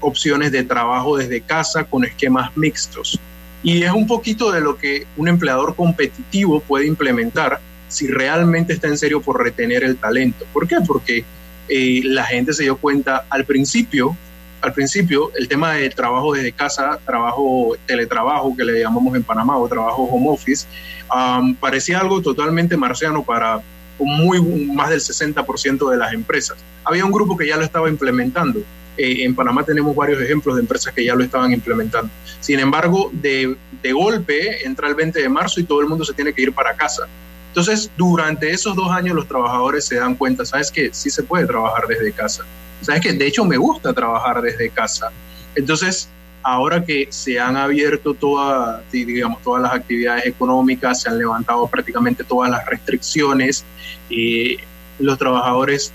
opciones 0.00 0.52
de 0.52 0.64
trabajo 0.64 1.16
desde 1.16 1.40
casa 1.40 1.84
con 1.84 2.04
esquemas 2.04 2.56
mixtos. 2.56 3.18
Y 3.62 3.82
es 3.82 3.90
un 3.90 4.06
poquito 4.06 4.52
de 4.52 4.60
lo 4.60 4.76
que 4.76 5.06
un 5.16 5.28
empleador 5.28 5.74
competitivo 5.74 6.60
puede 6.60 6.86
implementar 6.86 7.60
si 7.88 8.06
realmente 8.06 8.72
está 8.72 8.88
en 8.88 8.98
serio 8.98 9.20
por 9.20 9.42
retener 9.42 9.82
el 9.84 9.96
talento. 9.96 10.46
¿Por 10.52 10.68
qué? 10.68 10.76
Porque 10.86 11.24
eh, 11.68 12.00
la 12.04 12.24
gente 12.24 12.52
se 12.52 12.62
dio 12.62 12.76
cuenta 12.76 13.24
al 13.28 13.44
principio, 13.44 14.16
al 14.60 14.72
principio, 14.72 15.30
el 15.36 15.46
tema 15.46 15.74
de 15.74 15.90
trabajo 15.90 16.34
desde 16.34 16.52
casa, 16.52 16.98
trabajo, 17.04 17.76
teletrabajo, 17.86 18.56
que 18.56 18.64
le 18.64 18.80
llamamos 18.80 19.14
en 19.14 19.22
Panamá, 19.22 19.56
o 19.56 19.68
trabajo 19.68 20.02
home 20.04 20.30
office, 20.30 20.66
um, 21.14 21.54
parecía 21.54 22.00
algo 22.00 22.20
totalmente 22.20 22.76
marciano 22.76 23.22
para 23.22 23.60
muy, 24.00 24.40
más 24.40 24.90
del 24.90 25.00
60% 25.00 25.90
de 25.90 25.96
las 25.96 26.12
empresas. 26.12 26.58
Había 26.84 27.04
un 27.04 27.12
grupo 27.12 27.36
que 27.36 27.46
ya 27.46 27.56
lo 27.56 27.64
estaba 27.64 27.88
implementando. 27.88 28.60
Eh, 28.96 29.24
en 29.24 29.34
Panamá 29.34 29.64
tenemos 29.64 29.94
varios 29.94 30.20
ejemplos 30.20 30.56
de 30.56 30.62
empresas 30.62 30.92
que 30.92 31.04
ya 31.04 31.14
lo 31.14 31.22
estaban 31.22 31.52
implementando. 31.52 32.10
Sin 32.40 32.58
embargo, 32.58 33.10
de, 33.12 33.56
de 33.82 33.92
golpe 33.92 34.66
entra 34.66 34.88
el 34.88 34.94
20 34.94 35.20
de 35.20 35.28
marzo 35.28 35.60
y 35.60 35.64
todo 35.64 35.80
el 35.80 35.86
mundo 35.86 36.04
se 36.04 36.14
tiene 36.14 36.32
que 36.32 36.42
ir 36.42 36.52
para 36.52 36.74
casa. 36.74 37.06
Entonces, 37.48 37.90
durante 37.96 38.50
esos 38.50 38.76
dos 38.76 38.90
años 38.90 39.16
los 39.16 39.26
trabajadores 39.26 39.84
se 39.84 39.96
dan 39.96 40.14
cuenta, 40.14 40.44
¿sabes 40.44 40.70
que 40.70 40.90
Sí 40.92 41.10
se 41.10 41.22
puede 41.22 41.46
trabajar 41.46 41.86
desde 41.86 42.12
casa. 42.12 42.44
¿Sabes 42.80 43.00
que 43.00 43.12
De 43.12 43.26
hecho, 43.26 43.44
me 43.44 43.56
gusta 43.56 43.92
trabajar 43.92 44.40
desde 44.40 44.70
casa. 44.70 45.10
Entonces, 45.54 46.08
ahora 46.42 46.84
que 46.84 47.08
se 47.10 47.38
han 47.38 47.56
abierto 47.56 48.14
toda, 48.14 48.82
digamos, 48.92 49.42
todas 49.42 49.62
las 49.62 49.74
actividades 49.74 50.26
económicas, 50.26 51.02
se 51.02 51.08
han 51.08 51.18
levantado 51.18 51.66
prácticamente 51.66 52.24
todas 52.24 52.50
las 52.50 52.64
restricciones, 52.66 53.64
eh, 54.10 54.56
los 54.98 55.18
trabajadores 55.18 55.92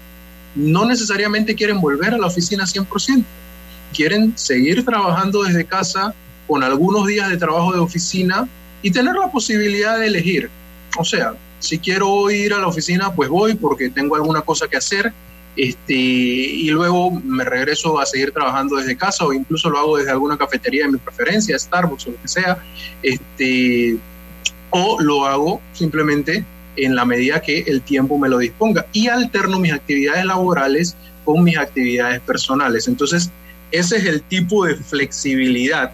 no 0.56 0.86
necesariamente 0.86 1.56
quieren 1.56 1.82
volver 1.82 2.14
a 2.14 2.18
la 2.18 2.28
oficina 2.28 2.66
100%. 2.66 3.26
quieren 3.94 4.36
seguir 4.36 4.84
trabajando 4.84 5.44
desde 5.44 5.66
casa 5.66 6.16
con 6.48 6.64
algunos 6.64 7.06
días 7.06 7.30
de 7.30 7.38
trabajo 7.38 7.74
de 7.74 7.80
oficina 7.80 8.48
y 8.82 8.90
tener 8.90 9.16
la 9.16 9.32
posibilidad 9.32 10.00
de 10.00 10.08
elegir. 10.08 10.50
O 10.98 11.04
sea, 11.06 11.34
si 11.60 11.80
quiero 11.80 12.30
ir 12.30 12.54
a 12.54 12.60
la 12.60 12.68
oficina, 12.68 13.14
pues 13.14 13.30
voy 13.30 13.56
porque 13.56 13.90
tengo 13.90 14.16
alguna 14.16 14.42
cosa 14.42 14.68
que 14.68 14.78
hacer 14.78 15.14
este, 15.56 15.94
y 15.94 16.70
luego 16.70 17.12
me 17.12 17.44
regreso 17.44 18.00
a 18.00 18.06
seguir 18.06 18.32
trabajando 18.32 18.78
desde 18.78 18.98
casa 18.98 19.26
o 19.26 19.34
incluso 19.34 19.70
lo 19.70 19.78
hago 19.78 19.98
desde 19.98 20.12
alguna 20.12 20.38
cafetería 20.38 20.86
de 20.86 20.94
mi 20.94 20.98
preferencia, 20.98 21.58
Starbucks 21.58 22.08
o 22.08 22.12
lo 22.12 22.22
que 22.22 22.28
sea, 22.28 22.58
este, 23.04 23.98
o 24.72 25.00
lo 25.00 25.26
hago 25.26 25.62
simplemente 25.74 26.44
en 26.76 26.96
la 26.96 27.06
medida 27.06 27.40
que 27.40 27.60
el 27.60 27.84
tiempo 27.84 28.18
me 28.18 28.30
lo 28.30 28.40
disponga 28.40 28.88
y 28.94 29.08
alterno 29.08 29.60
mis 29.60 29.74
actividades 29.74 30.26
laborales 30.26 30.96
con 31.24 31.44
mis 31.44 31.58
actividades 31.58 32.20
personales. 32.22 32.88
Entonces, 32.88 33.30
ese 33.72 33.98
es 33.98 34.06
el 34.06 34.24
tipo 34.24 34.66
de 34.66 34.76
flexibilidad 34.76 35.92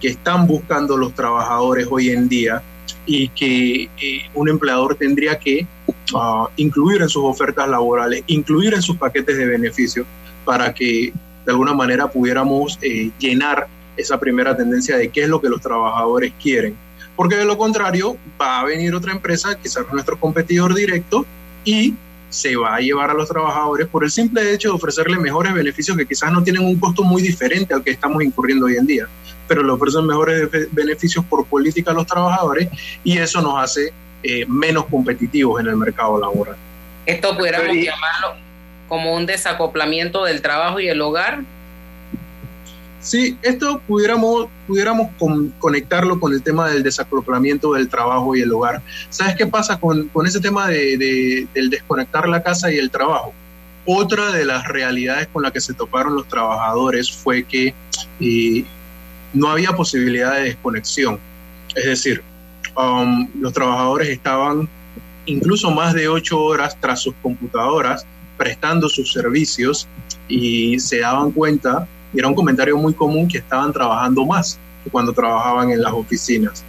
que 0.00 0.08
están 0.08 0.48
buscando 0.48 0.96
los 0.96 1.14
trabajadores 1.14 1.86
hoy 1.88 2.10
en 2.10 2.28
día 2.28 2.62
y 3.06 3.28
que 3.28 3.84
eh, 3.84 4.30
un 4.34 4.48
empleador 4.48 4.94
tendría 4.96 5.38
que 5.38 5.66
uh, 6.12 6.46
incluir 6.56 7.02
en 7.02 7.08
sus 7.08 7.24
ofertas 7.24 7.68
laborales, 7.68 8.22
incluir 8.26 8.74
en 8.74 8.82
sus 8.82 8.96
paquetes 8.96 9.36
de 9.36 9.46
beneficios 9.46 10.06
para 10.44 10.72
que 10.72 11.12
de 11.44 11.52
alguna 11.52 11.74
manera 11.74 12.08
pudiéramos 12.08 12.78
eh, 12.82 13.10
llenar 13.18 13.68
esa 13.96 14.18
primera 14.18 14.56
tendencia 14.56 14.96
de 14.96 15.08
qué 15.08 15.22
es 15.22 15.28
lo 15.28 15.40
que 15.40 15.48
los 15.48 15.60
trabajadores 15.60 16.32
quieren. 16.40 16.76
Porque 17.14 17.36
de 17.36 17.46
lo 17.46 17.56
contrario 17.56 18.16
va 18.40 18.60
a 18.60 18.64
venir 18.64 18.94
otra 18.94 19.12
empresa, 19.12 19.58
quizás 19.60 19.86
nuestro 19.92 20.18
competidor 20.20 20.74
directo, 20.74 21.24
y 21.64 21.94
se 22.36 22.54
va 22.54 22.76
a 22.76 22.80
llevar 22.80 23.10
a 23.10 23.14
los 23.14 23.28
trabajadores 23.28 23.88
por 23.88 24.04
el 24.04 24.10
simple 24.10 24.52
hecho 24.52 24.68
de 24.68 24.74
ofrecerle 24.74 25.18
mejores 25.18 25.54
beneficios 25.54 25.96
que 25.96 26.06
quizás 26.06 26.30
no 26.30 26.42
tienen 26.42 26.62
un 26.62 26.78
costo 26.78 27.02
muy 27.02 27.22
diferente 27.22 27.72
al 27.72 27.82
que 27.82 27.90
estamos 27.90 28.22
incurriendo 28.22 28.66
hoy 28.66 28.76
en 28.76 28.86
día, 28.86 29.06
pero 29.48 29.62
le 29.62 29.72
ofrecen 29.72 30.06
mejores 30.06 30.50
beneficios 30.70 31.24
por 31.24 31.46
política 31.46 31.92
a 31.92 31.94
los 31.94 32.06
trabajadores 32.06 32.68
y 33.02 33.16
eso 33.16 33.40
nos 33.40 33.58
hace 33.58 33.92
eh, 34.22 34.44
menos 34.46 34.84
competitivos 34.86 35.60
en 35.60 35.68
el 35.68 35.76
mercado 35.76 36.20
laboral. 36.20 36.56
Esto 37.06 37.36
pudiéramos 37.36 37.74
llamarlo 37.74 38.34
como 38.88 39.14
un 39.14 39.24
desacoplamiento 39.24 40.24
del 40.24 40.42
trabajo 40.42 40.78
y 40.78 40.88
el 40.88 41.00
hogar. 41.00 41.40
Sí, 43.06 43.38
esto 43.42 43.80
pudiéramos, 43.86 44.48
pudiéramos 44.66 45.12
conectarlo 45.60 46.18
con 46.18 46.32
el 46.32 46.42
tema 46.42 46.68
del 46.68 46.82
desacoplamiento 46.82 47.74
del 47.74 47.88
trabajo 47.88 48.34
y 48.34 48.40
el 48.40 48.52
hogar. 48.52 48.82
¿Sabes 49.10 49.36
qué 49.36 49.46
pasa 49.46 49.78
con, 49.78 50.08
con 50.08 50.26
ese 50.26 50.40
tema 50.40 50.66
de, 50.66 51.46
del 51.54 51.70
desconectar 51.70 52.28
la 52.28 52.42
casa 52.42 52.72
y 52.72 52.78
el 52.78 52.90
trabajo? 52.90 53.32
Otra 53.84 54.32
de 54.32 54.44
las 54.44 54.66
realidades 54.66 55.28
con 55.32 55.44
las 55.44 55.52
que 55.52 55.60
se 55.60 55.72
toparon 55.72 56.16
los 56.16 56.26
trabajadores 56.26 57.08
fue 57.08 57.44
que 57.44 57.72
eh, 58.18 58.64
no 59.32 59.50
había 59.50 59.70
posibilidad 59.70 60.34
de 60.34 60.42
desconexión. 60.42 61.20
Es 61.76 61.84
decir, 61.84 62.24
um, 62.76 63.28
los 63.40 63.52
trabajadores 63.52 64.08
estaban 64.08 64.68
incluso 65.26 65.70
más 65.70 65.94
de 65.94 66.08
ocho 66.08 66.40
horas 66.40 66.76
tras 66.80 67.02
sus 67.02 67.14
computadoras 67.22 68.04
prestando 68.36 68.88
sus 68.88 69.12
servicios 69.12 69.86
y 70.26 70.80
se 70.80 70.98
daban 70.98 71.30
cuenta, 71.30 71.86
era 72.16 72.28
un 72.28 72.34
comentario 72.34 72.76
muy 72.76 72.94
común, 72.94 73.28
que 73.28 73.38
estaban 73.38 73.72
trabajando 73.72 74.24
más 74.24 74.58
que 74.82 74.90
cuando 74.90 75.12
trabajaban 75.12 75.70
en 75.70 75.82
las 75.82 75.92
oficinas. 75.92 76.64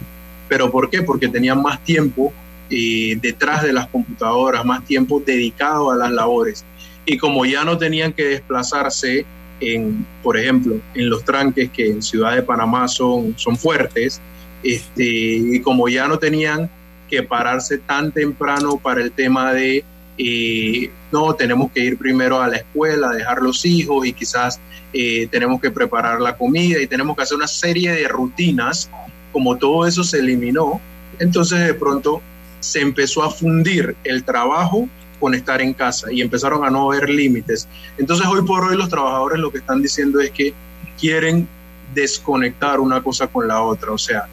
¿Pero 0.48 0.70
por 0.70 0.88
qué? 0.90 1.02
Porque 1.02 1.28
tenían 1.28 1.60
más 1.62 1.82
tiempo 1.84 2.32
eh, 2.70 3.18
detrás 3.20 3.62
de 3.62 3.72
las 3.72 3.86
computadoras, 3.88 4.64
más 4.64 4.84
tiempo 4.84 5.22
dedicado 5.24 5.90
a 5.90 5.96
las 5.96 6.10
labores. 6.10 6.64
Y 7.06 7.16
como 7.16 7.44
ya 7.46 7.64
no 7.64 7.78
tenían 7.78 8.12
que 8.12 8.24
desplazarse 8.24 9.24
en, 9.60 10.06
por 10.22 10.36
ejemplo, 10.36 10.76
en 10.94 11.10
los 11.10 11.24
tranques 11.24 11.70
que 11.70 11.86
en 11.86 12.02
Ciudad 12.02 12.34
de 12.34 12.42
Panamá 12.42 12.88
son, 12.88 13.34
son 13.36 13.56
fuertes, 13.56 14.20
este, 14.62 15.04
y 15.04 15.60
como 15.60 15.88
ya 15.88 16.08
no 16.08 16.18
tenían 16.18 16.68
que 17.08 17.22
pararse 17.22 17.78
tan 17.78 18.12
temprano 18.12 18.76
para 18.76 19.00
el 19.00 19.12
tema 19.12 19.52
de, 19.52 19.84
eh, 20.18 20.90
no, 21.12 21.32
tenemos 21.34 21.70
que 21.72 21.80
ir 21.80 21.96
primero 21.96 22.40
a 22.40 22.48
la 22.48 22.56
escuela, 22.56 23.10
dejar 23.10 23.40
los 23.40 23.64
hijos 23.64 24.06
y 24.06 24.12
quizás 24.12 24.60
eh, 24.92 25.28
tenemos 25.28 25.60
que 25.60 25.70
preparar 25.70 26.20
la 26.20 26.36
comida 26.36 26.80
y 26.80 26.86
tenemos 26.86 27.16
que 27.16 27.22
hacer 27.22 27.36
una 27.36 27.46
serie 27.46 27.92
de 27.92 28.08
rutinas, 28.08 28.90
como 29.32 29.56
todo 29.56 29.86
eso 29.86 30.02
se 30.02 30.18
eliminó, 30.18 30.80
entonces 31.18 31.60
de 31.60 31.74
pronto 31.74 32.20
se 32.60 32.80
empezó 32.80 33.22
a 33.22 33.30
fundir 33.30 33.94
el 34.02 34.24
trabajo 34.24 34.88
con 35.20 35.34
estar 35.34 35.60
en 35.60 35.72
casa 35.72 36.12
y 36.12 36.20
empezaron 36.20 36.64
a 36.64 36.70
no 36.70 36.90
haber 36.90 37.08
límites. 37.08 37.68
Entonces 37.96 38.26
hoy 38.26 38.42
por 38.42 38.64
hoy 38.64 38.76
los 38.76 38.88
trabajadores 38.88 39.38
lo 39.38 39.50
que 39.50 39.58
están 39.58 39.82
diciendo 39.82 40.20
es 40.20 40.30
que 40.30 40.52
quieren 40.98 41.48
desconectar 41.94 42.80
una 42.80 43.02
cosa 43.02 43.26
con 43.28 43.48
la 43.48 43.62
otra, 43.62 43.92
o 43.92 43.98
sea, 43.98 44.28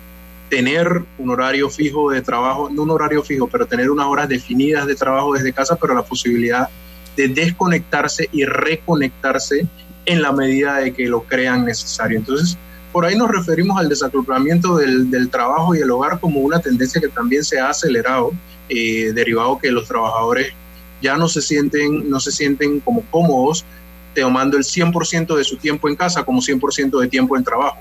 tener 0.49 1.03
un 1.17 1.29
horario 1.29 1.69
fijo 1.69 2.11
de 2.11 2.21
trabajo, 2.21 2.69
no 2.69 2.83
un 2.83 2.91
horario 2.91 3.23
fijo, 3.23 3.47
pero 3.47 3.65
tener 3.65 3.89
unas 3.89 4.07
horas 4.07 4.29
definidas 4.29 4.85
de 4.85 4.95
trabajo 4.95 5.33
desde 5.33 5.53
casa, 5.53 5.75
pero 5.75 5.93
la 5.93 6.03
posibilidad 6.03 6.69
de 7.15 7.27
desconectarse 7.29 8.29
y 8.31 8.45
reconectarse 8.45 9.67
en 10.05 10.21
la 10.21 10.31
medida 10.31 10.77
de 10.77 10.93
que 10.93 11.07
lo 11.07 11.23
crean 11.23 11.65
necesario. 11.65 12.17
Entonces, 12.17 12.57
por 12.91 13.05
ahí 13.05 13.15
nos 13.15 13.29
referimos 13.29 13.79
al 13.79 13.89
desacoplamiento 13.89 14.77
del, 14.77 15.09
del 15.09 15.29
trabajo 15.29 15.75
y 15.75 15.79
el 15.79 15.91
hogar 15.91 16.19
como 16.19 16.39
una 16.39 16.59
tendencia 16.59 17.01
que 17.01 17.09
también 17.09 17.43
se 17.43 17.59
ha 17.59 17.69
acelerado, 17.69 18.31
eh, 18.69 19.11
derivado 19.13 19.59
que 19.59 19.71
los 19.71 19.87
trabajadores 19.87 20.53
ya 21.01 21.17
no 21.17 21.27
se 21.27 21.41
sienten, 21.41 22.09
no 22.09 22.19
se 22.19 22.31
sienten 22.31 22.79
como 22.79 23.03
cómodos 23.11 23.65
tomando 24.15 24.57
el 24.57 24.63
100% 24.63 25.35
de 25.35 25.43
su 25.43 25.57
tiempo 25.57 25.89
en 25.89 25.95
casa 25.95 26.23
como 26.23 26.41
100% 26.41 26.99
de 26.99 27.07
tiempo 27.07 27.35
en 27.35 27.43
trabajo. 27.43 27.77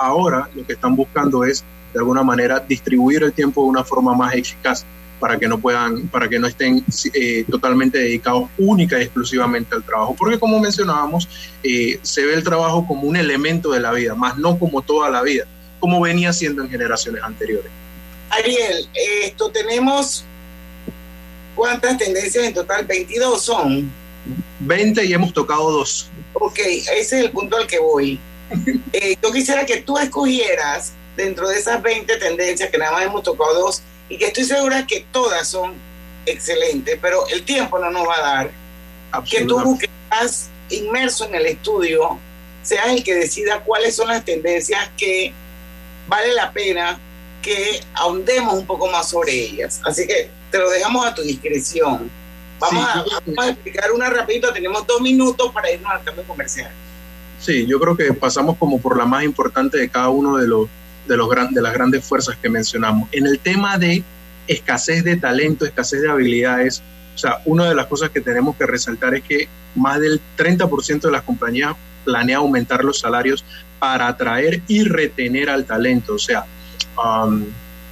Ahora 0.00 0.48
lo 0.54 0.66
que 0.66 0.74
están 0.74 0.94
buscando 0.96 1.44
es 1.44 1.64
de 1.92 1.98
alguna 1.98 2.22
manera 2.22 2.60
distribuir 2.60 3.22
el 3.22 3.32
tiempo 3.32 3.62
de 3.62 3.68
una 3.68 3.84
forma 3.84 4.14
más 4.14 4.34
eficaz 4.34 4.84
para 5.18 5.38
que 5.38 5.48
no 5.48 5.58
puedan, 5.58 6.08
para 6.08 6.28
que 6.28 6.38
no 6.38 6.46
estén 6.46 6.84
eh, 7.14 7.44
totalmente 7.50 7.98
dedicados 7.98 8.50
única 8.58 8.98
y 8.98 9.02
exclusivamente 9.02 9.74
al 9.74 9.82
trabajo. 9.82 10.14
Porque 10.14 10.38
como 10.38 10.60
mencionábamos, 10.60 11.28
eh, 11.62 11.98
se 12.02 12.24
ve 12.24 12.34
el 12.34 12.44
trabajo 12.44 12.86
como 12.86 13.02
un 13.02 13.16
elemento 13.16 13.72
de 13.72 13.80
la 13.80 13.92
vida, 13.92 14.14
más 14.14 14.36
no 14.36 14.58
como 14.58 14.82
toda 14.82 15.08
la 15.08 15.22
vida, 15.22 15.46
como 15.80 16.00
venía 16.00 16.32
siendo 16.32 16.62
en 16.62 16.68
generaciones 16.68 17.22
anteriores. 17.22 17.70
Ariel, 18.30 18.88
esto 19.24 19.50
tenemos 19.50 20.26
¿Cuántas 21.56 21.96
tendencias 21.96 22.44
en 22.44 22.52
total? 22.52 22.84
22 22.84 23.42
son. 23.42 23.90
20 24.60 25.04
y 25.04 25.12
hemos 25.14 25.32
tocado 25.32 25.72
dos. 25.72 26.10
Ok, 26.34 26.58
ese 26.58 27.00
es 27.00 27.12
el 27.12 27.30
punto 27.30 27.56
al 27.56 27.66
que 27.66 27.78
voy. 27.78 28.20
Eh, 28.92 29.16
yo 29.22 29.30
quisiera 29.30 29.66
que 29.66 29.82
tú 29.82 29.98
escogieras 29.98 30.92
dentro 31.16 31.48
de 31.48 31.58
esas 31.58 31.82
20 31.82 32.16
tendencias, 32.16 32.70
que 32.70 32.78
nada 32.78 32.92
más 32.92 33.04
hemos 33.04 33.22
tocado 33.22 33.52
dos, 33.54 33.82
y 34.08 34.16
que 34.16 34.26
estoy 34.26 34.44
segura 34.44 34.86
que 34.86 35.04
todas 35.12 35.46
son 35.46 35.74
excelentes, 36.24 36.98
pero 37.00 37.26
el 37.28 37.44
tiempo 37.44 37.78
no 37.78 37.90
nos 37.90 38.06
va 38.08 38.16
a 38.16 38.20
dar. 38.20 38.50
Que 39.28 39.44
tú 39.44 39.78
que 39.78 39.88
estás 40.04 40.48
inmerso 40.70 41.26
en 41.26 41.34
el 41.34 41.46
estudio, 41.46 42.18
seas 42.62 42.88
el 42.88 43.04
que 43.04 43.14
decida 43.14 43.60
cuáles 43.60 43.94
son 43.94 44.08
las 44.08 44.24
tendencias 44.24 44.90
que 44.96 45.32
vale 46.08 46.32
la 46.34 46.52
pena 46.52 46.98
que 47.42 47.80
ahondemos 47.94 48.54
un 48.54 48.66
poco 48.66 48.88
más 48.88 49.08
sobre 49.08 49.32
ellas. 49.32 49.80
Así 49.84 50.06
que 50.06 50.28
te 50.50 50.58
lo 50.58 50.68
dejamos 50.70 51.06
a 51.06 51.14
tu 51.14 51.22
discreción. 51.22 52.10
Vamos, 52.58 52.84
a, 52.84 53.48
explicar 53.48 53.92
una 53.92 54.08
rapidito, 54.08 54.52
tenemos 54.52 54.86
dos 54.86 55.00
minutos 55.00 55.52
para 55.52 55.70
irnos 55.70 55.92
al 55.92 56.02
cambio 56.02 56.24
comercial. 56.24 56.70
Sí, 57.38 57.66
yo 57.66 57.78
creo 57.78 57.96
que 57.96 58.12
pasamos 58.14 58.56
como 58.56 58.80
por 58.80 58.96
la 58.96 59.04
más 59.04 59.24
importante 59.24 59.78
de 59.78 59.88
cada 59.88 60.08
uno 60.08 60.36
de 60.36 60.48
los 60.48 60.68
de 61.06 61.16
los 61.16 61.28
de 61.50 61.62
las 61.62 61.72
grandes 61.72 62.04
fuerzas 62.04 62.36
que 62.36 62.48
mencionamos. 62.48 63.08
En 63.12 63.26
el 63.26 63.38
tema 63.38 63.78
de 63.78 64.02
escasez 64.48 65.04
de 65.04 65.16
talento, 65.16 65.64
escasez 65.64 66.02
de 66.02 66.10
habilidades, 66.10 66.82
o 67.14 67.18
sea, 67.18 67.40
una 67.44 67.68
de 67.68 67.74
las 67.74 67.86
cosas 67.86 68.10
que 68.10 68.20
tenemos 68.20 68.56
que 68.56 68.66
resaltar 68.66 69.14
es 69.14 69.22
que 69.22 69.48
más 69.76 70.00
del 70.00 70.20
30% 70.36 71.02
de 71.02 71.12
las 71.12 71.22
compañías 71.22 71.76
planea 72.04 72.38
aumentar 72.38 72.84
los 72.84 72.98
salarios 72.98 73.44
para 73.78 74.08
atraer 74.08 74.62
y 74.66 74.82
retener 74.82 75.48
al 75.48 75.64
talento. 75.64 76.14
O 76.14 76.18
sea, 76.18 76.44
um, 76.96 77.44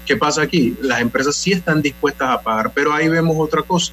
¿Qué 0.07 0.17
pasa 0.17 0.43
aquí? 0.43 0.77
Las 0.83 1.01
empresas 1.01 1.35
sí 1.35 1.53
están 1.53 1.81
dispuestas 1.81 2.29
a 2.29 2.41
pagar, 2.41 2.73
pero 2.75 2.93
ahí 2.93 3.09
vemos 3.09 3.37
otra 3.39 3.63
cosa. 3.63 3.93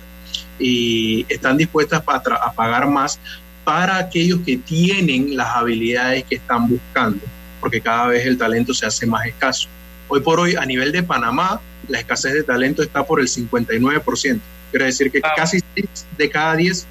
Y 0.60 1.26
están 1.30 1.58
dispuestas 1.58 2.04
a 2.06 2.54
pagar 2.54 2.88
más 2.88 3.20
para 3.64 3.98
aquellos 3.98 4.40
que 4.42 4.58
tienen 4.58 5.36
las 5.36 5.56
habilidades 5.56 6.24
que 6.24 6.36
están 6.36 6.68
buscando, 6.68 7.22
porque 7.60 7.82
cada 7.82 8.08
vez 8.08 8.26
el 8.26 8.38
talento 8.38 8.74
se 8.74 8.86
hace 8.86 9.06
más 9.06 9.26
escaso. 9.26 9.68
Hoy 10.08 10.22
por 10.22 10.40
hoy, 10.40 10.56
a 10.56 10.66
nivel 10.66 10.92
de 10.92 11.04
Panamá, 11.04 11.62
la 11.88 12.00
escasez 12.00 12.34
de 12.34 12.44
talento 12.44 12.82
está 12.82 13.06
por 13.06 13.20
el 13.20 13.28
59%. 13.28 14.40
Quiere 14.72 14.86
decir 14.86 15.12
que 15.12 15.22
casi 15.22 15.60
6 15.76 16.06
de 16.18 16.30
cada 16.30 16.56
10 16.56 16.88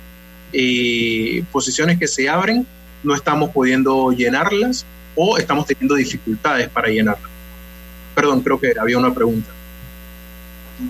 eh, 0.52 1.44
posiciones 1.50 1.98
que 1.98 2.06
se 2.06 2.28
abren 2.28 2.66
no 3.02 3.14
estamos 3.14 3.50
pudiendo 3.50 4.10
llenarlas 4.12 4.84
o 5.14 5.38
estamos 5.38 5.66
teniendo 5.66 5.94
dificultades 5.94 6.68
para 6.68 6.88
llenarlas. 6.88 7.30
Perdón, 8.14 8.42
creo 8.42 8.60
que 8.60 8.74
había 8.78 8.98
una 8.98 9.14
pregunta. 9.14 9.50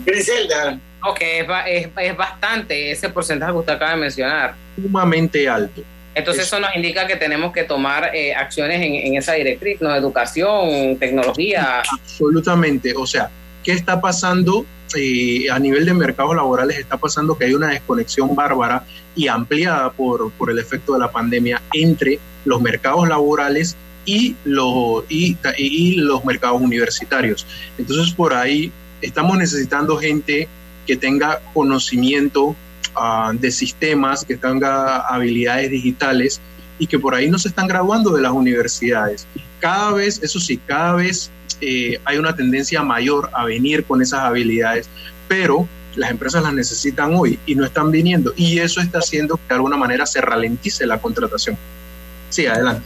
Griselda. 0.05 0.79
Ok, 1.03 1.19
es, 1.21 1.89
es, 1.97 2.17
bastante 2.17 2.91
ese 2.91 3.09
porcentaje 3.09 3.53
que 3.53 3.59
usted 3.59 3.73
acaba 3.73 3.93
de 3.93 3.97
mencionar. 3.99 4.55
Sumamente 4.77 5.49
alto. 5.49 5.83
Entonces 6.15 6.45
eso 6.45 6.59
nos 6.61 6.75
indica 6.75 7.07
que 7.07 7.17
tenemos 7.17 7.53
que 7.53 7.65
tomar 7.65 8.11
eh, 8.15 8.35
acciones 8.35 8.83
en, 8.83 8.95
en, 8.95 9.17
esa 9.17 9.35
directriz, 9.35 9.81
¿no? 9.81 9.95
Educación, 9.95 10.97
tecnología. 10.99 11.83
Absolutamente. 11.91 12.93
O 12.97 13.07
sea, 13.07 13.31
¿qué 13.63 13.73
está 13.73 14.01
pasando 14.01 14.67
eh, 14.97 15.47
a 15.51 15.59
nivel 15.59 15.87
de 15.87 15.95
mercados 15.95 16.35
laborales? 16.35 16.79
Está 16.79 16.97
pasando 16.97 17.39
que 17.39 17.45
hay 17.47 17.55
una 17.55 17.69
desconexión 17.69 18.35
bárbara 18.35 18.85
y 19.15 19.29
ampliada 19.29 19.91
por, 19.93 20.33
por 20.33 20.51
el 20.51 20.59
efecto 20.59 20.95
de 20.95 20.99
la 20.99 21.11
pandemia 21.11 21.63
entre 21.73 22.19
los 22.45 22.61
mercados 22.61 23.09
laborales 23.09 23.77
y 24.05 24.35
los, 24.45 25.05
y, 25.09 25.37
y 25.59 25.95
los 25.97 26.25
mercados 26.25 26.61
universitarios. 26.61 27.47
Entonces, 27.79 28.13
por 28.13 28.35
ahí 28.35 28.73
estamos 29.01 29.39
necesitando 29.39 29.97
gente 29.97 30.49
que 30.91 30.97
tenga 30.97 31.41
conocimiento 31.55 32.57
uh, 32.97 33.33
de 33.33 33.53
sistemas, 33.53 34.25
que 34.25 34.37
tenga 34.37 35.03
habilidades 35.03 35.71
digitales 35.71 36.41
y 36.81 36.89
que 36.89 36.99
por 36.99 37.15
ahí 37.15 37.31
no 37.31 37.39
se 37.39 37.47
están 37.47 37.69
graduando 37.69 38.11
de 38.11 38.21
las 38.21 38.33
universidades. 38.33 39.25
Cada 39.61 39.93
vez, 39.93 40.21
eso 40.21 40.41
sí, 40.41 40.57
cada 40.57 40.95
vez 40.95 41.31
eh, 41.61 42.01
hay 42.05 42.19
una 42.19 42.35
tendencia 42.35 42.83
mayor 42.83 43.31
a 43.35 43.45
venir 43.45 43.85
con 43.85 44.03
esas 44.03 44.19
habilidades, 44.23 44.89
pero 45.29 45.69
las 45.95 46.11
empresas 46.11 46.43
las 46.43 46.55
necesitan 46.55 47.15
hoy 47.15 47.39
y 47.47 47.55
no 47.55 47.65
están 47.65 47.93
viniendo. 47.93 48.33
Y 48.35 48.59
eso 48.59 48.81
está 48.81 48.99
haciendo 48.99 49.37
que 49.37 49.43
de 49.49 49.55
alguna 49.55 49.77
manera 49.77 50.07
se 50.07 50.21
ralentice 50.21 50.87
la 50.87 50.99
contratación. 50.99 51.57
Sí, 52.31 52.47
adelante. 52.47 52.83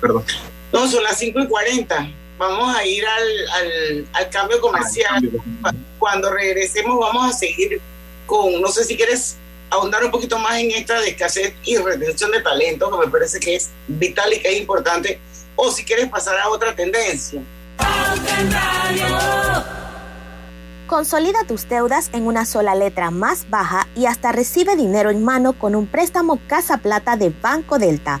Perdón. 0.00 0.24
No, 0.72 0.88
son 0.88 1.02
las 1.02 1.18
5 1.18 1.40
y 1.40 1.46
40. 1.46 2.10
Vamos 2.42 2.76
a 2.76 2.84
ir 2.84 3.06
al, 3.06 3.48
al, 3.54 4.06
al 4.14 4.30
cambio 4.30 4.60
comercial. 4.60 5.30
Ah, 5.62 5.70
cambio. 5.70 5.84
Cuando 5.96 6.28
regresemos 6.32 6.98
vamos 6.98 7.32
a 7.32 7.38
seguir 7.38 7.80
con, 8.26 8.60
no 8.60 8.66
sé 8.66 8.82
si 8.82 8.96
quieres 8.96 9.36
ahondar 9.70 10.04
un 10.04 10.10
poquito 10.10 10.40
más 10.40 10.58
en 10.58 10.72
esta 10.72 11.00
de 11.00 11.10
escasez 11.10 11.54
y 11.62 11.76
retención 11.76 12.32
de 12.32 12.42
talento, 12.42 12.90
que 12.90 13.06
me 13.06 13.12
parece 13.12 13.38
que 13.38 13.54
es 13.54 13.70
vital 13.86 14.32
y 14.32 14.40
que 14.40 14.48
es 14.48 14.60
importante, 14.60 15.20
o 15.54 15.70
si 15.70 15.84
quieres 15.84 16.08
pasar 16.08 16.36
a 16.36 16.48
otra 16.48 16.74
tendencia. 16.74 17.40
Consolida 20.88 21.44
tus 21.46 21.68
deudas 21.68 22.10
en 22.12 22.26
una 22.26 22.44
sola 22.44 22.74
letra 22.74 23.12
más 23.12 23.48
baja 23.50 23.86
y 23.94 24.06
hasta 24.06 24.32
recibe 24.32 24.74
dinero 24.74 25.10
en 25.10 25.24
mano 25.24 25.52
con 25.52 25.76
un 25.76 25.86
préstamo 25.86 26.40
Casa 26.48 26.78
Plata 26.78 27.16
de 27.16 27.30
Banco 27.30 27.78
Delta. 27.78 28.20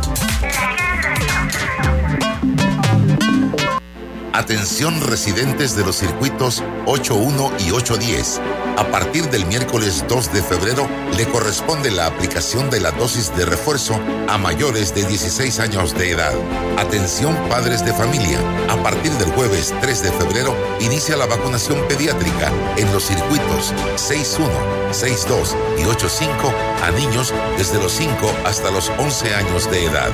Atención 4.33 5.01
residentes 5.01 5.75
de 5.75 5.83
los 5.83 5.97
circuitos 5.97 6.63
81 6.85 7.51
y 7.59 7.71
810. 7.71 8.39
A 8.77 8.87
partir 8.89 9.29
del 9.29 9.45
miércoles 9.45 10.05
2 10.07 10.31
de 10.31 10.41
febrero 10.41 10.87
le 11.17 11.25
corresponde 11.25 11.91
la 11.91 12.07
aplicación 12.07 12.69
de 12.69 12.79
la 12.79 12.91
dosis 12.91 13.35
de 13.35 13.45
refuerzo 13.45 13.99
a 14.29 14.37
mayores 14.37 14.95
de 14.95 15.03
16 15.03 15.59
años 15.59 15.93
de 15.93 16.11
edad. 16.11 16.33
Atención 16.77 17.35
padres 17.49 17.83
de 17.83 17.93
familia. 17.93 18.39
A 18.69 18.81
partir 18.81 19.11
del 19.13 19.29
jueves 19.33 19.73
3 19.81 20.03
de 20.03 20.11
febrero 20.13 20.55
inicia 20.79 21.17
la 21.17 21.25
vacunación 21.25 21.85
pediátrica 21.89 22.51
en 22.77 22.91
los 22.93 23.03
circuitos 23.03 23.73
61, 23.97 24.49
62 24.91 25.57
y 25.77 25.83
85 25.83 26.53
a 26.83 26.91
niños 26.91 27.33
desde 27.57 27.79
los 27.79 27.91
5 27.91 28.13
hasta 28.45 28.71
los 28.71 28.89
11 28.97 29.35
años 29.35 29.69
de 29.69 29.85
edad. 29.85 30.09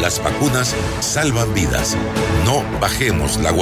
Las 0.00 0.22
vacunas 0.22 0.74
salvan 1.00 1.54
vidas. 1.54 1.96
No 2.44 2.64
bajemos 2.80 3.38
la 3.38 3.52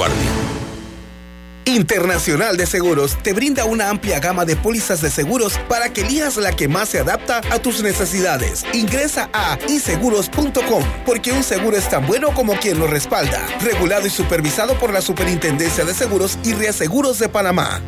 Internacional 1.65 2.57
de 2.57 2.65
Seguros 2.65 3.17
te 3.21 3.33
brinda 3.33 3.65
una 3.65 3.89
amplia 3.89 4.19
gama 4.19 4.45
de 4.45 4.55
pólizas 4.55 5.01
de 5.01 5.11
seguros 5.11 5.59
para 5.69 5.93
que 5.93 6.01
elijas 6.01 6.37
la 6.37 6.51
que 6.51 6.67
más 6.67 6.89
se 6.89 6.99
adapta 6.99 7.41
a 7.51 7.59
tus 7.59 7.83
necesidades. 7.83 8.65
Ingresa 8.73 9.29
a 9.33 9.57
iseguros.com 9.67 10.83
porque 11.05 11.31
un 11.31 11.43
seguro 11.43 11.77
es 11.77 11.87
tan 11.89 12.07
bueno 12.07 12.33
como 12.33 12.53
quien 12.55 12.79
lo 12.79 12.87
respalda. 12.87 13.45
Regulado 13.61 14.07
y 14.07 14.09
supervisado 14.09 14.77
por 14.79 14.91
la 14.91 15.01
Superintendencia 15.01 15.85
de 15.85 15.93
Seguros 15.93 16.39
y 16.43 16.53
Reaseguros 16.53 17.19
de 17.19 17.29
Panamá. 17.29 17.81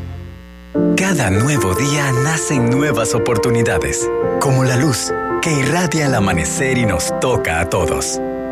Cada 0.95 1.29
nuevo 1.29 1.73
día 1.73 2.11
nacen 2.23 2.69
nuevas 2.69 3.13
oportunidades, 3.13 4.07
como 4.39 4.63
la 4.63 4.77
luz 4.77 5.11
que 5.41 5.51
irradia 5.51 6.05
el 6.05 6.15
amanecer 6.15 6.77
y 6.77 6.85
nos 6.85 7.19
toca 7.19 7.59
a 7.59 7.69
todos. 7.69 8.21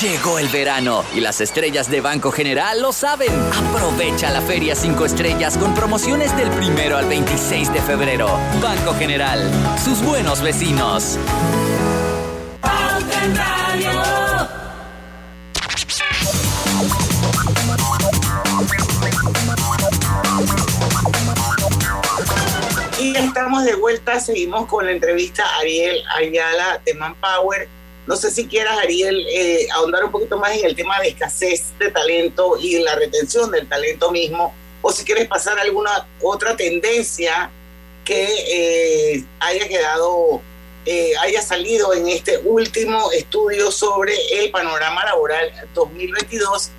Llegó 0.00 0.38
el 0.38 0.48
verano 0.48 1.04
y 1.14 1.20
las 1.20 1.40
estrellas 1.40 1.90
de 1.90 2.00
Banco 2.00 2.32
General 2.32 2.80
lo 2.80 2.92
saben. 2.92 3.32
Aprovecha 3.52 4.30
la 4.30 4.40
Feria 4.40 4.74
5 4.74 5.04
Estrellas 5.04 5.56
con 5.58 5.74
promociones 5.74 6.36
del 6.36 6.50
primero 6.50 6.96
al 6.96 7.06
26 7.06 7.72
de 7.72 7.80
febrero. 7.82 8.28
Banco 8.60 8.94
General, 8.94 9.38
sus 9.84 10.02
buenos 10.02 10.40
vecinos. 10.40 11.18
Y 23.00 23.16
estamos 23.16 23.64
de 23.64 23.74
vuelta, 23.74 24.20
seguimos 24.20 24.66
con 24.66 24.86
la 24.86 24.92
entrevista 24.92 25.44
a 25.44 25.58
Ariel 25.60 26.02
Ayala 26.16 26.80
de 26.84 26.94
Manpower. 26.94 27.81
No 28.06 28.16
sé 28.16 28.30
si 28.32 28.46
quieras, 28.46 28.78
Ariel, 28.78 29.24
eh, 29.28 29.68
ahondar 29.74 30.04
un 30.04 30.10
poquito 30.10 30.36
más 30.36 30.56
en 30.56 30.66
el 30.66 30.74
tema 30.74 30.98
de 31.00 31.08
escasez 31.08 31.72
de 31.78 31.90
talento 31.90 32.56
y 32.60 32.80
la 32.80 32.96
retención 32.96 33.50
del 33.50 33.68
talento 33.68 34.10
mismo, 34.10 34.52
o 34.80 34.90
si 34.90 35.04
quieres 35.04 35.28
pasar 35.28 35.56
a 35.58 35.62
alguna 35.62 36.08
otra 36.20 36.56
tendencia 36.56 37.50
que 38.04 38.26
eh, 38.48 39.24
haya 39.38 39.68
quedado, 39.68 40.42
eh, 40.84 41.12
haya 41.20 41.40
salido 41.42 41.94
en 41.94 42.08
este 42.08 42.38
último 42.38 43.12
estudio 43.12 43.70
sobre 43.70 44.14
el 44.40 44.50
panorama 44.50 45.04
laboral 45.04 45.52
2022 45.72 46.70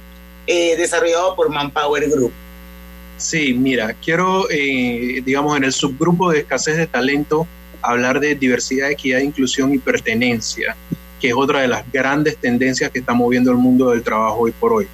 desarrollado 0.45 1.37
por 1.37 1.49
Manpower 1.49 2.09
Group. 2.09 2.33
Sí, 3.15 3.53
mira, 3.53 3.95
quiero, 4.03 4.45
digamos, 4.49 5.55
en 5.55 5.63
el 5.63 5.71
subgrupo 5.71 6.31
de 6.31 6.39
escasez 6.39 6.75
de 6.75 6.85
talento, 6.85 7.47
hablar 7.81 8.19
de 8.19 8.35
diversidad, 8.35 8.91
equidad, 8.91 9.19
inclusión 9.19 9.73
y 9.73 9.77
pertenencia, 9.77 10.75
que 11.23 11.29
es 11.29 11.35
otra 11.37 11.61
de 11.61 11.69
las 11.69 11.89
grandes 11.89 12.35
tendencias 12.35 12.91
que 12.91 12.99
está 12.99 13.13
moviendo 13.13 13.49
el 13.49 13.55
mundo 13.55 13.91
del 13.91 14.03
trabajo 14.03 14.39
hoy 14.39 14.51
por 14.51 14.73
hoy. 14.73 14.87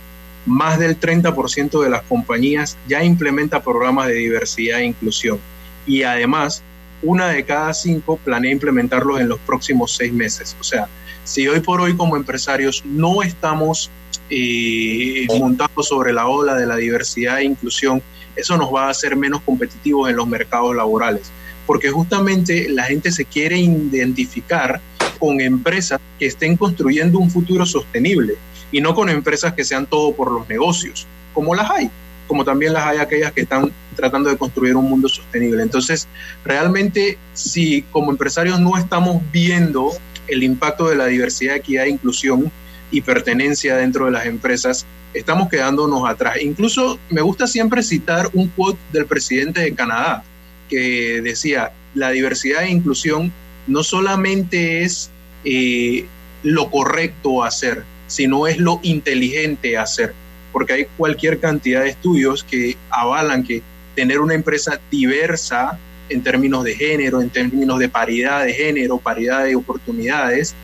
Más 0.45 0.77
del 0.77 0.99
30% 0.99 1.82
de 1.82 1.89
las 1.89 2.03
compañías 2.03 2.77
ya 2.88 3.03
implementa 3.03 3.63
programas 3.63 4.09
de 4.09 4.13
diversidad 4.13 4.82
e 4.82 4.86
inclusión 4.86 5.39
y 5.88 6.03
además 6.03 6.61
una 7.01 7.30
de 7.30 7.43
cada 7.43 7.73
cinco 7.73 8.19
planea 8.23 8.51
implementarlos 8.51 9.19
en 9.19 9.27
los 9.27 9.39
próximos 9.39 9.95
seis 9.95 10.13
meses. 10.13 10.55
O 10.59 10.63
sea, 10.63 10.88
si 11.23 11.47
hoy 11.47 11.61
por 11.61 11.82
hoy 11.82 11.97
como 11.97 12.15
empresarios 12.15 12.86
no 12.86 13.23
estamos 13.23 13.89
eh, 14.30 15.25
montados 15.39 15.88
sobre 15.88 16.13
la 16.13 16.27
ola 16.27 16.53
de 16.53 16.67
la 16.67 16.75
diversidad 16.75 17.39
e 17.39 17.45
inclusión, 17.45 18.03
eso 18.36 18.55
nos 18.55 18.71
va 18.71 18.86
a 18.86 18.89
hacer 18.91 19.15
menos 19.15 19.41
competitivos 19.41 20.11
en 20.11 20.17
los 20.17 20.27
mercados 20.27 20.75
laborales, 20.75 21.32
porque 21.65 21.89
justamente 21.89 22.69
la 22.69 22.84
gente 22.84 23.11
se 23.11 23.25
quiere 23.25 23.57
identificar 23.57 24.80
con 25.20 25.41
empresas 25.41 25.99
que 26.17 26.28
estén 26.28 26.55
construyendo 26.55 27.20
un 27.20 27.30
futuro 27.30 27.65
sostenible 27.65 28.36
y 28.72 28.82
no 28.82 28.95
con 28.95 29.09
empresas 29.09 29.53
que 29.53 29.63
sean 29.63 29.86
todo 29.86 30.13
por 30.13 30.32
los 30.32 30.47
negocios, 30.47 31.05
como 31.34 31.53
las 31.55 31.70
hay, 31.70 31.89
como 32.28 32.45
también 32.45 32.74
las 32.74 32.86
hay 32.86 32.97
aquellas 32.97 33.32
que 33.32 33.41
están 33.41 33.72
tratando 33.95 34.30
de 34.30 34.38
construir 34.38 34.76
un 34.76 34.89
mundo 34.89 35.09
sostenible. 35.09 35.63
Entonces, 35.63 36.07
realmente, 36.45 37.17
si 37.34 37.82
como 37.91 38.11
empresarios 38.11 38.59
no 38.59 38.78
estamos 38.78 39.22
viendo 39.32 39.91
el 40.28 40.43
impacto 40.43 40.88
de 40.88 40.95
la 40.95 41.07
diversidad, 41.07 41.55
equidad 41.55 41.86
e 41.86 41.89
inclusión 41.89 42.51
y 42.91 43.01
pertenencia 43.01 43.76
dentro 43.76 44.05
de 44.05 44.11
las 44.11 44.26
empresas, 44.26 44.86
estamos 45.13 45.49
quedándonos 45.49 46.07
atrás. 46.07 46.38
Incluso 46.41 46.99
me 47.09 47.22
gusta 47.22 47.47
siempre 47.47 47.84
citar 47.84 48.30
un 48.34 48.47
quote 48.49 48.80
del 48.93 49.05
presidente 49.05 49.61
de 49.61 49.74
Canadá, 49.74 50.24
que 50.70 51.22
decía, 51.22 51.72
la 51.95 52.11
diversidad 52.11 52.63
e 52.63 52.70
inclusión 52.70 53.34
no 53.70 53.84
solamente 53.84 54.84
es 54.84 55.11
eh, 55.45 56.05
lo 56.43 56.70
correcto 56.70 57.43
hacer, 57.43 57.84
sino 58.07 58.47
es 58.47 58.57
lo 58.57 58.80
inteligente 58.82 59.78
hacer, 59.78 60.13
porque 60.51 60.74
hay 60.74 60.86
cualquier 60.97 61.39
cantidad 61.39 61.82
de 61.82 61.89
estudios 61.89 62.43
que 62.43 62.76
avalan 62.89 63.43
que 63.43 63.61
tener 63.95 64.20
una 64.20 64.34
empresa 64.34 64.80
diversa 64.89 65.78
en 66.09 66.24
términos 66.24 66.63
de 66.63 66.76
género, 66.76 67.22
en 67.22 67.30
términos 67.30 67.78
de 67.78 67.88
paridad 67.88 68.43
de 68.43 68.53
género, 68.53 68.97
paridad 68.97 69.43
de 69.43 69.55
oportunidades, 69.55 70.55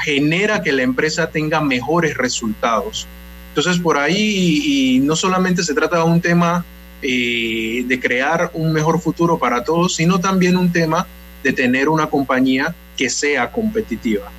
genera 0.00 0.62
que 0.62 0.72
la 0.72 0.82
empresa 0.82 1.30
tenga 1.30 1.60
mejores 1.60 2.16
resultados. 2.16 3.06
Entonces, 3.48 3.80
por 3.80 3.98
ahí, 3.98 4.96
y 4.96 4.98
no 5.00 5.16
solamente 5.16 5.62
se 5.62 5.74
trata 5.74 5.98
de 5.98 6.04
un 6.04 6.20
tema 6.20 6.64
eh, 7.02 7.84
de 7.86 8.00
crear 8.00 8.50
un 8.54 8.72
mejor 8.72 9.00
futuro 9.00 9.38
para 9.38 9.62
todos, 9.62 9.96
sino 9.96 10.18
también 10.18 10.56
un 10.56 10.72
tema 10.72 11.06
de 11.46 11.52
tener 11.52 11.88
una 11.88 12.08
compañía 12.08 12.74
que 12.96 13.08
sea 13.08 13.52
competitiva. 13.52 14.32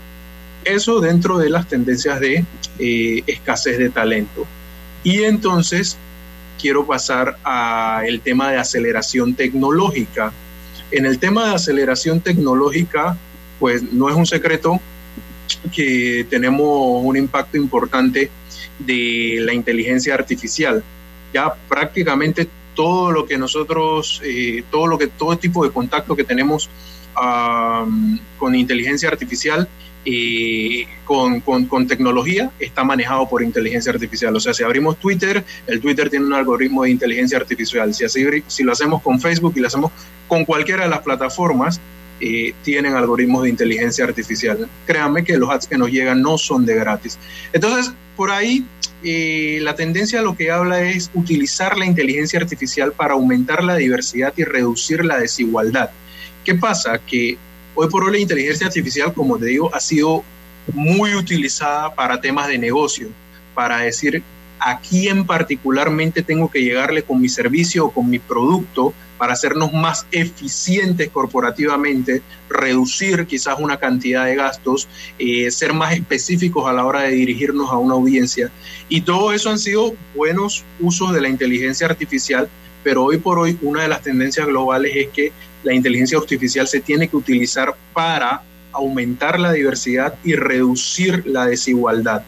Eso 0.66 1.00
dentro 1.00 1.38
de 1.38 1.50
las 1.50 1.66
tendencias 1.66 2.20
de 2.20 2.44
eh, 2.80 3.24
escasez 3.26 3.78
de 3.78 3.90
talento. 3.90 4.46
Y 5.06 5.24
entonces 5.24 5.98
quiero 6.60 6.86
pasar 6.86 7.38
al 7.46 8.20
tema 8.20 8.52
de 8.52 8.58
aceleración 8.58 9.36
tecnológica. 9.36 10.34
En 10.92 11.06
el 11.06 11.18
tema 11.18 11.48
de 11.48 11.56
aceleración 11.56 12.20
tecnológica, 12.20 13.16
pues 13.58 13.84
no 13.94 14.10
es 14.10 14.16
un 14.18 14.26
secreto 14.26 14.82
que 15.74 16.28
tenemos 16.30 17.06
un 17.06 17.16
impacto 17.16 17.56
importante 17.56 18.30
de 18.80 19.38
la 19.40 19.54
inteligencia 19.54 20.14
artificial. 20.14 20.84
Ya 21.34 21.54
prácticamente 21.70 22.50
todo 22.76 23.12
lo 23.12 23.26
que 23.26 23.38
nosotros, 23.38 24.22
eh, 24.26 24.64
todo 24.70 24.88
lo 24.88 24.98
que, 24.98 25.08
todo 25.08 25.38
tipo 25.38 25.66
de 25.66 25.72
contacto 25.72 26.16
que 26.16 26.24
tenemos 26.24 26.70
con 28.38 28.56
inteligencia 28.56 29.10
artificial 29.10 29.68
y 30.06 30.86
con, 31.04 31.42
con, 31.42 31.88
tecnología 31.88 32.50
está 32.60 32.84
manejado 32.84 33.28
por 33.28 33.44
inteligencia 33.44 33.92
artificial. 33.92 34.36
O 34.36 34.40
sea, 34.40 34.54
si 34.54 34.64
abrimos 34.64 34.98
Twitter, 34.98 35.44
el 35.66 35.82
Twitter 35.82 36.10
tiene 36.10 36.26
un 36.26 36.34
algoritmo 36.34 36.84
de 36.84 36.92
inteligencia 36.92 37.38
artificial. 37.38 37.94
Si, 37.94 38.06
así, 38.06 38.24
lo 38.64 38.72
hacemos 38.72 39.02
con 39.02 39.20
Facebook 39.20 39.54
y 39.58 39.60
lo 39.60 39.68
hacemos 39.68 39.92
con 40.28 40.46
cualquiera 40.46 40.84
de 40.84 40.90
las 40.90 41.02
plataformas, 41.02 41.82
eh, 42.22 42.54
tienen 42.64 42.96
algoritmos 42.96 43.44
de 43.44 43.50
inteligencia 43.50 44.06
artificial. 44.06 44.70
Créanme 44.86 45.26
que 45.26 45.38
los 45.38 45.50
ads 45.50 45.68
que 45.68 45.78
nos 45.78 45.90
llegan 45.90 46.22
no 46.22 46.38
son 46.38 46.66
de 46.66 46.76
gratis. 46.76 47.20
Entonces, 47.52 47.92
por 48.16 48.32
ahí 48.32 48.66
eh, 49.04 49.60
la 49.62 49.76
tendencia 49.76 50.22
lo 50.22 50.36
que 50.36 50.52
habla 50.52 50.82
es 50.82 51.12
utilizar 51.14 51.78
la 51.78 51.86
inteligencia 51.86 52.40
artificial 52.40 52.94
para 52.94 53.14
aumentar 53.14 53.64
la 53.64 53.76
diversidad 53.76 54.34
y 54.38 54.44
reducir 54.44 55.06
la 55.06 55.20
desigualdad. 55.20 55.92
¿Qué 56.48 56.56
pasa? 56.56 56.98
Que 56.98 57.38
hoy 57.76 57.90
por 57.90 58.06
hoy 58.06 58.12
la 58.14 58.20
inteligencia 58.20 58.68
artificial, 58.68 59.14
como 59.14 59.38
te 59.38 59.48
digo, 59.48 59.70
ha 59.76 59.82
sido 59.82 60.24
muy 60.72 61.14
utilizada 61.14 61.94
para 61.94 62.22
temas 62.22 62.48
de 62.48 62.58
negocio, 62.58 63.10
para 63.54 63.80
decir 63.80 64.24
a 64.58 64.80
quién 64.80 65.26
particularmente 65.26 66.24
tengo 66.24 66.50
que 66.50 66.62
llegarle 66.62 67.04
con 67.04 67.20
mi 67.20 67.28
servicio 67.28 67.88
o 67.88 67.92
con 67.92 68.10
mi 68.10 68.20
producto 68.20 68.94
para 69.18 69.34
hacernos 69.34 69.74
más 69.74 70.08
eficientes 70.14 71.10
corporativamente, 71.10 72.22
reducir 72.48 73.26
quizás 73.26 73.60
una 73.60 73.76
cantidad 73.76 74.24
de 74.24 74.36
gastos, 74.36 74.88
eh, 75.20 75.52
ser 75.52 75.74
más 75.74 75.96
específicos 75.96 76.66
a 76.66 76.72
la 76.72 76.86
hora 76.86 77.02
de 77.02 77.12
dirigirnos 77.12 77.70
a 77.74 77.76
una 77.76 77.96
audiencia. 77.96 78.50
Y 78.88 79.02
todo 79.02 79.34
eso 79.34 79.50
han 79.50 79.60
sido 79.60 79.96
buenos 80.16 80.64
usos 80.80 81.12
de 81.12 81.20
la 81.20 81.28
inteligencia 81.28 81.88
artificial, 81.88 82.48
pero 82.86 83.04
hoy 83.04 83.18
por 83.18 83.38
hoy 83.38 83.58
una 83.62 83.82
de 83.82 83.90
las 83.90 84.02
tendencias 84.02 84.48
globales 84.48 84.94
es 84.96 85.10
que 85.10 85.34
la 85.64 85.74
inteligencia 85.74 86.18
artificial 86.18 86.68
se 86.68 86.80
tiene 86.80 87.08
que 87.08 87.16
utilizar 87.16 87.76
para 87.94 88.42
aumentar 88.72 89.40
la 89.40 89.54
diversidad 89.54 90.14
y 90.24 90.34
reducir 90.34 91.26
la 91.26 91.46
desigualdad. 91.46 92.24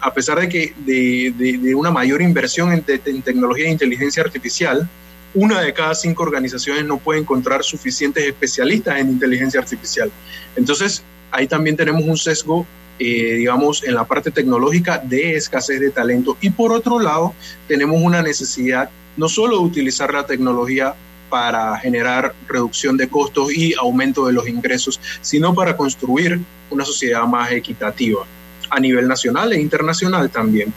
a 0.00 0.14
pesar 0.14 0.38
de 0.40 0.48
que 0.48 0.74
de, 0.86 1.74
una 1.74 1.90
mayor 1.90 2.22
inversión 2.22 2.72
en, 2.72 2.84
en, 2.86 3.22
tecnología 3.22 3.64
de 3.64 3.72
inteligencia 3.72 4.22
artificial, 4.22 4.88
una 5.34 5.60
de 5.60 5.72
cada 5.72 5.94
cinco 5.94 6.22
organizaciones 6.22 6.84
no 6.84 6.98
puede 6.98 7.20
encontrar 7.20 7.64
suficientes 7.64 8.24
especialistas 8.24 9.00
en 9.00 9.10
inteligencia 9.10 9.58
artificial. 9.60 10.10
Entonces, 10.54 11.02
ahí 11.32 11.48
también 11.48 11.76
tenemos 11.76 12.04
un 12.04 12.16
sesgo, 12.16 12.64
eh, 12.98 13.34
digamos, 13.34 13.82
en 13.82 13.94
la 13.94 14.04
parte 14.04 14.30
tecnológica 14.30 14.98
de 14.98 15.34
escasez 15.34 15.80
de 15.80 15.90
talento. 15.90 16.36
Y 16.40 16.50
por 16.50 16.72
otro 16.72 17.00
lado, 17.00 17.34
tenemos 17.66 18.00
una 18.00 18.22
necesidad 18.22 18.88
no 19.16 19.28
solo 19.28 19.58
de 19.58 19.64
utilizar 19.64 20.14
la 20.14 20.26
tecnología 20.26 20.94
para 21.28 21.76
generar 21.78 22.34
reducción 22.46 22.96
de 22.96 23.08
costos 23.08 23.52
y 23.52 23.74
aumento 23.74 24.26
de 24.26 24.32
los 24.32 24.46
ingresos, 24.48 25.00
sino 25.20 25.54
para 25.54 25.76
construir 25.76 26.40
una 26.70 26.84
sociedad 26.84 27.24
más 27.24 27.50
equitativa 27.52 28.24
a 28.70 28.80
nivel 28.80 29.08
nacional 29.08 29.52
e 29.52 29.60
internacional 29.60 30.30
también. 30.30 30.72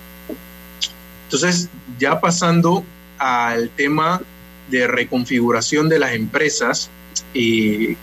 Entonces, 1.26 1.70
ya 2.00 2.20
pasando 2.20 2.84
al 3.18 3.70
tema 3.72 4.22
de 4.70 4.88
reconfiguración 4.88 5.90
de 5.90 6.00
las 6.00 6.14
empresas, 6.14 6.90
y 7.34 7.96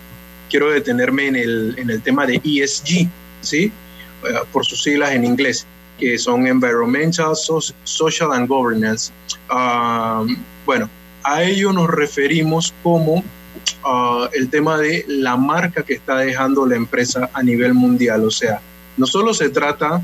quiero 0.51 0.71
detenerme 0.71 1.29
en 1.29 1.37
el, 1.37 1.75
en 1.79 1.91
el 1.91 2.03
tema 2.03 2.27
de 2.27 2.41
ESG, 2.45 3.09
¿sí? 3.41 3.73
Eh, 4.25 4.35
por 4.53 4.65
sus 4.65 4.83
siglas 4.83 5.13
en 5.13 5.25
inglés, 5.25 5.67
que 5.99 6.19
son 6.19 6.47
Environmental, 6.47 7.35
Social 7.85 8.33
and 8.33 8.49
Governance. 8.49 9.13
Ah, 9.49 10.25
bueno, 10.67 10.89
a 11.25 11.43
ello 11.43 11.73
nos 11.73 11.89
referimos 11.89 12.75
como 12.83 13.25
ah, 13.83 14.29
el 14.33 14.49
tema 14.51 14.79
de 14.79 15.05
la 15.09 15.37
marca 15.37 15.83
que 15.83 15.95
está 15.95 16.19
dejando 16.19 16.67
la 16.67 16.77
empresa 16.77 17.31
a 17.33 17.43
nivel 17.43 17.75
mundial. 17.75 18.25
O 18.25 18.31
sea, 18.31 18.61
no 18.97 19.07
solo 19.07 19.35
se 19.35 19.49
trata 19.49 20.03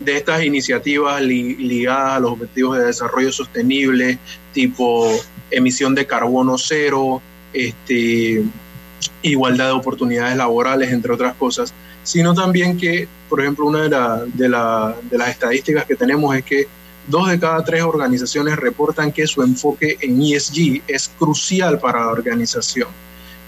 de 0.00 0.16
estas 0.16 0.42
iniciativas 0.42 1.20
ligadas 1.20 2.14
a 2.14 2.20
los 2.20 2.32
objetivos 2.32 2.78
de 2.78 2.86
desarrollo 2.86 3.30
sostenible, 3.32 4.18
tipo 4.52 5.10
emisión 5.50 5.94
de 5.94 6.06
carbono 6.06 6.56
cero, 6.56 7.20
este, 7.52 8.42
igualdad 9.22 9.66
de 9.66 9.72
oportunidades 9.72 10.36
laborales, 10.36 10.92
entre 10.92 11.12
otras 11.12 11.34
cosas, 11.34 11.72
sino 12.02 12.34
también 12.34 12.76
que, 12.76 13.08
por 13.28 13.40
ejemplo, 13.40 13.66
una 13.66 13.82
de, 13.82 14.48
las 14.48 15.28
estadísticas 15.28 15.84
que 15.84 15.96
tenemos 15.96 16.34
es 16.36 16.44
que 16.44 16.66
dos 17.08 17.28
de 17.28 17.38
cada 17.38 17.64
tres 17.64 17.82
organizaciones 17.82 18.56
reportan 18.56 19.12
que 19.12 19.26
su 19.26 19.42
enfoque 19.42 19.96
en 20.00 20.20
ESG 20.20 20.82
es 20.86 21.10
crucial 21.18 21.78
para 21.78 22.00
la 22.00 22.08
organización. 22.08 22.88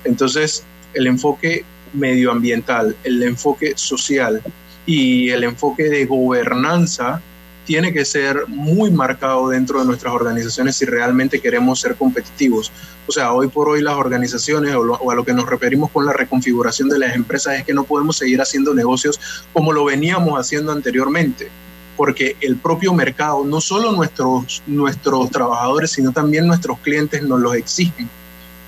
Entonces, 0.05 0.65
el 0.95 1.07
enfoque 1.07 1.65
medioambiental, 1.93 2.97
el 3.05 3.23
enfoque 3.23 3.73
social 3.77 4.43
y 4.87 5.31
el 5.31 5.45
enfoque 5.45 5.85
de 5.85 6.07
gobernanza 6.07 7.21
tiene 7.65 7.93
que 7.93 8.07
ser 8.07 8.47
muy 8.47 8.91
marcado 8.91 9.51
dentro 9.51 9.81
de 9.81 9.85
nuestras 9.85 10.15
organizaciones 10.15 10.77
si 10.77 10.87
realmente 10.87 11.39
queremos 11.39 11.79
ser 11.81 11.97
competitivos. 11.97 12.73
O 13.07 13.13
sea, 13.13 13.33
hoy 13.35 13.49
por 13.49 13.69
hoy 13.69 13.83
las 13.83 13.95
organizaciones 13.95 14.75
o, 14.75 15.11
a 15.11 15.15
lo 15.15 15.25
que 15.25 15.35
nos 15.35 15.47
referimos 15.47 15.91
con 15.91 16.07
la 16.07 16.15
reconfiguración 16.15 16.89
de 16.89 16.99
las 16.99 17.15
empresas 17.15 17.59
es 17.59 17.65
que 17.65 17.75
no 17.75 17.85
podemos 17.85 18.17
seguir 18.17 18.41
haciendo 18.41 18.73
negocios 18.73 19.21
como 19.53 19.73
lo 19.73 19.85
veníamos 19.85 20.41
haciendo 20.41 20.73
anteriormente 20.73 21.51
porque 21.99 22.37
el 22.41 22.57
propio 22.57 22.95
mercado, 22.95 23.45
no 23.45 23.61
solo 23.61 23.91
nuestros, 23.91 24.63
nuestros 24.69 25.33
trabajadores, 25.33 25.91
sino 25.91 26.13
también 26.13 26.47
nuestros 26.47 26.79
clientes 26.79 27.25
nos 27.25 27.41
los 27.41 27.57
exigen. 27.57 28.09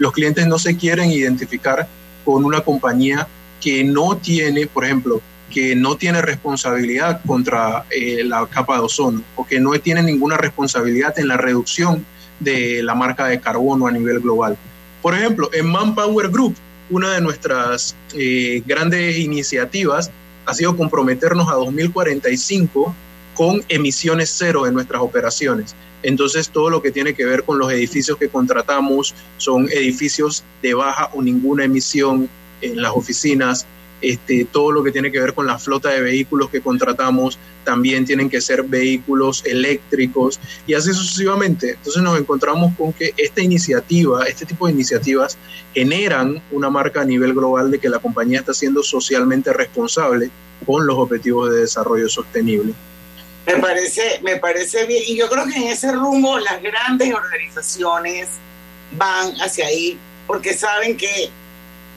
los 0.00 0.12
clientes 0.12 0.48
no 0.48 0.58
se 0.58 0.76
quieren 0.76 1.12
identificar 1.12 1.86
con 2.24 2.44
una 2.44 2.62
compañía 2.62 3.28
que 3.60 3.84
no 3.84 4.16
tiene, 4.16 4.66
por 4.66 4.84
ejemplo, 4.84 5.20
que 5.48 5.76
no 5.76 5.96
tiene 5.96 6.22
responsabilidad 6.22 7.20
contra 7.24 7.84
eh, 7.90 8.24
la 8.24 8.46
capa 8.46 8.74
de 8.76 8.80
ozono 8.80 9.22
o 9.36 9.46
que 9.46 9.60
no 9.60 9.78
tiene 9.78 10.02
ninguna 10.02 10.36
responsabilidad 10.36 11.16
en 11.18 11.28
la 11.28 11.36
reducción 11.36 12.04
de 12.40 12.82
la 12.82 12.96
marca 12.96 13.26
de 13.26 13.38
carbono 13.38 13.86
a 13.86 13.92
nivel 13.92 14.18
global. 14.18 14.56
Por 15.02 15.14
ejemplo, 15.14 15.50
en 15.52 15.70
Manpower 15.70 16.30
Group, 16.30 16.56
una 16.88 17.12
de 17.12 17.20
nuestras 17.20 17.94
eh, 18.12 18.60
grandes 18.66 19.18
iniciativas 19.18 20.10
ha 20.46 20.54
sido 20.54 20.76
comprometernos 20.76 21.48
a 21.48 21.54
2045 21.54 22.92
con 23.40 23.64
emisiones 23.70 24.34
cero 24.36 24.66
en 24.66 24.74
nuestras 24.74 25.00
operaciones. 25.00 25.74
Entonces, 26.02 26.50
todo 26.50 26.68
lo 26.68 26.82
que 26.82 26.90
tiene 26.90 27.14
que 27.14 27.24
ver 27.24 27.42
con 27.42 27.58
los 27.58 27.72
edificios 27.72 28.18
que 28.18 28.28
contratamos 28.28 29.14
son 29.38 29.66
edificios 29.70 30.44
de 30.60 30.74
baja 30.74 31.08
o 31.14 31.22
ninguna 31.22 31.64
emisión 31.64 32.28
en 32.60 32.82
las 32.82 32.92
oficinas, 32.94 33.66
este, 34.02 34.44
todo 34.44 34.72
lo 34.72 34.84
que 34.84 34.92
tiene 34.92 35.10
que 35.10 35.18
ver 35.18 35.32
con 35.32 35.46
la 35.46 35.58
flota 35.58 35.88
de 35.88 36.02
vehículos 36.02 36.50
que 36.50 36.60
contratamos 36.60 37.38
también 37.64 38.04
tienen 38.04 38.28
que 38.28 38.42
ser 38.42 38.62
vehículos 38.62 39.42
eléctricos 39.46 40.38
y 40.66 40.74
así 40.74 40.92
sucesivamente. 40.92 41.70
Entonces 41.70 42.02
nos 42.02 42.20
encontramos 42.20 42.76
con 42.76 42.92
que 42.92 43.14
esta 43.16 43.40
iniciativa, 43.40 44.26
este 44.26 44.44
tipo 44.44 44.66
de 44.66 44.74
iniciativas 44.74 45.38
generan 45.72 46.42
una 46.50 46.68
marca 46.68 47.00
a 47.00 47.04
nivel 47.06 47.32
global 47.32 47.70
de 47.70 47.78
que 47.78 47.88
la 47.88 48.00
compañía 48.00 48.40
está 48.40 48.52
siendo 48.52 48.82
socialmente 48.82 49.50
responsable 49.50 50.30
con 50.66 50.86
los 50.86 50.98
objetivos 50.98 51.50
de 51.50 51.60
desarrollo 51.60 52.10
sostenible. 52.10 52.74
Me 53.46 53.56
parece, 53.56 54.20
me 54.22 54.36
parece 54.36 54.84
bien 54.86 55.02
y 55.06 55.16
yo 55.16 55.28
creo 55.28 55.46
que 55.46 55.56
en 55.56 55.68
ese 55.68 55.92
rumbo 55.92 56.38
las 56.38 56.62
grandes 56.62 57.12
organizaciones 57.12 58.28
van 58.92 59.32
hacia 59.40 59.66
ahí 59.66 59.98
porque 60.26 60.54
saben 60.54 60.96
que 60.96 61.30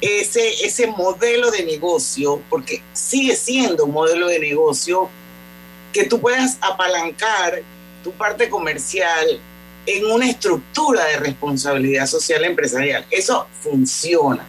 ese, 0.02 0.66
ese 0.66 0.88
modelo 0.88 1.52
de 1.52 1.64
negocio, 1.64 2.42
porque 2.50 2.82
sigue 2.94 3.36
siendo 3.36 3.86
un 3.86 3.92
modelo 3.92 4.28
de 4.28 4.40
negocio, 4.40 5.10
que 5.94 6.06
tú 6.06 6.20
puedas 6.20 6.58
apalancar 6.60 7.62
tu 8.04 8.12
parte 8.12 8.50
comercial 8.50 9.40
en 9.86 10.06
una 10.06 10.30
estructura 10.30 11.06
de 11.06 11.18
responsabilidad 11.18 12.08
social 12.08 12.44
empresarial. 12.44 13.06
Eso 13.12 13.48
funciona. 13.62 14.46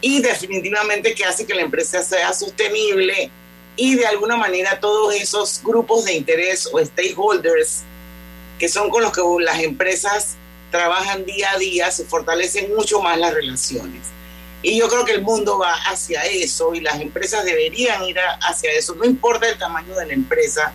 Y 0.00 0.20
definitivamente 0.22 1.14
que 1.14 1.24
hace 1.24 1.46
que 1.46 1.54
la 1.54 1.62
empresa 1.62 2.02
sea 2.02 2.32
sostenible 2.32 3.30
y 3.76 3.94
de 3.94 4.06
alguna 4.06 4.36
manera 4.36 4.78
todos 4.80 5.14
esos 5.14 5.60
grupos 5.62 6.04
de 6.04 6.14
interés 6.14 6.68
o 6.72 6.84
stakeholders 6.84 7.82
que 8.58 8.68
son 8.68 8.90
con 8.90 9.02
los 9.02 9.12
que 9.12 9.22
las 9.40 9.60
empresas 9.60 10.36
trabajan 10.70 11.24
día 11.24 11.50
a 11.52 11.58
día, 11.58 11.90
se 11.90 12.04
fortalecen 12.04 12.74
mucho 12.74 13.00
más 13.00 13.18
las 13.18 13.32
relaciones. 13.32 14.02
Y 14.62 14.78
yo 14.78 14.88
creo 14.88 15.04
que 15.04 15.12
el 15.12 15.22
mundo 15.22 15.58
va 15.58 15.72
hacia 15.86 16.22
eso 16.22 16.74
y 16.74 16.80
las 16.80 17.00
empresas 17.00 17.44
deberían 17.44 18.04
ir 18.04 18.18
hacia 18.42 18.70
eso. 18.72 18.94
No 18.94 19.04
importa 19.06 19.48
el 19.48 19.58
tamaño 19.58 19.94
de 19.96 20.06
la 20.06 20.12
empresa, 20.12 20.72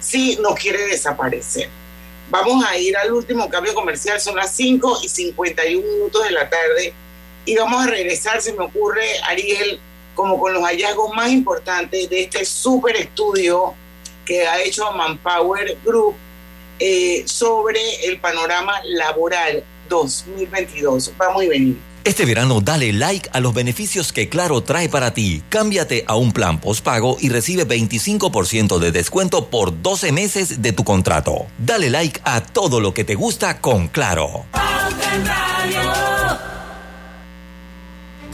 si 0.00 0.36
no 0.36 0.54
quiere 0.54 0.86
desaparecer. 0.86 1.68
Vamos 2.30 2.64
a 2.64 2.76
ir 2.78 2.96
al 2.96 3.12
último 3.12 3.50
cambio 3.50 3.74
comercial, 3.74 4.20
son 4.20 4.36
las 4.36 4.54
5 4.54 5.00
y 5.02 5.08
51 5.08 5.86
minutos 5.86 6.24
de 6.24 6.30
la 6.30 6.48
tarde 6.48 6.94
y 7.44 7.56
vamos 7.56 7.84
a 7.84 7.88
regresar, 7.88 8.40
se 8.40 8.52
me 8.52 8.64
ocurre, 8.64 9.04
Ariel, 9.28 9.80
como 10.20 10.38
con 10.38 10.52
los 10.52 10.62
hallazgos 10.62 11.14
más 11.14 11.30
importantes 11.30 12.10
de 12.10 12.20
este 12.20 12.44
súper 12.44 12.94
estudio 12.96 13.72
que 14.26 14.46
ha 14.46 14.60
hecho 14.60 14.92
Manpower 14.92 15.78
Group 15.82 16.14
eh, 16.78 17.22
sobre 17.24 17.80
el 18.04 18.20
panorama 18.20 18.74
laboral 18.84 19.64
2022. 19.88 21.12
Vamos 21.16 21.44
y 21.44 21.48
venimos. 21.48 21.78
Este 22.04 22.26
verano 22.26 22.60
dale 22.60 22.92
like 22.92 23.30
a 23.32 23.40
los 23.40 23.54
beneficios 23.54 24.12
que 24.12 24.28
Claro 24.28 24.62
trae 24.62 24.90
para 24.90 25.14
ti. 25.14 25.42
Cámbiate 25.48 26.04
a 26.06 26.16
un 26.16 26.32
plan 26.32 26.60
postpago 26.60 27.16
y 27.18 27.30
recibe 27.30 27.66
25% 27.66 28.78
de 28.78 28.92
descuento 28.92 29.46
por 29.46 29.80
12 29.80 30.12
meses 30.12 30.60
de 30.60 30.72
tu 30.72 30.84
contrato. 30.84 31.46
Dale 31.56 31.88
like 31.88 32.20
a 32.24 32.42
todo 32.42 32.80
lo 32.80 32.92
que 32.92 33.04
te 33.04 33.14
gusta 33.14 33.62
con 33.62 33.88
Claro. 33.88 34.44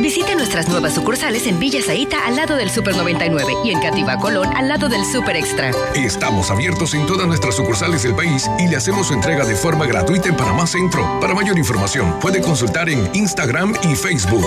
Visite 0.00 0.34
nuestras 0.34 0.68
nuevas 0.68 0.94
sucursales 0.94 1.46
en 1.46 1.58
Villa 1.58 1.80
Zaita 1.82 2.26
al 2.26 2.36
lado 2.36 2.56
del 2.56 2.70
Super 2.70 2.94
99 2.94 3.54
y 3.64 3.70
en 3.70 3.80
Cativa 3.80 4.18
Colón 4.18 4.48
al 4.54 4.68
lado 4.68 4.90
del 4.90 5.04
Super 5.06 5.36
Extra. 5.36 5.70
Estamos 5.94 6.50
abiertos 6.50 6.92
en 6.92 7.06
todas 7.06 7.26
nuestras 7.26 7.56
sucursales 7.56 8.02
del 8.02 8.14
país 8.14 8.50
y 8.58 8.68
le 8.68 8.76
hacemos 8.76 9.06
su 9.06 9.14
entrega 9.14 9.46
de 9.46 9.56
forma 9.56 9.86
gratuita 9.86 10.28
en 10.28 10.36
Panamá 10.36 10.66
Centro. 10.66 11.18
Para 11.18 11.34
mayor 11.34 11.56
información, 11.56 12.18
puede 12.20 12.42
consultar 12.42 12.90
en 12.90 13.08
Instagram 13.14 13.74
y 13.90 13.96
Facebook. 13.96 14.46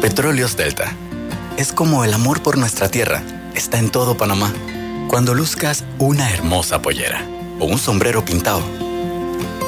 Petróleos 0.00 0.56
Delta. 0.56 0.92
Es 1.56 1.72
como 1.72 2.04
el 2.04 2.12
amor 2.12 2.42
por 2.42 2.58
nuestra 2.58 2.88
tierra. 2.88 3.22
Está 3.54 3.78
en 3.78 3.90
todo 3.90 4.16
Panamá. 4.16 4.52
Cuando 5.08 5.32
luzcas 5.32 5.84
una 5.98 6.28
hermosa 6.30 6.82
pollera 6.82 7.24
o 7.60 7.66
un 7.66 7.78
sombrero 7.78 8.24
pintado. 8.24 8.62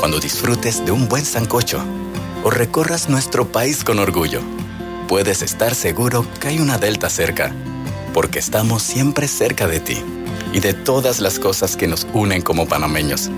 Cuando 0.00 0.18
disfrutes 0.18 0.84
de 0.84 0.90
un 0.90 1.08
buen 1.08 1.24
sancocho 1.24 1.84
o 2.42 2.50
recorras 2.50 3.08
nuestro 3.08 3.50
país 3.50 3.84
con 3.84 3.98
orgullo. 3.98 4.40
Puedes 5.08 5.42
estar 5.42 5.74
seguro 5.74 6.26
que 6.40 6.48
hay 6.48 6.60
una 6.60 6.78
Delta 6.78 7.08
cerca, 7.08 7.54
porque 8.12 8.38
estamos 8.38 8.82
siempre 8.82 9.28
cerca 9.28 9.66
de 9.66 9.80
ti 9.80 10.02
y 10.52 10.60
de 10.60 10.74
todas 10.74 11.20
las 11.20 11.38
cosas 11.38 11.76
que 11.76 11.86
nos 11.86 12.06
unen 12.12 12.42
como 12.42 12.66
panameños. 12.66 13.30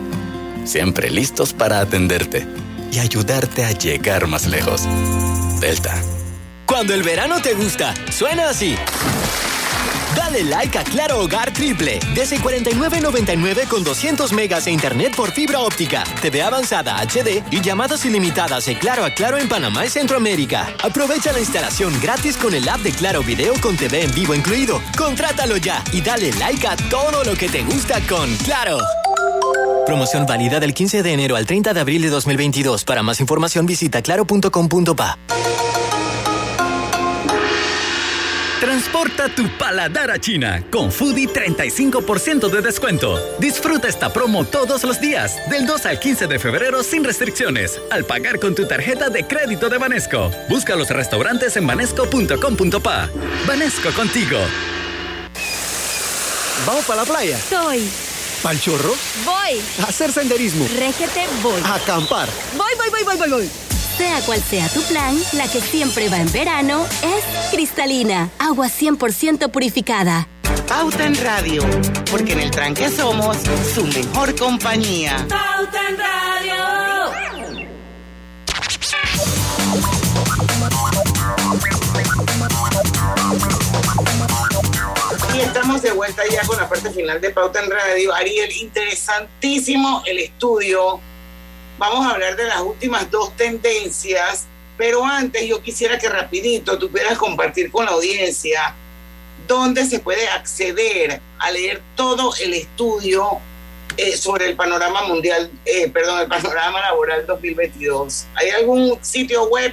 Siempre 0.64 1.10
listos 1.10 1.52
para 1.52 1.80
atenderte 1.80 2.46
y 2.92 2.98
ayudarte 2.98 3.64
a 3.64 3.72
llegar 3.72 4.26
más 4.26 4.46
lejos. 4.46 4.82
Delta. 5.60 5.94
Cuando 6.66 6.94
el 6.94 7.02
verano 7.02 7.40
te 7.42 7.54
gusta, 7.54 7.94
suena 8.10 8.48
así. 8.50 8.76
Dale 10.30 10.44
like 10.44 10.78
a 10.78 10.84
Claro 10.84 11.22
Hogar 11.22 11.52
Triple. 11.52 11.98
Desde 12.14 12.38
49.99 12.38 13.66
con 13.66 13.82
200 13.82 14.32
megas 14.32 14.66
de 14.66 14.70
internet 14.70 15.12
por 15.16 15.32
fibra 15.32 15.58
óptica, 15.58 16.04
TV 16.22 16.40
avanzada 16.42 17.00
HD 17.00 17.42
y 17.50 17.60
llamadas 17.60 18.04
ilimitadas 18.04 18.64
de 18.66 18.78
Claro 18.78 19.04
a 19.04 19.10
Claro 19.10 19.38
en 19.38 19.48
Panamá 19.48 19.86
y 19.86 19.88
Centroamérica. 19.88 20.72
Aprovecha 20.84 21.32
la 21.32 21.40
instalación 21.40 21.92
gratis 22.00 22.36
con 22.36 22.54
el 22.54 22.68
app 22.68 22.80
de 22.80 22.92
Claro 22.92 23.24
Video 23.24 23.54
con 23.60 23.76
TV 23.76 24.04
en 24.04 24.14
vivo 24.14 24.34
incluido. 24.34 24.80
Contrátalo 24.96 25.56
ya 25.56 25.82
y 25.92 26.00
dale 26.00 26.30
like 26.34 26.64
a 26.64 26.76
todo 26.76 27.24
lo 27.24 27.34
que 27.34 27.48
te 27.48 27.64
gusta 27.64 28.00
con 28.06 28.32
Claro. 28.36 28.78
Promoción 29.84 30.26
válida 30.26 30.60
del 30.60 30.74
15 30.74 31.02
de 31.02 31.12
enero 31.12 31.34
al 31.34 31.46
30 31.46 31.74
de 31.74 31.80
abril 31.80 32.02
de 32.02 32.08
2022. 32.08 32.84
Para 32.84 33.02
más 33.02 33.18
información 33.20 33.66
visita 33.66 34.00
claro.com.pa. 34.00 35.18
Transporta 38.60 39.30
tu 39.30 39.48
paladar 39.56 40.10
a 40.10 40.18
China 40.18 40.62
con 40.70 40.92
Foodie 40.92 41.26
35% 41.26 42.50
de 42.50 42.60
descuento. 42.60 43.18
Disfruta 43.38 43.88
esta 43.88 44.12
promo 44.12 44.44
todos 44.44 44.84
los 44.84 45.00
días, 45.00 45.48
del 45.48 45.64
2 45.64 45.86
al 45.86 45.98
15 45.98 46.26
de 46.26 46.38
febrero 46.38 46.82
sin 46.82 47.02
restricciones, 47.02 47.80
al 47.90 48.04
pagar 48.04 48.38
con 48.38 48.54
tu 48.54 48.68
tarjeta 48.68 49.08
de 49.08 49.26
crédito 49.26 49.70
de 49.70 49.78
Banesco. 49.78 50.30
Busca 50.50 50.76
los 50.76 50.90
restaurantes 50.90 51.56
en 51.56 51.66
banesco.com.pa. 51.66 53.08
Banesco 53.46 53.92
contigo. 53.92 54.38
¿Vamos 56.66 56.84
para 56.84 57.00
la 57.00 57.06
playa? 57.06 57.38
Soy. 57.38 57.88
¿Pal 58.42 58.60
chorro? 58.60 58.94
Voy. 59.24 59.62
A 59.82 59.88
hacer 59.88 60.12
senderismo. 60.12 60.68
Régete, 60.78 61.26
voy. 61.42 61.62
A 61.64 61.76
acampar. 61.76 62.28
Voy, 62.58 62.72
voy, 62.76 62.90
voy, 62.90 63.04
voy, 63.04 63.16
voy, 63.16 63.30
voy. 63.30 63.69
Sea 64.00 64.22
cual 64.22 64.40
sea 64.40 64.66
tu 64.70 64.80
plan, 64.84 65.14
la 65.34 65.46
que 65.46 65.60
siempre 65.60 66.08
va 66.08 66.16
en 66.16 66.32
verano 66.32 66.86
es 67.02 67.50
cristalina, 67.50 68.30
agua 68.38 68.68
100% 68.68 69.50
purificada. 69.50 70.26
Pauta 70.66 71.04
en 71.04 71.22
Radio, 71.22 71.62
porque 72.10 72.32
en 72.32 72.40
el 72.40 72.50
tranque 72.50 72.88
somos 72.88 73.36
su 73.74 73.84
mejor 73.84 74.34
compañía. 74.36 75.18
Pauta 75.28 75.88
en 75.90 75.98
Radio. 75.98 77.10
Y 85.34 85.40
estamos 85.40 85.82
de 85.82 85.92
vuelta 85.92 86.22
ya 86.32 86.40
con 86.46 86.56
la 86.56 86.66
parte 86.66 86.90
final 86.90 87.20
de 87.20 87.28
Pauta 87.28 87.62
en 87.62 87.70
Radio. 87.70 88.14
Ariel, 88.14 88.50
interesantísimo 88.50 90.02
el 90.06 90.20
estudio. 90.20 91.02
Vamos 91.80 92.06
a 92.06 92.10
hablar 92.10 92.36
de 92.36 92.44
las 92.44 92.60
últimas 92.60 93.10
dos 93.10 93.34
tendencias, 93.36 94.44
pero 94.76 95.02
antes 95.04 95.46
yo 95.48 95.60
quisiera 95.62 95.98
que 95.98 96.08
rapidito 96.10 96.78
tú 96.78 96.90
pudieras 96.90 97.16
compartir 97.18 97.70
con 97.70 97.86
la 97.86 97.92
audiencia 97.92 98.74
dónde 99.48 99.84
se 99.86 99.98
puede 99.98 100.28
acceder 100.28 101.20
a 101.38 101.50
leer 101.50 101.80
todo 101.96 102.32
el 102.42 102.52
estudio 102.54 103.38
eh, 103.96 104.14
sobre 104.16 104.46
el 104.50 104.56
panorama 104.56 105.02
mundial, 105.08 105.50
eh, 105.64 105.88
perdón, 105.90 106.20
el 106.20 106.26
panorama 106.28 106.80
laboral 106.82 107.24
2022. 107.26 108.26
¿Hay 108.34 108.50
algún 108.50 108.98
sitio 109.02 109.48
web 109.48 109.72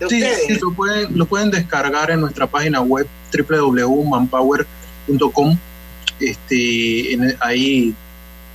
de 0.00 0.08
Sí, 0.08 0.16
ustedes? 0.22 0.46
sí, 0.48 0.58
lo 0.60 0.72
pueden, 0.74 1.16
lo 1.16 1.24
pueden 1.26 1.50
descargar 1.52 2.10
en 2.10 2.20
nuestra 2.20 2.46
página 2.48 2.80
web 2.82 3.06
www.manpower.com. 3.32 5.56
Este, 6.20 7.12
en- 7.12 7.36
ahí, 7.40 7.94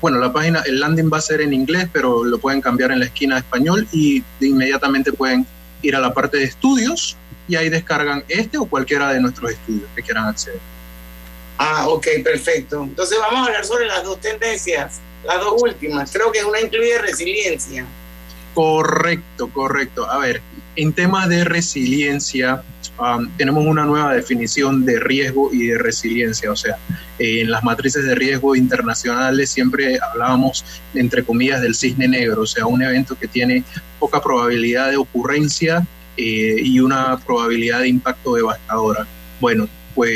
bueno, 0.02 0.18
la 0.18 0.34
página, 0.34 0.64
el 0.66 0.80
landing 0.80 1.10
va 1.14 1.20
a 1.20 1.22
ser 1.22 1.42
en 1.42 1.54
inglés, 1.54 1.88
pero 1.94 2.24
lo 2.24 2.40
pueden 2.40 2.60
cambiar 2.60 2.92
en 2.92 3.00
la 3.00 3.06
esquina 3.06 3.36
a 3.36 3.40
español 3.40 3.88
y 3.92 4.24
de 4.40 4.48
inmediatamente 4.48 5.14
pueden 5.14 5.46
ir 5.84 5.96
a 5.96 6.00
la 6.00 6.14
parte 6.14 6.38
de 6.38 6.46
estudios 6.46 7.16
y 7.48 7.56
ahí 7.56 7.70
descargan 7.70 8.24
este 8.28 8.58
o 8.58 8.66
cualquiera 8.66 9.14
de 9.14 9.20
nuestros 9.22 9.52
estudios 9.52 9.88
que 9.96 10.02
quieran 10.02 10.26
acceder. 10.26 10.60
Ah, 11.58 11.88
ok, 11.88 12.08
perfecto. 12.24 12.84
Entonces 12.84 13.18
vamos 13.20 13.42
a 13.42 13.46
hablar 13.46 13.66
sobre 13.66 13.86
las 13.86 14.04
dos 14.04 14.20
tendencias, 14.20 15.00
las 15.24 15.40
dos 15.40 15.62
últimas. 15.62 16.12
Creo 16.12 16.32
que 16.32 16.44
una 16.44 16.60
incluye 16.60 16.98
resiliencia. 16.98 17.86
Correcto, 18.56 19.50
correcto. 19.50 20.10
A 20.10 20.18
ver, 20.18 20.42
en 20.76 20.94
temas 20.94 21.30
de 21.30 21.44
resiliencia, 21.44 22.64
um, 23.02 23.30
tenemos 23.38 23.66
una 23.66 23.86
nueva 23.86 24.14
definición 24.14 24.86
de 24.86 25.00
riesgo 25.00 25.50
y 25.52 25.68
de 25.68 25.78
resiliencia. 25.78 26.52
O 26.52 26.56
sea, 26.56 26.78
eh, 27.20 27.42
en 27.42 27.52
las 27.52 27.64
matrices 27.64 28.06
de 28.06 28.16
riesgo 28.16 28.56
internacionales 28.56 29.50
siempre 29.50 30.00
hablábamos, 30.02 30.64
entre 30.94 31.24
comillas, 31.24 31.62
del 31.62 31.76
cisne 31.76 32.08
negro, 32.08 32.44
o 32.44 32.46
sea, 32.46 32.66
un 32.66 32.82
evento 32.82 33.18
que 33.18 33.28
tiene 33.28 33.64
poca 34.00 34.22
probabilidad 34.22 34.90
de 34.90 34.98
ocurrencia 34.98 35.86
eh, 36.18 36.56
y 36.62 36.80
una 36.80 37.18
probabilidad 37.18 37.80
de 37.80 37.90
impacto 37.90 38.36
devastadora. 38.36 39.08
Bueno, 39.40 39.68
pues 39.96 40.12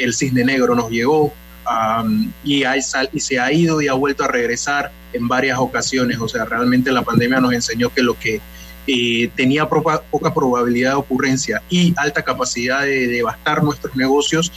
el 0.00 0.14
cisne 0.14 0.44
negro 0.44 0.74
nos 0.74 0.90
llegó, 0.90 1.32
um, 1.66 2.30
y, 2.42 2.64
hay 2.64 2.80
y 3.12 3.20
se 3.20 3.38
ha 3.38 3.52
ido 3.52 3.80
y 3.80 3.88
ha 3.88 3.94
vuelto 3.94 4.24
a 4.24 4.28
regresar 4.28 4.90
en 5.12 5.28
varias 5.28 5.58
ocasiones. 5.58 6.18
O 6.20 6.28
sea, 6.28 6.44
realmente 6.44 6.92
la 6.92 7.02
pandemia 7.02 7.40
nos 7.40 7.52
enseñó 7.52 7.92
que 7.92 8.02
lo 8.02 8.18
que 8.18 8.40
eh, 8.86 9.30
tenía 9.34 9.68
poca 9.68 10.34
probabilidad 10.34 10.90
de 10.90 10.96
ocurrencia 10.96 11.62
y 11.70 11.94
alta 11.96 12.22
capacidad 12.22 12.82
de 12.82 13.08
devastar 13.08 13.62
nuestros 13.62 13.96
negocios 13.96 14.52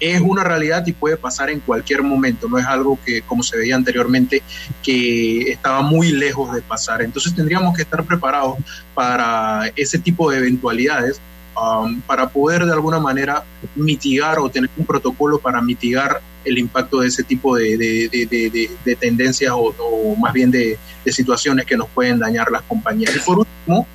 es 0.00 0.20
una 0.20 0.42
realidad 0.42 0.84
y 0.86 0.92
puede 0.92 1.16
pasar 1.16 1.50
en 1.50 1.60
cualquier 1.60 2.02
momento. 2.02 2.48
No 2.48 2.58
es 2.58 2.66
algo 2.66 2.98
que, 3.04 3.22
como 3.22 3.42
se 3.42 3.58
veía 3.58 3.76
anteriormente, 3.76 4.42
que 4.82 5.52
estaba 5.52 5.82
muy 5.82 6.10
lejos 6.10 6.52
de 6.54 6.62
pasar. 6.62 7.02
Entonces 7.02 7.34
tendríamos 7.34 7.76
que 7.76 7.82
estar 7.82 8.02
preparados 8.04 8.56
para 8.94 9.70
ese 9.76 9.98
tipo 9.98 10.30
de 10.30 10.38
eventualidades 10.38 11.20
um, 11.54 12.00
para 12.00 12.30
poder 12.30 12.64
de 12.64 12.72
alguna 12.72 12.98
manera 12.98 13.44
mitigar 13.74 14.38
o 14.38 14.48
tener 14.48 14.70
un 14.76 14.86
protocolo 14.86 15.38
para 15.38 15.60
mitigar 15.60 16.22
el 16.44 16.58
impacto 16.58 17.00
de 17.00 17.08
ese 17.08 17.22
tipo 17.22 17.56
de, 17.56 17.76
de- 17.76 18.08
de- 18.10 18.26
de- 18.26 18.50
de- 18.50 18.70
de 18.84 18.96
tendencias 18.96 19.52
o, 19.54 20.16
más 20.16 20.32
bien 20.32 20.50
de, 20.50 20.78
situaciones 21.06 21.66
que 21.66 21.76
nos 21.76 21.88
pueden 21.88 22.18
dañar 22.20 22.50
las 22.52 22.62
compañías. 22.62 23.14
Y 23.16 23.18
por 23.20 23.38
último, 23.40 23.86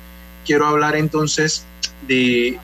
quiero 0.44 0.66
hablar 0.66 0.96
entonces 0.96 1.64
de 2.06 2.58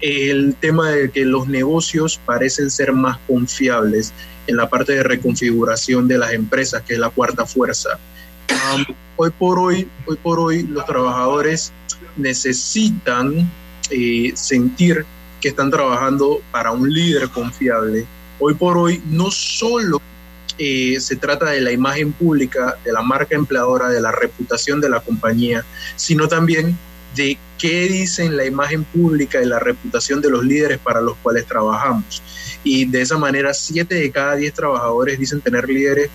el 0.00 0.54
tema 0.60 0.90
de 0.90 1.10
que 1.10 1.24
los 1.24 1.48
negocios 1.48 2.20
parecen 2.26 2.70
ser 2.70 2.92
más 2.92 3.16
confiables 3.26 4.12
en 4.46 4.56
la 4.56 4.68
parte 4.68 4.92
de 4.92 5.02
reconfiguración 5.02 6.06
de 6.06 6.18
las 6.18 6.32
empresas, 6.32 6.82
que 6.82 6.92
es 6.94 6.98
la 6.98 7.08
cuarta 7.08 7.46
fuerza. 7.46 7.98
Hoy 9.16 9.30
por 9.38 9.58
hoy, 9.58 9.88
hoy 10.06 10.16
por 10.22 10.38
hoy, 10.38 10.64
los 10.64 10.84
trabajadores 10.84 11.72
necesitan 12.16 13.50
eh, 13.90 14.32
sentir 14.34 15.04
que 15.40 15.48
están 15.48 15.70
trabajando 15.70 16.42
para 16.50 16.72
un 16.72 16.92
líder 16.92 17.28
confiable. 17.30 18.04
Hoy 18.38 18.54
por 18.54 18.76
hoy, 18.76 19.02
no 19.10 19.30
solo 19.30 20.00
eh, 20.58 20.98
se 21.00 21.16
trata 21.16 21.50
de 21.50 21.60
la 21.60 21.72
imagen 21.72 22.12
pública, 22.12 22.76
de 22.84 22.92
la 22.92 23.02
marca 23.02 23.34
empleadora, 23.34 23.88
de 23.88 24.00
la 24.00 24.12
reputación 24.12 24.80
de 24.80 24.88
la 24.88 25.00
compañía, 25.00 25.64
sino 25.96 26.28
también 26.28 26.76
de 27.16 27.38
qué 27.58 27.88
dicen 27.88 28.36
la 28.36 28.44
imagen 28.44 28.84
pública 28.84 29.40
y 29.42 29.46
la 29.46 29.58
reputación 29.60 30.20
de 30.20 30.30
los 30.30 30.44
líderes 30.44 30.78
para 30.78 31.00
los 31.00 31.16
cuales 31.18 31.46
trabajamos. 31.46 32.22
Y 32.64 32.86
de 32.86 33.02
esa 33.02 33.18
manera, 33.18 33.54
siete 33.54 33.94
de 33.94 34.10
cada 34.10 34.34
diez 34.36 34.52
trabajadores 34.52 35.18
dicen 35.18 35.40
tener 35.40 35.68
líderes 35.68 36.10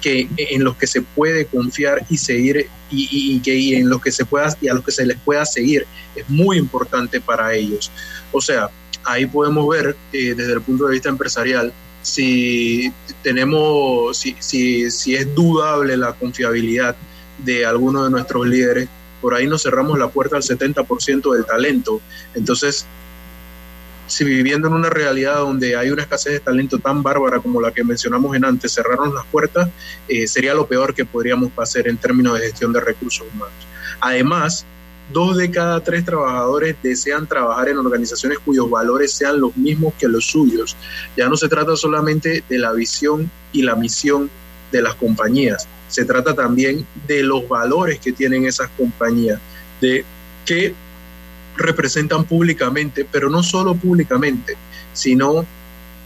que 0.00 0.28
en 0.36 0.64
los 0.64 0.76
que 0.76 0.86
se 0.86 1.00
puede 1.00 1.46
confiar 1.46 2.04
y 2.10 2.18
seguir 2.18 2.68
y, 2.90 3.08
y- 3.10 3.40
que 3.40 3.78
en 3.78 3.88
los 3.88 4.02
que 4.02 4.12
se 4.12 4.24
pueda 4.26 4.54
y 4.60 4.68
a 4.68 4.74
los 4.74 4.84
que 4.84 4.92
se 4.92 5.06
les 5.06 5.18
pueda 5.18 5.46
seguir 5.46 5.86
es 6.14 6.28
muy 6.28 6.58
importante 6.58 7.20
para 7.20 7.54
ellos. 7.54 7.90
O 8.30 8.40
sea, 8.40 8.68
ahí 9.04 9.26
podemos 9.26 9.68
ver 9.68 9.96
eh, 10.12 10.34
desde 10.34 10.52
el 10.52 10.60
punto 10.60 10.86
de 10.86 10.92
vista 10.92 11.08
empresarial 11.08 11.72
si 12.02 12.92
tenemos 13.22 14.16
si, 14.16 14.36
si, 14.38 14.90
si 14.90 15.14
es 15.14 15.34
dudable 15.34 15.96
la 15.96 16.12
confiabilidad 16.12 16.96
de 17.38 17.64
alguno 17.64 18.04
de 18.04 18.10
nuestros 18.10 18.46
líderes, 18.46 18.88
por 19.20 19.34
ahí 19.34 19.46
nos 19.46 19.62
cerramos 19.62 19.98
la 19.98 20.08
puerta 20.08 20.36
al 20.36 20.42
70% 20.42 21.34
del 21.34 21.46
talento. 21.46 22.00
Entonces, 22.34 22.86
si 24.06 24.24
viviendo 24.24 24.68
en 24.68 24.74
una 24.74 24.90
realidad 24.90 25.36
donde 25.36 25.76
hay 25.76 25.90
una 25.90 26.02
escasez 26.02 26.34
de 26.34 26.40
talento 26.40 26.78
tan 26.78 27.02
bárbara 27.02 27.40
como 27.40 27.60
la 27.60 27.72
que 27.72 27.82
mencionamos 27.84 28.36
en 28.36 28.44
antes, 28.44 28.72
cerrarnos 28.72 29.14
las 29.14 29.24
puertas, 29.26 29.68
eh, 30.08 30.26
sería 30.26 30.54
lo 30.54 30.66
peor 30.66 30.94
que 30.94 31.04
podríamos 31.04 31.50
hacer 31.56 31.88
en 31.88 31.96
términos 31.96 32.38
de 32.38 32.46
gestión 32.46 32.72
de 32.72 32.80
recursos 32.80 33.26
humanos. 33.32 33.54
Además, 34.00 34.66
dos 35.12 35.36
de 35.36 35.50
cada 35.50 35.80
tres 35.80 36.04
trabajadores 36.04 36.76
desean 36.82 37.26
trabajar 37.26 37.68
en 37.68 37.78
organizaciones 37.78 38.38
cuyos 38.38 38.68
valores 38.70 39.12
sean 39.12 39.40
los 39.40 39.56
mismos 39.56 39.94
que 39.98 40.08
los 40.08 40.26
suyos. 40.26 40.76
Ya 41.16 41.28
no 41.28 41.36
se 41.36 41.48
trata 41.48 41.76
solamente 41.76 42.42
de 42.48 42.58
la 42.58 42.72
visión 42.72 43.30
y 43.52 43.62
la 43.62 43.76
misión 43.76 44.30
de 44.72 44.82
las 44.82 44.94
compañías, 44.96 45.68
se 45.88 46.04
trata 46.04 46.34
también 46.34 46.84
de 47.06 47.22
los 47.22 47.46
valores 47.48 48.00
que 48.00 48.12
tienen 48.12 48.46
esas 48.46 48.68
compañías, 48.76 49.38
de 49.80 50.04
qué 50.44 50.74
representan 51.56 52.24
públicamente, 52.24 53.06
pero 53.10 53.30
no 53.30 53.44
solo 53.44 53.76
públicamente, 53.76 54.56
sino 54.92 55.46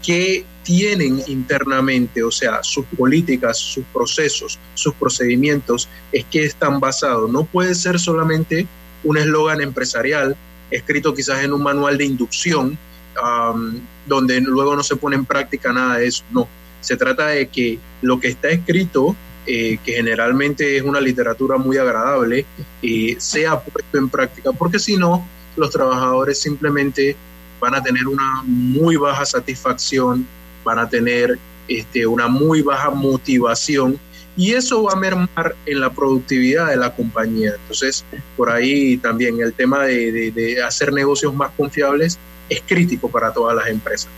qué 0.03 0.45
tienen 0.63 1.23
internamente, 1.25 2.21
o 2.23 2.29
sea, 2.29 2.61
sus 2.61 2.85
políticas, 2.85 3.57
sus 3.57 3.83
procesos, 3.85 4.59
sus 4.75 4.93
procedimientos, 4.93 5.89
es 6.11 6.25
que 6.25 6.43
están 6.43 6.79
basados. 6.79 7.31
No 7.31 7.45
puede 7.45 7.73
ser 7.73 7.99
solamente 7.99 8.67
un 9.03 9.17
eslogan 9.17 9.61
empresarial 9.61 10.35
escrito 10.71 11.13
quizás 11.13 11.43
en 11.43 11.53
un 11.53 11.63
manual 11.63 11.97
de 11.97 12.05
inducción, 12.05 12.77
um, 13.21 13.79
donde 14.05 14.39
luego 14.41 14.75
no 14.75 14.83
se 14.83 14.95
pone 14.95 15.15
en 15.15 15.25
práctica 15.25 15.73
nada 15.73 15.97
de 15.97 16.07
eso. 16.07 16.23
No, 16.31 16.47
se 16.81 16.95
trata 16.95 17.27
de 17.27 17.47
que 17.47 17.79
lo 18.01 18.19
que 18.19 18.29
está 18.29 18.49
escrito, 18.49 19.15
eh, 19.45 19.79
que 19.83 19.93
generalmente 19.93 20.77
es 20.77 20.83
una 20.83 21.01
literatura 21.01 21.57
muy 21.57 21.77
agradable, 21.77 22.45
eh, 22.81 23.15
sea 23.17 23.59
puesto 23.59 23.97
en 23.97 24.09
práctica, 24.09 24.51
porque 24.51 24.79
si 24.79 24.95
no, 24.95 25.25
los 25.55 25.71
trabajadores 25.71 26.39
simplemente 26.39 27.15
van 27.59 27.75
a 27.75 27.83
tener 27.83 28.07
una 28.07 28.43
muy 28.45 28.95
baja 28.95 29.25
satisfacción, 29.25 30.25
van 30.63 30.79
a 30.79 30.87
tener 30.87 31.37
este, 31.67 32.05
una 32.07 32.27
muy 32.27 32.61
baja 32.61 32.89
motivación 32.89 33.99
y 34.39 34.53
eso 34.53 34.83
va 34.83 34.93
a 34.93 34.95
mermar 34.95 35.53
en 35.65 35.81
la 35.81 35.89
productividad 35.89 36.69
de 36.69 36.77
la 36.77 36.95
compañía. 36.95 37.51
Entonces, 37.59 38.05
por 38.37 38.49
ahí 38.49 38.95
también 38.95 39.41
el 39.41 39.51
tema 39.51 39.83
de, 39.83 40.31
de- 40.31 40.63
hacer 40.63 40.93
negocios 40.93 41.33
más 41.35 41.51
confiables 41.57 42.17
es 42.47 42.61
crítico 42.65 43.09
para 43.11 43.33
todas 43.33 43.53
las 43.57 43.67
empresas. 43.67 44.09